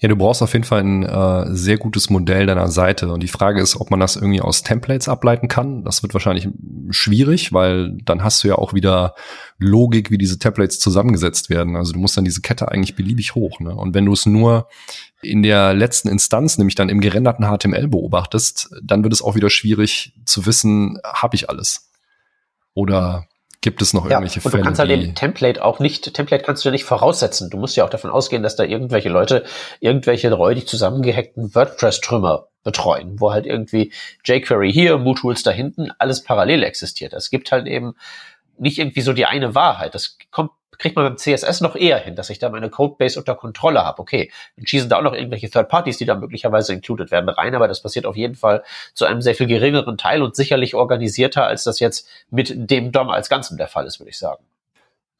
[0.00, 3.10] Ja, du brauchst auf jeden Fall ein äh, sehr gutes Modell deiner Seite.
[3.10, 5.84] Und die Frage ist, ob man das irgendwie aus Templates ableiten kann.
[5.84, 6.48] Das wird wahrscheinlich
[6.90, 9.14] schwierig, weil dann hast du ja auch wieder
[9.58, 11.76] Logik, wie diese Templates zusammengesetzt werden.
[11.76, 13.60] Also du musst dann diese Kette eigentlich beliebig hoch.
[13.60, 13.74] Ne?
[13.74, 14.68] Und wenn du es nur
[15.22, 19.50] in der letzten Instanz, nämlich dann im gerenderten HTML beobachtest, dann wird es auch wieder
[19.50, 21.90] schwierig zu wissen, habe ich alles.
[22.74, 23.26] Oder
[23.60, 24.62] gibt es noch irgendwelche ja, und Fälle?
[24.62, 27.50] Du kannst halt dem Template auch nicht, Template kannst du nicht voraussetzen.
[27.50, 29.44] Du musst ja auch davon ausgehen, dass da irgendwelche Leute
[29.80, 33.92] irgendwelche räudig zusammengehackten WordPress-Trümmer betreuen, wo halt irgendwie
[34.24, 37.12] jQuery hier, MooTools da hinten, alles parallel existiert.
[37.12, 37.94] Es gibt halt eben
[38.58, 39.94] nicht irgendwie so die eine Wahrheit.
[39.94, 43.34] Das kommt kriegt man beim CSS noch eher hin, dass ich da meine Codebase unter
[43.34, 44.00] Kontrolle habe.
[44.00, 47.54] Okay, dann schießen da auch noch irgendwelche Third Parties, die da möglicherweise included werden, rein,
[47.54, 48.62] aber das passiert auf jeden Fall
[48.94, 53.08] zu einem sehr viel geringeren Teil und sicherlich organisierter, als das jetzt mit dem DOM
[53.08, 54.44] als Ganzem der Fall ist, würde ich sagen.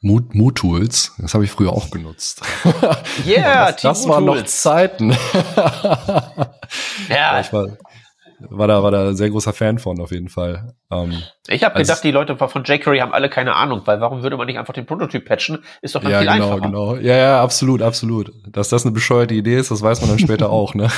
[0.01, 2.43] Mood, Mood Tools, das habe ich früher auch genutzt.
[3.25, 5.17] Yeah, das, das waren noch Zeiten.
[7.09, 7.41] ja.
[7.41, 7.69] Ich war,
[8.41, 10.75] war da, war da sehr großer Fan von, auf jeden Fall.
[10.91, 14.37] Ähm, ich habe gedacht, die Leute von jQuery haben alle keine Ahnung, weil warum würde
[14.37, 15.65] man nicht einfach den Prototyp patchen?
[15.83, 16.61] Ist doch dann ja, viel genau, einfacher.
[16.61, 18.33] Genau, Ja, ja, absolut, absolut.
[18.49, 20.89] Dass das eine bescheuerte Idee ist, das weiß man dann später auch, ne?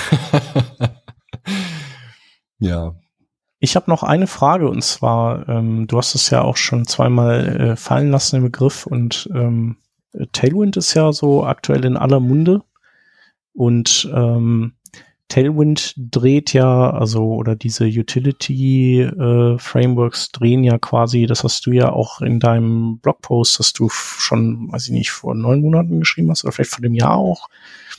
[2.59, 2.95] ja.
[3.59, 7.61] Ich habe noch eine Frage und zwar, ähm, du hast es ja auch schon zweimal
[7.61, 9.79] äh, fallen lassen, den Begriff und ähm,
[10.33, 12.63] Tailwind ist ja so aktuell in aller Munde
[13.53, 14.76] und ähm,
[15.29, 21.73] Tailwind dreht ja, also oder diese Utility äh, Frameworks drehen ja quasi, das hast du
[21.73, 26.31] ja auch in deinem Blogpost, dass du schon, weiß ich nicht, vor neun Monaten geschrieben
[26.31, 27.49] hast oder vielleicht vor dem Jahr auch.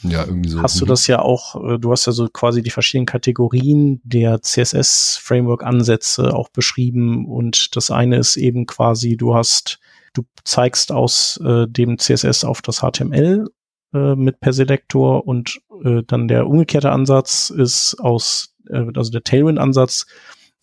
[0.03, 0.61] Ja, irgendwie so.
[0.61, 0.89] Hast du mhm.
[0.89, 5.63] das ja auch, äh, du hast ja so quasi die verschiedenen Kategorien der CSS Framework
[5.63, 9.79] Ansätze auch beschrieben und das eine ist eben quasi, du hast
[10.13, 13.47] du zeigst aus äh, dem CSS auf das HTML
[13.93, 19.23] äh, mit per Selektor und äh, dann der umgekehrte Ansatz ist aus, äh, also der
[19.23, 20.07] Tailwind-Ansatz,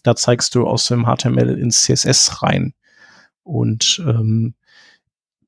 [0.02, 2.74] da zeigst du aus dem HTML ins CSS rein.
[3.42, 4.54] Und ähm,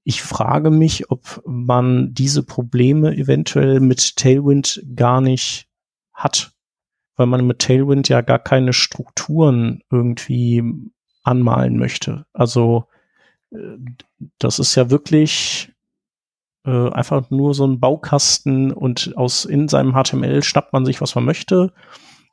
[0.04, 5.68] ich frage mich, ob man diese Probleme eventuell mit Tailwind gar nicht
[6.12, 6.52] hat,
[7.16, 10.62] weil man mit Tailwind ja gar keine Strukturen irgendwie
[11.24, 12.24] anmalen möchte.
[12.32, 12.86] Also
[13.50, 13.58] äh,
[14.38, 15.72] das ist ja wirklich
[16.66, 21.14] äh, einfach nur so ein Baukasten und aus in seinem HTML schnappt man sich, was
[21.14, 21.72] man möchte.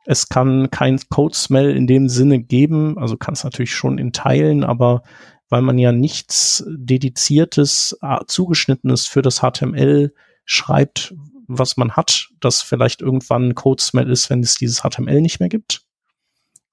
[0.05, 4.63] Es kann kein Code-Smell in dem Sinne geben, also kann es natürlich schon in Teilen,
[4.63, 5.03] aber
[5.49, 7.97] weil man ja nichts dediziertes,
[8.27, 10.13] zugeschnittenes für das HTML
[10.45, 11.13] schreibt,
[11.47, 15.85] was man hat, das vielleicht irgendwann Code-Smell ist, wenn es dieses HTML nicht mehr gibt,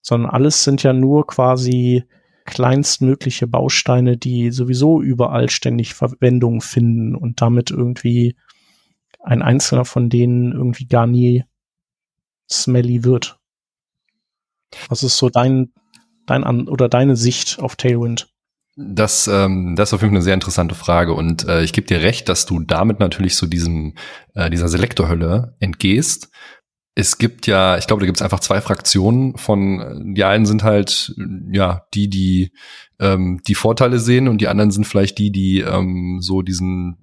[0.00, 2.04] sondern alles sind ja nur quasi
[2.50, 8.36] kleinstmögliche Bausteine, die sowieso überall ständig Verwendung finden und damit irgendwie
[9.20, 11.44] ein einzelner von denen irgendwie gar nie
[12.50, 13.38] smelly wird.
[14.88, 15.72] Was ist so dein,
[16.26, 18.28] dein An oder deine Sicht auf Tailwind?
[18.76, 21.86] Das, ähm, das ist auf jeden Fall eine sehr interessante Frage und äh, ich gebe
[21.86, 23.94] dir recht, dass du damit natürlich so diesem
[24.34, 26.30] äh, dieser Selektorhölle entgehst.
[26.94, 30.64] Es gibt ja, ich glaube, da gibt es einfach zwei Fraktionen von, die einen sind
[30.64, 31.14] halt,
[31.50, 32.52] ja, die, die
[32.98, 36.98] ähm, die Vorteile sehen und die anderen sind vielleicht die, die ähm, so diesen,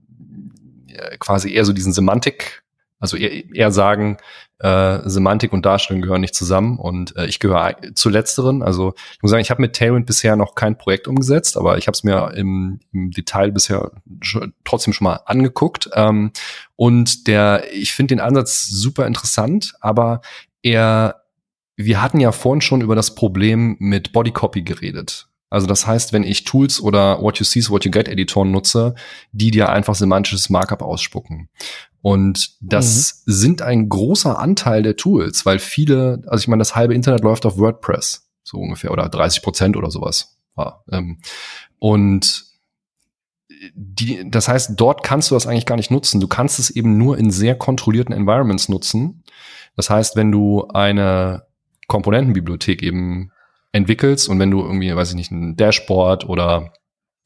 [0.88, 2.64] äh, quasi eher so diesen Semantik
[3.00, 4.18] also eher, eher sagen,
[4.60, 8.64] äh, Semantik und Darstellung gehören nicht zusammen und äh, ich gehöre zu letzteren.
[8.64, 11.88] Also ich muss sagen, ich habe mit Tailwind bisher noch kein Projekt umgesetzt, aber ich
[11.88, 13.92] habe es mir im, im, Detail bisher
[14.66, 15.90] trotzdem schon mal angeguckt.
[15.94, 16.32] Ähm,
[16.76, 20.22] und der, ich finde den Ansatz super interessant, aber
[20.64, 21.24] er,
[21.76, 25.28] wir hatten ja vorhin schon über das Problem mit Bodycopy geredet.
[25.50, 28.52] Also das heißt, wenn ich Tools oder What You See is What You Get Editoren
[28.52, 28.96] nutze,
[29.32, 31.50] die dir einfach semantisches Markup ausspucken.
[32.02, 33.32] Und das mhm.
[33.32, 37.46] sind ein großer Anteil der Tools, weil viele, also ich meine, das halbe Internet läuft
[37.46, 40.38] auf WordPress, so ungefähr, oder 30 Prozent oder sowas.
[40.58, 41.20] Ja, ähm,
[41.80, 42.46] und
[43.74, 46.20] die, das heißt, dort kannst du das eigentlich gar nicht nutzen.
[46.20, 49.24] Du kannst es eben nur in sehr kontrollierten Environments nutzen.
[49.76, 51.44] Das heißt, wenn du eine
[51.88, 53.32] Komponentenbibliothek eben
[53.78, 56.74] entwickelst und wenn du irgendwie, weiß ich nicht, ein Dashboard oder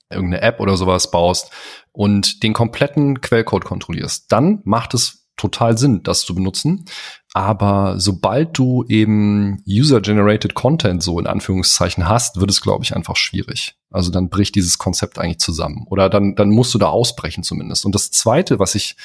[0.09, 1.51] irgendeine App oder sowas baust
[1.91, 6.85] und den kompletten Quellcode kontrollierst, dann macht es total Sinn, das zu benutzen.
[7.33, 13.15] Aber sobald du eben User-Generated Content so in Anführungszeichen hast, wird es, glaube ich, einfach
[13.15, 13.75] schwierig.
[13.89, 15.85] Also dann bricht dieses Konzept eigentlich zusammen.
[15.89, 17.85] Oder dann, dann musst du da ausbrechen zumindest.
[17.85, 18.95] Und das Zweite, was ich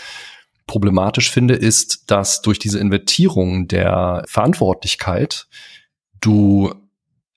[0.66, 5.47] problematisch finde, ist, dass durch diese Invertierung der Verantwortlichkeit
[6.20, 6.74] du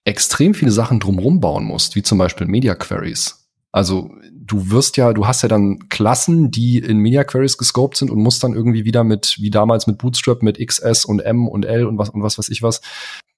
[0.05, 3.47] extrem viele Sachen drumherum bauen musst, wie zum Beispiel Media Queries.
[3.71, 8.09] Also du wirst ja, du hast ja dann Klassen, die in Media Queries gescoped sind
[8.09, 11.65] und musst dann irgendwie wieder mit, wie damals mit Bootstrap, mit XS und M und
[11.65, 12.81] L und was und was weiß ich was,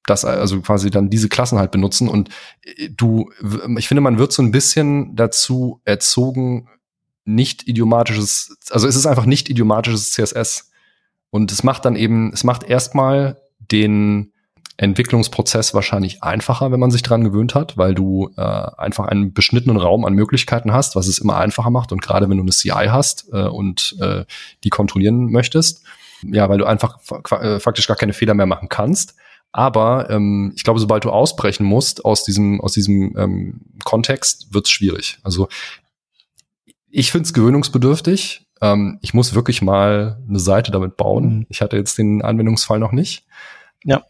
[0.05, 2.07] das also quasi dann diese Klassen halt benutzen.
[2.07, 2.29] Und
[2.63, 3.29] äh, du,
[3.77, 6.69] ich finde, man wird so ein bisschen dazu erzogen,
[7.25, 10.71] nicht idiomatisches, also es ist einfach nicht idiomatisches CSS.
[11.29, 14.33] Und es macht dann eben, es macht erstmal den
[14.81, 19.77] Entwicklungsprozess wahrscheinlich einfacher, wenn man sich dran gewöhnt hat, weil du äh, einfach einen beschnittenen
[19.77, 21.91] Raum an Möglichkeiten hast, was es immer einfacher macht.
[21.91, 24.25] Und gerade wenn du eine CI hast äh, und äh,
[24.63, 25.83] die kontrollieren möchtest,
[26.23, 26.97] ja, weil du einfach
[27.29, 29.13] äh, faktisch gar keine Fehler mehr machen kannst.
[29.51, 34.65] Aber ähm, ich glaube, sobald du ausbrechen musst aus diesem, aus diesem ähm, Kontext, wird
[34.65, 35.19] es schwierig.
[35.21, 35.47] Also
[36.89, 38.47] ich finde es gewöhnungsbedürftig.
[38.61, 41.25] Ähm, ich muss wirklich mal eine Seite damit bauen.
[41.25, 41.45] Mhm.
[41.49, 43.25] Ich hatte jetzt den Anwendungsfall noch nicht.
[43.83, 44.03] Ja.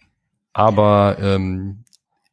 [0.54, 1.84] Aber ähm,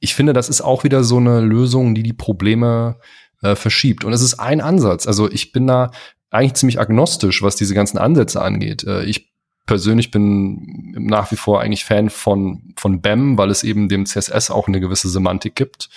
[0.01, 2.99] ich finde, das ist auch wieder so eine Lösung, die die Probleme
[3.43, 4.05] äh, verschiebt.
[4.05, 5.07] Und es ist ein Ansatz.
[5.07, 5.91] Also ich bin da
[6.31, 8.85] eigentlich ziemlich agnostisch, was diese ganzen Ansätze angeht.
[8.85, 9.33] Äh, ich
[9.67, 14.51] persönlich bin nach wie vor eigentlich Fan von, von BEM, weil es eben dem CSS
[14.51, 15.91] auch eine gewisse Semantik gibt.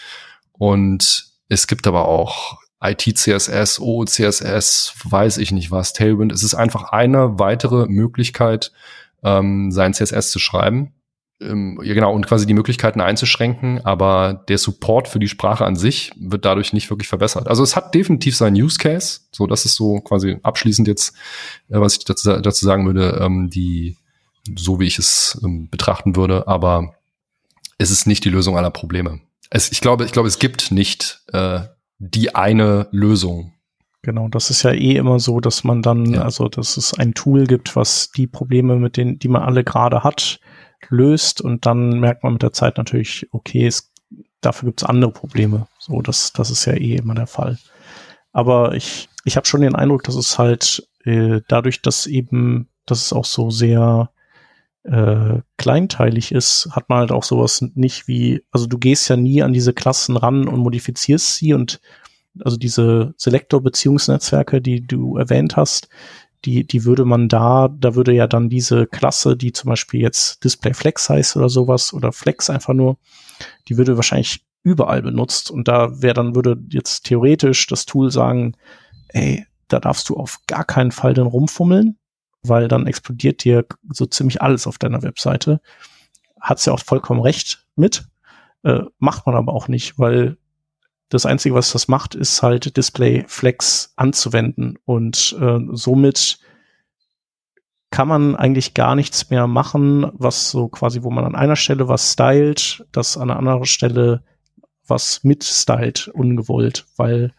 [0.51, 6.31] Und es gibt aber auch IT-CSS, OCSS, weiß ich nicht was, Tailwind.
[6.31, 8.71] Es ist einfach eine weitere Möglichkeit,
[9.23, 10.93] ähm, sein CSS zu schreiben
[11.41, 15.75] ähm, ja genau, und quasi die Möglichkeiten einzuschränken, aber der Support für die Sprache an
[15.75, 17.47] sich wird dadurch nicht wirklich verbessert.
[17.47, 21.15] Also es hat definitiv seinen Use Case, so das ist so quasi abschließend jetzt,
[21.69, 23.97] äh, was ich dazu, dazu sagen würde, ähm, die,
[24.55, 26.95] so wie ich es ähm, betrachten würde, aber
[27.77, 29.19] es ist nicht die Lösung aller Probleme.
[29.49, 31.61] Es, ich glaube, ich glaube, es gibt nicht äh,
[31.97, 33.53] die eine Lösung.
[34.03, 36.23] Genau, das ist ja eh immer so, dass man dann, ja.
[36.23, 40.03] also dass es ein Tool gibt, was die Probleme, mit denen, die man alle gerade
[40.03, 40.39] hat,
[40.89, 43.91] löst und dann merkt man mit der Zeit natürlich, okay, es,
[44.41, 45.67] dafür gibt es andere Probleme.
[45.79, 47.57] So, das, das ist ja eh immer der Fall.
[48.31, 53.05] Aber ich, ich habe schon den Eindruck, dass es halt äh, dadurch, dass eben, dass
[53.05, 54.11] es auch so sehr
[54.83, 59.43] äh, kleinteilig ist, hat man halt auch sowas nicht wie, also du gehst ja nie
[59.43, 61.79] an diese Klassen ran und modifizierst sie und
[62.43, 65.89] also diese Selektor-Beziehungsnetzwerke, die du erwähnt hast,
[66.45, 70.43] die, die würde man da, da würde ja dann diese Klasse, die zum Beispiel jetzt
[70.43, 72.97] Display Flex heißt oder sowas oder Flex einfach nur,
[73.67, 78.55] die würde wahrscheinlich überall benutzt und da wäre dann würde jetzt theoretisch das Tool sagen,
[79.09, 81.97] ey, da darfst du auf gar keinen Fall drin rumfummeln,
[82.43, 85.61] weil dann explodiert dir so ziemlich alles auf deiner Webseite.
[86.39, 88.05] Hat's ja auch vollkommen recht mit.
[88.63, 90.37] Äh, macht man aber auch nicht, weil
[91.11, 96.39] das Einzige, was das macht, ist halt Display Flex anzuwenden und äh, somit
[97.91, 101.89] kann man eigentlich gar nichts mehr machen, was so quasi, wo man an einer Stelle
[101.89, 104.23] was stylt, das an einer anderen Stelle
[104.87, 107.33] was mitstylt, ungewollt, weil,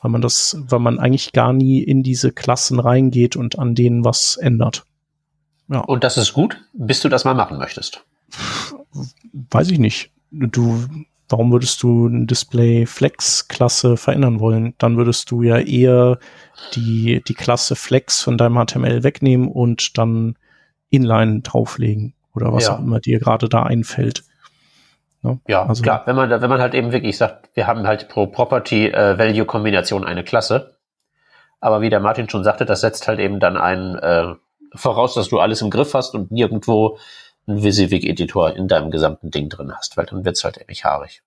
[0.00, 4.04] weil man das, weil man eigentlich gar nie in diese Klassen reingeht und an denen
[4.04, 4.86] was ändert.
[5.68, 5.80] Ja.
[5.80, 8.02] Und das ist gut, bis du das mal machen möchtest.
[9.50, 10.10] Weiß ich nicht.
[10.30, 10.86] Du,
[11.28, 14.74] warum würdest du ein Display Flex Klasse verändern wollen?
[14.78, 16.18] Dann würdest du ja eher
[16.74, 20.36] die, die Klasse Flex von deinem HTML wegnehmen und dann
[20.90, 22.74] Inline drauflegen oder was ja.
[22.74, 24.24] auch immer dir gerade da einfällt.
[25.22, 25.40] Ne?
[25.48, 28.26] Ja, also, klar, wenn man, wenn man halt eben wirklich sagt, wir haben halt pro
[28.26, 30.76] Property-Value-Kombination äh, eine Klasse,
[31.60, 34.34] aber wie der Martin schon sagte, das setzt halt eben dann ein äh,
[34.74, 36.98] voraus, dass du alles im Griff hast und nirgendwo
[37.46, 41.22] einen WYSIWYG-Editor in deinem gesamten Ding drin hast, weil dann wird's halt ewig haarig.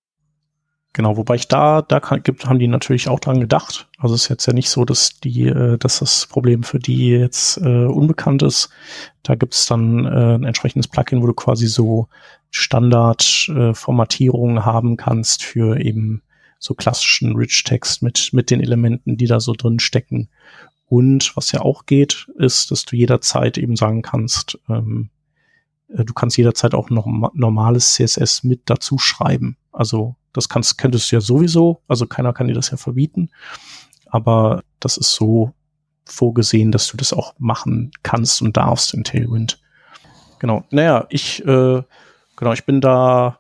[0.93, 3.87] Genau, wobei ich da, da kann, gibt, haben die natürlich auch dran gedacht.
[3.99, 7.09] Also es ist jetzt ja nicht so, dass die, äh, dass das Problem für die
[7.09, 8.69] jetzt äh, unbekannt ist.
[9.21, 12.07] Da gibt es dann äh, ein entsprechendes Plugin, wo du quasi so
[12.49, 16.23] Standard-Formatierungen äh, haben kannst für eben
[16.57, 20.29] so klassischen Rich-Text mit, mit den Elementen, die da so drin stecken.
[20.87, 25.18] Und was ja auch geht, ist, dass du jederzeit eben sagen kannst, ähm, äh,
[25.89, 29.57] du kannst jederzeit auch noch normales CSS mit dazu schreiben.
[29.71, 33.29] Also das kannst, könntest du ja sowieso, also keiner kann dir das ja verbieten,
[34.05, 35.53] aber das ist so
[36.05, 39.59] vorgesehen, dass du das auch machen kannst und darfst in Tailwind.
[40.39, 40.63] Genau.
[40.71, 41.83] Naja, ich, äh,
[42.35, 43.39] genau, ich bin da,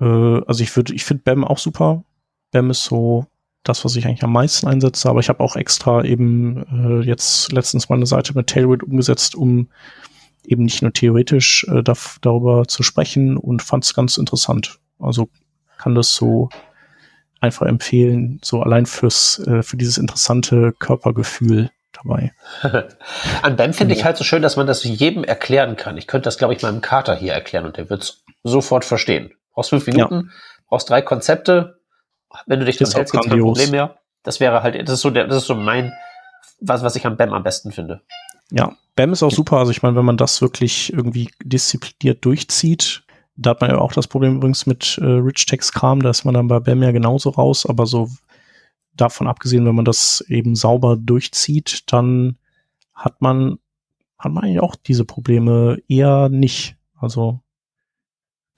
[0.00, 2.04] äh, also ich würde, ich finde BAM auch super.
[2.52, 3.26] BAM ist so
[3.62, 7.52] das, was ich eigentlich am meisten einsetze, aber ich habe auch extra eben äh, jetzt
[7.52, 9.68] letztens mal eine Seite mit Tailwind umgesetzt, um
[10.44, 14.78] eben nicht nur theoretisch äh, da, darüber zu sprechen und fand es ganz interessant.
[14.98, 15.28] Also
[15.78, 16.50] kann das so
[17.40, 22.32] einfach empfehlen, so allein fürs, äh, für dieses interessante Körpergefühl dabei.
[23.42, 25.96] An BAM finde ich halt so schön, dass man das jedem erklären kann.
[25.96, 29.32] Ich könnte das, glaube ich, meinem Kater hier erklären und der wird es sofort verstehen.
[29.54, 30.32] Brauchst fünf Minuten, ja.
[30.68, 31.80] brauchst drei Konzepte.
[32.46, 33.96] Wenn du dich das hältst, gibt kein Problem mehr.
[34.22, 35.92] Das wäre halt, das ist so der, das ist so mein,
[36.60, 38.02] was, was ich am BAM am besten finde.
[38.50, 39.58] Ja, BAM ist auch super.
[39.58, 43.04] Also ich meine, wenn man das wirklich irgendwie diszipliniert durchzieht,
[43.36, 46.24] da hat man ja auch das Problem übrigens mit äh, Rich Text Kram, da ist
[46.24, 48.08] man dann bei BAM ja genauso raus, aber so
[48.94, 52.36] davon abgesehen, wenn man das eben sauber durchzieht, dann
[52.92, 53.58] hat man,
[54.18, 56.76] hat man eigentlich auch diese Probleme eher nicht.
[56.98, 57.40] Also,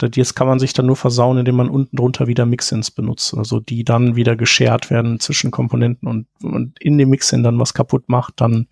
[0.02, 3.60] jetzt kann man sich dann nur versauen, indem man unten drunter wieder Mixins benutzt, also
[3.60, 8.08] die dann wieder geshared werden zwischen Komponenten und, und in dem Mixin dann was kaputt
[8.08, 8.66] macht, dann,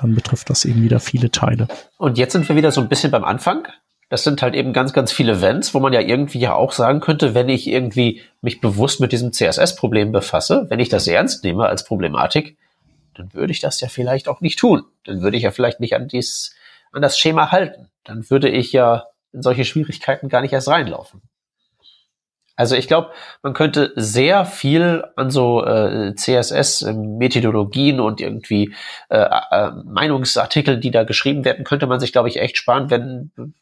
[0.00, 1.68] dann betrifft das eben wieder viele Teile.
[1.96, 3.68] Und jetzt sind wir wieder so ein bisschen beim Anfang.
[4.08, 7.00] Das sind halt eben ganz, ganz viele Events, wo man ja irgendwie ja auch sagen
[7.00, 11.66] könnte, wenn ich irgendwie mich bewusst mit diesem CSS-Problem befasse, wenn ich das ernst nehme
[11.66, 12.56] als Problematik,
[13.14, 14.84] dann würde ich das ja vielleicht auch nicht tun.
[15.04, 16.54] Dann würde ich ja vielleicht nicht an dies,
[16.92, 17.88] an das Schema halten.
[18.04, 21.20] Dann würde ich ja in solche Schwierigkeiten gar nicht erst reinlaufen.
[22.58, 23.12] Also ich glaube,
[23.44, 28.74] man könnte sehr viel an so äh, CSS-Methodologien und irgendwie
[29.10, 33.54] äh, äh, Meinungsartikeln, die da geschrieben werden, könnte man sich, glaube ich, echt sparen, wenn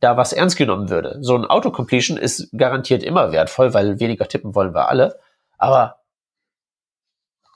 [0.00, 1.18] da was ernst genommen würde.
[1.20, 5.18] So ein Autocompletion ist garantiert immer wertvoll, weil weniger tippen wollen wir alle.
[5.58, 5.96] Aber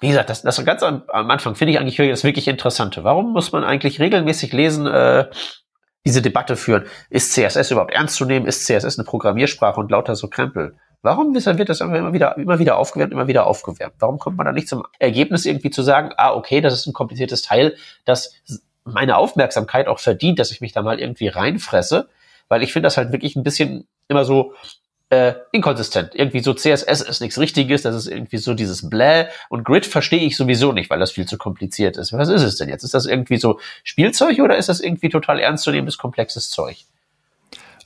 [0.00, 3.04] wie gesagt, das, das ganz am, am Anfang finde ich eigentlich das wirklich Interessante.
[3.04, 5.30] Warum muss man eigentlich regelmäßig lesen, äh,
[6.06, 6.84] diese Debatte führen?
[7.10, 8.46] Ist CSS überhaupt ernst zu nehmen?
[8.46, 10.76] Ist CSS eine Programmiersprache und lauter so Krempel?
[11.02, 13.94] Warum wird das immer wieder, immer wieder aufgewärmt, immer wieder aufgewärmt?
[13.98, 16.94] Warum kommt man da nicht zum Ergebnis irgendwie zu sagen, ah, okay, das ist ein
[16.94, 17.76] kompliziertes Teil,
[18.06, 18.40] das
[18.84, 22.08] meine Aufmerksamkeit auch verdient, dass ich mich da mal irgendwie reinfresse?
[22.48, 24.54] weil ich finde das halt wirklich ein bisschen immer so
[25.10, 26.14] äh, inkonsistent.
[26.14, 30.20] Irgendwie so CSS ist nichts Richtiges, das ist irgendwie so dieses Bläh und Grid verstehe
[30.20, 32.12] ich sowieso nicht, weil das viel zu kompliziert ist.
[32.12, 32.84] Was ist es denn jetzt?
[32.84, 36.84] Ist das irgendwie so Spielzeug oder ist das irgendwie total ernstzunehmendes, komplexes Zeug?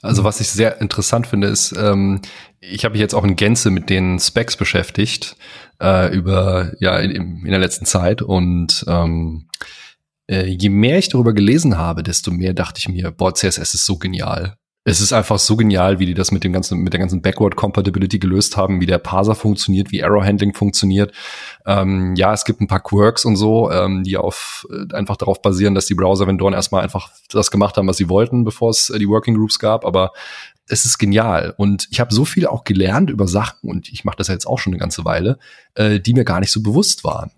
[0.01, 2.20] Also was ich sehr interessant finde, ist, ähm,
[2.61, 5.36] ich habe mich jetzt auch in Gänze mit den Specs beschäftigt
[5.82, 9.49] äh, über ja in, in der letzten Zeit und ähm,
[10.31, 13.86] äh, je mehr ich darüber gelesen habe, desto mehr dachte ich mir, boah, CSS ist
[13.86, 14.57] so genial.
[14.89, 17.56] Es ist einfach so genial, wie die das mit dem ganzen, mit der ganzen Backward
[17.56, 21.12] Compatibility gelöst haben, wie der Parser funktioniert, wie Error Handling funktioniert.
[21.66, 25.43] Ähm, ja, es gibt ein paar Quirks und so, ähm, die auf, äh, einfach darauf
[25.43, 28.98] basieren, dass die Browser-Vendoren erstmal einfach das gemacht haben, was sie wollten, bevor es äh,
[28.98, 29.85] die Working Groups gab.
[29.85, 30.12] Aber
[30.69, 31.52] es ist genial.
[31.59, 34.47] Und ich habe so viel auch gelernt über Sachen, und ich mache das ja jetzt
[34.47, 35.39] auch schon eine ganze Weile,
[35.74, 37.31] äh, die mir gar nicht so bewusst waren.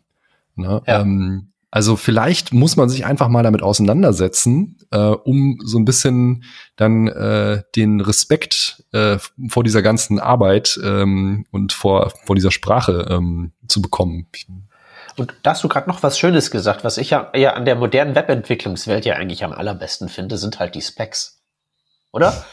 [0.54, 0.82] Ne?
[0.86, 1.00] Ja.
[1.00, 6.44] Ähm, also vielleicht muss man sich einfach mal damit auseinandersetzen, äh, um so ein bisschen
[6.76, 9.18] dann äh, den Respekt äh,
[9.48, 14.26] vor dieser ganzen Arbeit ähm, und vor, vor dieser Sprache ähm, zu bekommen.
[15.16, 17.76] Und da hast du gerade noch was Schönes gesagt, was ich ja, ja an der
[17.76, 21.40] modernen Webentwicklungswelt ja eigentlich am allerbesten finde, sind halt die Specs.
[22.12, 22.44] Oder?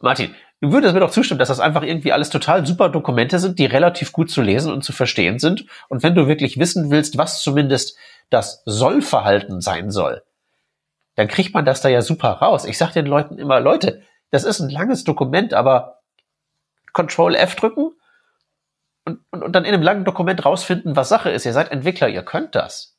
[0.00, 3.58] Martin, du würdest mir doch zustimmen, dass das einfach irgendwie alles total super Dokumente sind,
[3.58, 5.66] die relativ gut zu lesen und zu verstehen sind.
[5.88, 7.96] Und wenn du wirklich wissen willst, was zumindest
[8.30, 10.22] das Sollverhalten sein soll,
[11.16, 12.64] dann kriegt man das da ja super raus.
[12.64, 16.02] Ich sag den Leuten immer, Leute, das ist ein langes Dokument, aber
[16.92, 17.92] Control F drücken
[19.04, 21.46] und, und, und dann in einem langen Dokument rausfinden, was Sache ist.
[21.46, 22.97] Ihr seid Entwickler, ihr könnt das.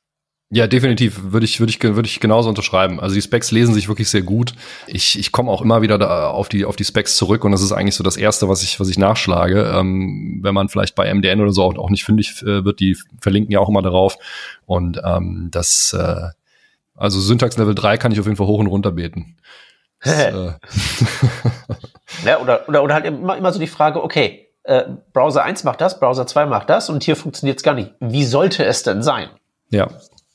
[0.51, 2.99] Ja, definitiv würde ich würde ich würde ich genauso unterschreiben.
[2.99, 4.55] Also die Specs lesen sich wirklich sehr gut.
[4.87, 7.61] Ich, ich komme auch immer wieder da auf die auf die Specs zurück und das
[7.61, 9.71] ist eigentlich so das erste, was ich was ich nachschlage.
[9.75, 12.97] Ähm, wenn man vielleicht bei MDN oder so auch, auch nicht fündig äh, wird, die
[13.21, 14.17] verlinken ja auch immer darauf
[14.65, 16.29] und ähm, das äh,
[16.95, 19.37] also Syntax Level 3 kann ich auf jeden Fall hoch und runter beten.
[20.01, 20.53] Das, äh
[22.25, 25.81] ja, oder, oder, oder halt immer, immer so die Frage, okay, äh, Browser 1 macht
[25.81, 27.91] das, Browser 2 macht das und hier funktioniert es gar nicht.
[27.99, 29.29] Wie sollte es denn sein?
[29.69, 29.89] Ja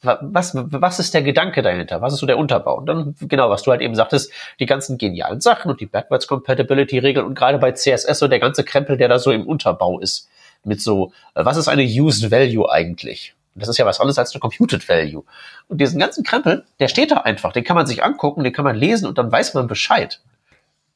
[0.04, 2.00] was, was ist der Gedanke dahinter?
[2.00, 2.78] Was ist so der Unterbau?
[2.78, 6.26] Und dann, genau, was du halt eben sagtest, die ganzen genialen Sachen und die Backwards
[6.26, 10.00] Compatibility Regeln und gerade bei CSS so der ganze Krempel, der da so im Unterbau
[10.00, 10.28] ist.
[10.66, 13.34] Mit so, was ist eine Used Value eigentlich?
[13.54, 15.24] das ist ja was anderes als eine Computed Value.
[15.68, 17.52] Und diesen ganzen Krempel, der steht da einfach.
[17.52, 20.20] Den kann man sich angucken, den kann man lesen und dann weiß man Bescheid.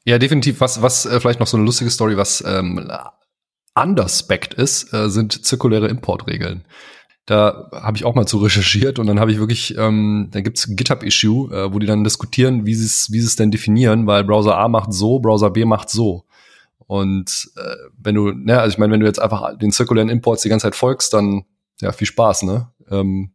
[0.03, 0.59] Ja, definitiv.
[0.59, 2.91] Was, was äh, vielleicht noch so eine lustige Story, was ähm,
[3.75, 6.65] underspect ist, äh, sind zirkuläre Importregeln.
[7.29, 10.67] Da habe ich auch mal zu recherchiert und dann habe ich wirklich, ähm, da gibt's
[10.67, 14.07] ein GitHub-Issue, äh, wo die dann diskutieren, wie sie es wie sie es denn definieren,
[14.07, 16.25] weil Browser A macht so, Browser B macht so.
[16.87, 20.41] Und äh, wenn du, ne, also ich meine, wenn du jetzt einfach den zirkulären Imports
[20.41, 21.45] die ganze Zeit folgst, dann
[21.81, 22.71] ja, viel Spaß, ne?
[22.89, 23.29] Ähm,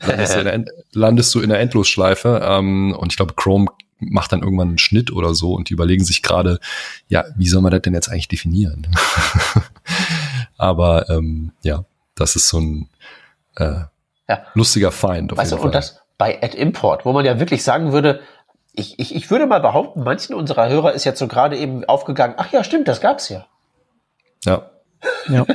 [0.00, 0.64] landest, du
[0.98, 3.66] landest du in der Endlosschleife ähm, und ich glaube, Chrome
[4.00, 6.58] macht dann irgendwann einen Schnitt oder so und die überlegen sich gerade,
[7.06, 8.88] ja, wie soll man das denn jetzt eigentlich definieren?
[10.56, 11.84] Aber ähm, ja,
[12.14, 12.88] das ist so ein
[13.56, 13.82] äh,
[14.28, 14.46] ja.
[14.54, 15.32] lustiger Feind.
[15.32, 15.68] Auf weißt jeden du, Fall.
[15.68, 18.20] und das bei Ad Import, wo man ja wirklich sagen würde,
[18.72, 22.34] ich, ich, ich würde mal behaupten, manchen unserer Hörer ist jetzt so gerade eben aufgegangen,
[22.38, 23.46] ach ja, stimmt, das gab's ja.
[24.44, 24.70] Ja.
[25.28, 25.46] Ja.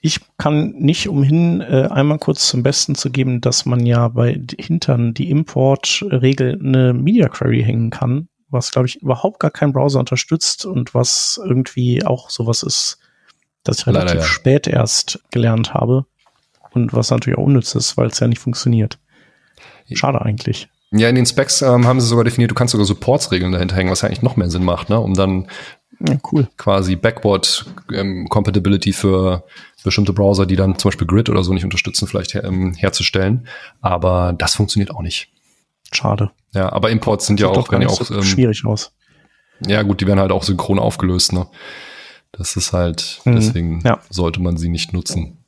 [0.00, 4.38] Ich kann nicht umhin, äh, einmal kurz zum Besten zu geben, dass man ja bei
[4.58, 10.00] hintern die Import-Regel eine Media Query hängen kann, was, glaube ich, überhaupt gar kein Browser
[10.00, 12.98] unterstützt und was irgendwie auch sowas ist,
[13.64, 14.26] das ich relativ Leider, ja.
[14.26, 16.06] spät erst gelernt habe.
[16.72, 18.98] Und was natürlich auch unnütz ist, weil es ja nicht funktioniert.
[19.92, 20.68] Schade eigentlich.
[20.90, 23.90] Ja, in den Specs ähm, haben sie sogar definiert, du kannst sogar Supports-Regeln dahinter hängen,
[23.90, 25.00] was ja eigentlich noch mehr Sinn macht, ne?
[25.00, 25.48] um dann
[26.00, 26.48] ja, cool.
[26.56, 29.44] quasi Backward ähm, Compatibility für
[29.82, 33.46] bestimmte Browser, die dann zum Beispiel Grid oder so nicht unterstützen, vielleicht her, ähm, herzustellen.
[33.80, 35.28] Aber das funktioniert auch nicht.
[35.92, 36.30] Schade.
[36.52, 38.92] Ja, aber Imports sind Sieht ja auch, werden ja auch so ähm, schwierig aus.
[39.66, 41.46] Ja, gut, die werden halt auch synchron aufgelöst, ne?
[42.36, 43.36] Das ist halt, mhm.
[43.36, 44.00] deswegen ja.
[44.10, 45.38] sollte man sie nicht nutzen.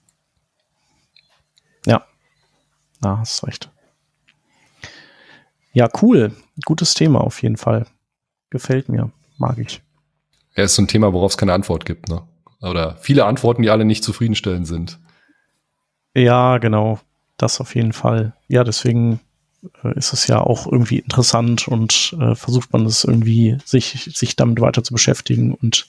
[1.85, 2.07] Ja,
[3.01, 3.71] da hast recht.
[5.73, 6.35] Ja, cool.
[6.65, 7.87] Gutes Thema auf jeden Fall.
[8.51, 9.11] Gefällt mir.
[9.37, 9.83] Mag ich.
[10.57, 12.23] Ja, ist so ein Thema, worauf es keine Antwort gibt, ne?
[12.63, 14.99] Oder viele Antworten, die alle nicht zufriedenstellend sind.
[16.15, 17.01] Ja, genau.
[17.37, 18.33] Das auf jeden Fall.
[18.49, 19.21] Ja, deswegen
[19.83, 24.37] äh, ist es ja auch irgendwie interessant und äh, versucht man es irgendwie, sich, sich
[24.37, 25.89] damit weiter zu beschäftigen und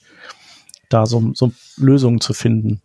[0.88, 2.80] da so, so Lösungen zu finden.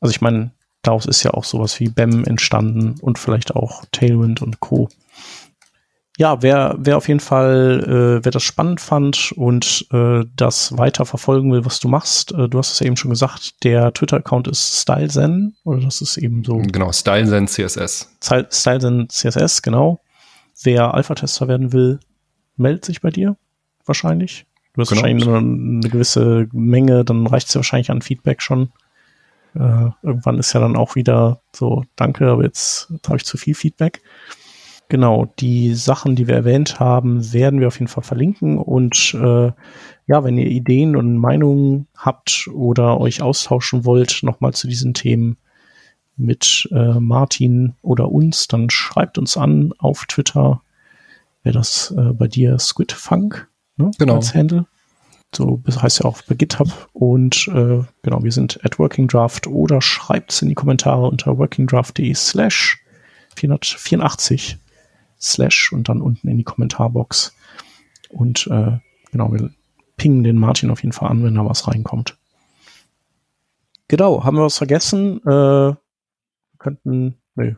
[0.00, 0.52] Also ich meine,
[0.82, 4.88] daraus ist ja auch sowas wie BEM entstanden und vielleicht auch Tailwind und Co.
[6.20, 7.82] Ja, wer, wer auf jeden Fall,
[8.20, 12.46] äh, wer das spannend fand und äh, das weiter verfolgen will, was du machst, äh,
[12.46, 16.44] du hast es ja eben schon gesagt, der Twitter-Account ist StyleZen oder das ist eben
[16.44, 16.58] so.
[16.58, 18.10] Genau, StyleZen CSS.
[18.20, 20.00] StyleZen CSS, genau.
[20.62, 22.00] Wer Alpha-Tester werden will,
[22.56, 23.36] meldet sich bei dir
[23.86, 24.44] wahrscheinlich.
[24.74, 25.02] Du hast genau.
[25.02, 28.70] wahrscheinlich nur eine gewisse Menge, dann reicht es ja wahrscheinlich an Feedback schon.
[29.54, 33.54] Äh, irgendwann ist ja dann auch wieder so, danke, aber jetzt, habe ich zu viel
[33.54, 34.00] Feedback.
[34.88, 38.58] Genau, die Sachen, die wir erwähnt haben, werden wir auf jeden Fall verlinken.
[38.58, 39.52] Und äh,
[40.06, 45.36] ja, wenn ihr Ideen und Meinungen habt oder euch austauschen wollt, nochmal zu diesen Themen
[46.16, 50.60] mit äh, Martin oder uns, dann schreibt uns an auf Twitter.
[51.42, 53.49] Wäre das äh, bei dir Squidfunk?
[53.80, 53.90] Ne?
[53.98, 54.16] genau.
[54.16, 54.66] als Handle.
[55.34, 56.88] So das heißt ja auch bei GitHub.
[56.92, 61.38] Und äh, genau, wir sind at Working Draft oder schreibt es in die Kommentare unter
[61.38, 62.82] workingdraft.de slash
[63.36, 64.58] 484
[65.20, 67.34] slash und dann unten in die Kommentarbox.
[68.08, 68.78] Und äh,
[69.12, 69.50] genau, wir
[69.96, 72.16] pingen den Martin auf jeden Fall an, wenn da was reinkommt.
[73.88, 75.20] Genau, haben wir was vergessen?
[75.26, 75.74] Äh,
[76.58, 77.54] könnten, nö.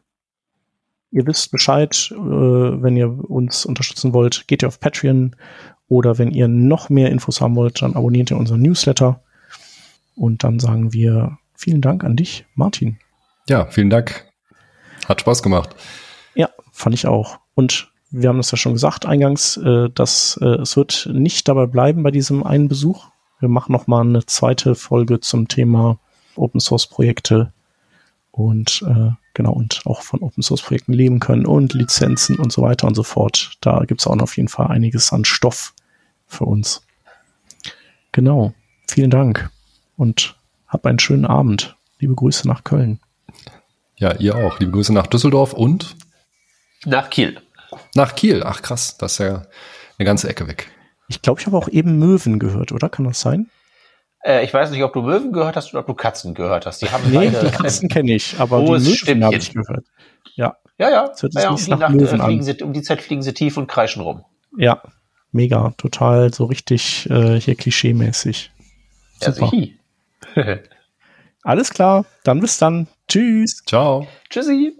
[1.10, 5.36] Ihr wisst Bescheid, äh, wenn ihr uns unterstützen wollt, geht ihr auf Patreon
[5.88, 9.22] oder wenn ihr noch mehr Infos haben wollt, dann abonniert ihr unseren Newsletter.
[10.16, 12.98] Und dann sagen wir vielen Dank an dich, Martin.
[13.48, 14.26] Ja, vielen Dank.
[15.08, 15.74] Hat Spaß gemacht.
[16.34, 17.38] Ja, fand ich auch.
[17.54, 21.66] Und wir haben das ja schon gesagt eingangs, äh, dass äh, es wird nicht dabei
[21.66, 23.06] bleiben bei diesem einen Besuch.
[23.40, 25.98] Wir machen noch mal eine zweite Folge zum Thema
[26.36, 27.52] Open Source Projekte
[28.30, 32.62] und äh, genau und auch von Open Source Projekten leben können und Lizenzen und so
[32.62, 33.52] weiter und so fort.
[33.60, 35.74] Da gibt es auch noch auf jeden Fall einiges an Stoff
[36.26, 36.86] für uns.
[38.12, 38.54] Genau.
[38.88, 39.50] Vielen Dank
[39.96, 40.36] und
[40.66, 41.76] hab einen schönen Abend.
[41.98, 43.00] Liebe Grüße nach Köln.
[43.96, 44.58] Ja, ihr auch.
[44.58, 45.96] Liebe Grüße nach Düsseldorf und
[46.84, 47.40] nach Kiel.
[47.94, 48.42] Nach Kiel.
[48.44, 49.46] Ach krass, das ist ja
[49.98, 50.68] eine ganze Ecke weg.
[51.08, 52.88] Ich glaube, ich habe auch eben Möwen gehört, oder?
[52.88, 53.48] Kann das sein?
[54.22, 56.80] Äh, ich weiß nicht, ob du Möwen gehört hast oder ob du Katzen gehört hast.
[56.82, 59.84] Die haben nee, die Katzen kenne ich, aber die Möwen habe ich gehört.
[60.34, 60.56] Ja.
[60.78, 61.08] Ja, ja.
[61.08, 63.66] Das hört ja, um, die Nacht, äh, sie, um die Zeit fliegen sie tief und
[63.66, 64.24] kreischen rum.
[64.56, 64.82] Ja,
[65.32, 65.72] mega.
[65.76, 68.50] Total so richtig äh, hier klischee-mäßig.
[69.20, 69.50] Super.
[70.34, 70.58] Ja,
[71.42, 72.86] Alles klar, dann bis dann.
[73.08, 73.62] Tschüss.
[73.66, 74.06] Ciao.
[74.30, 74.76] Tschüssi.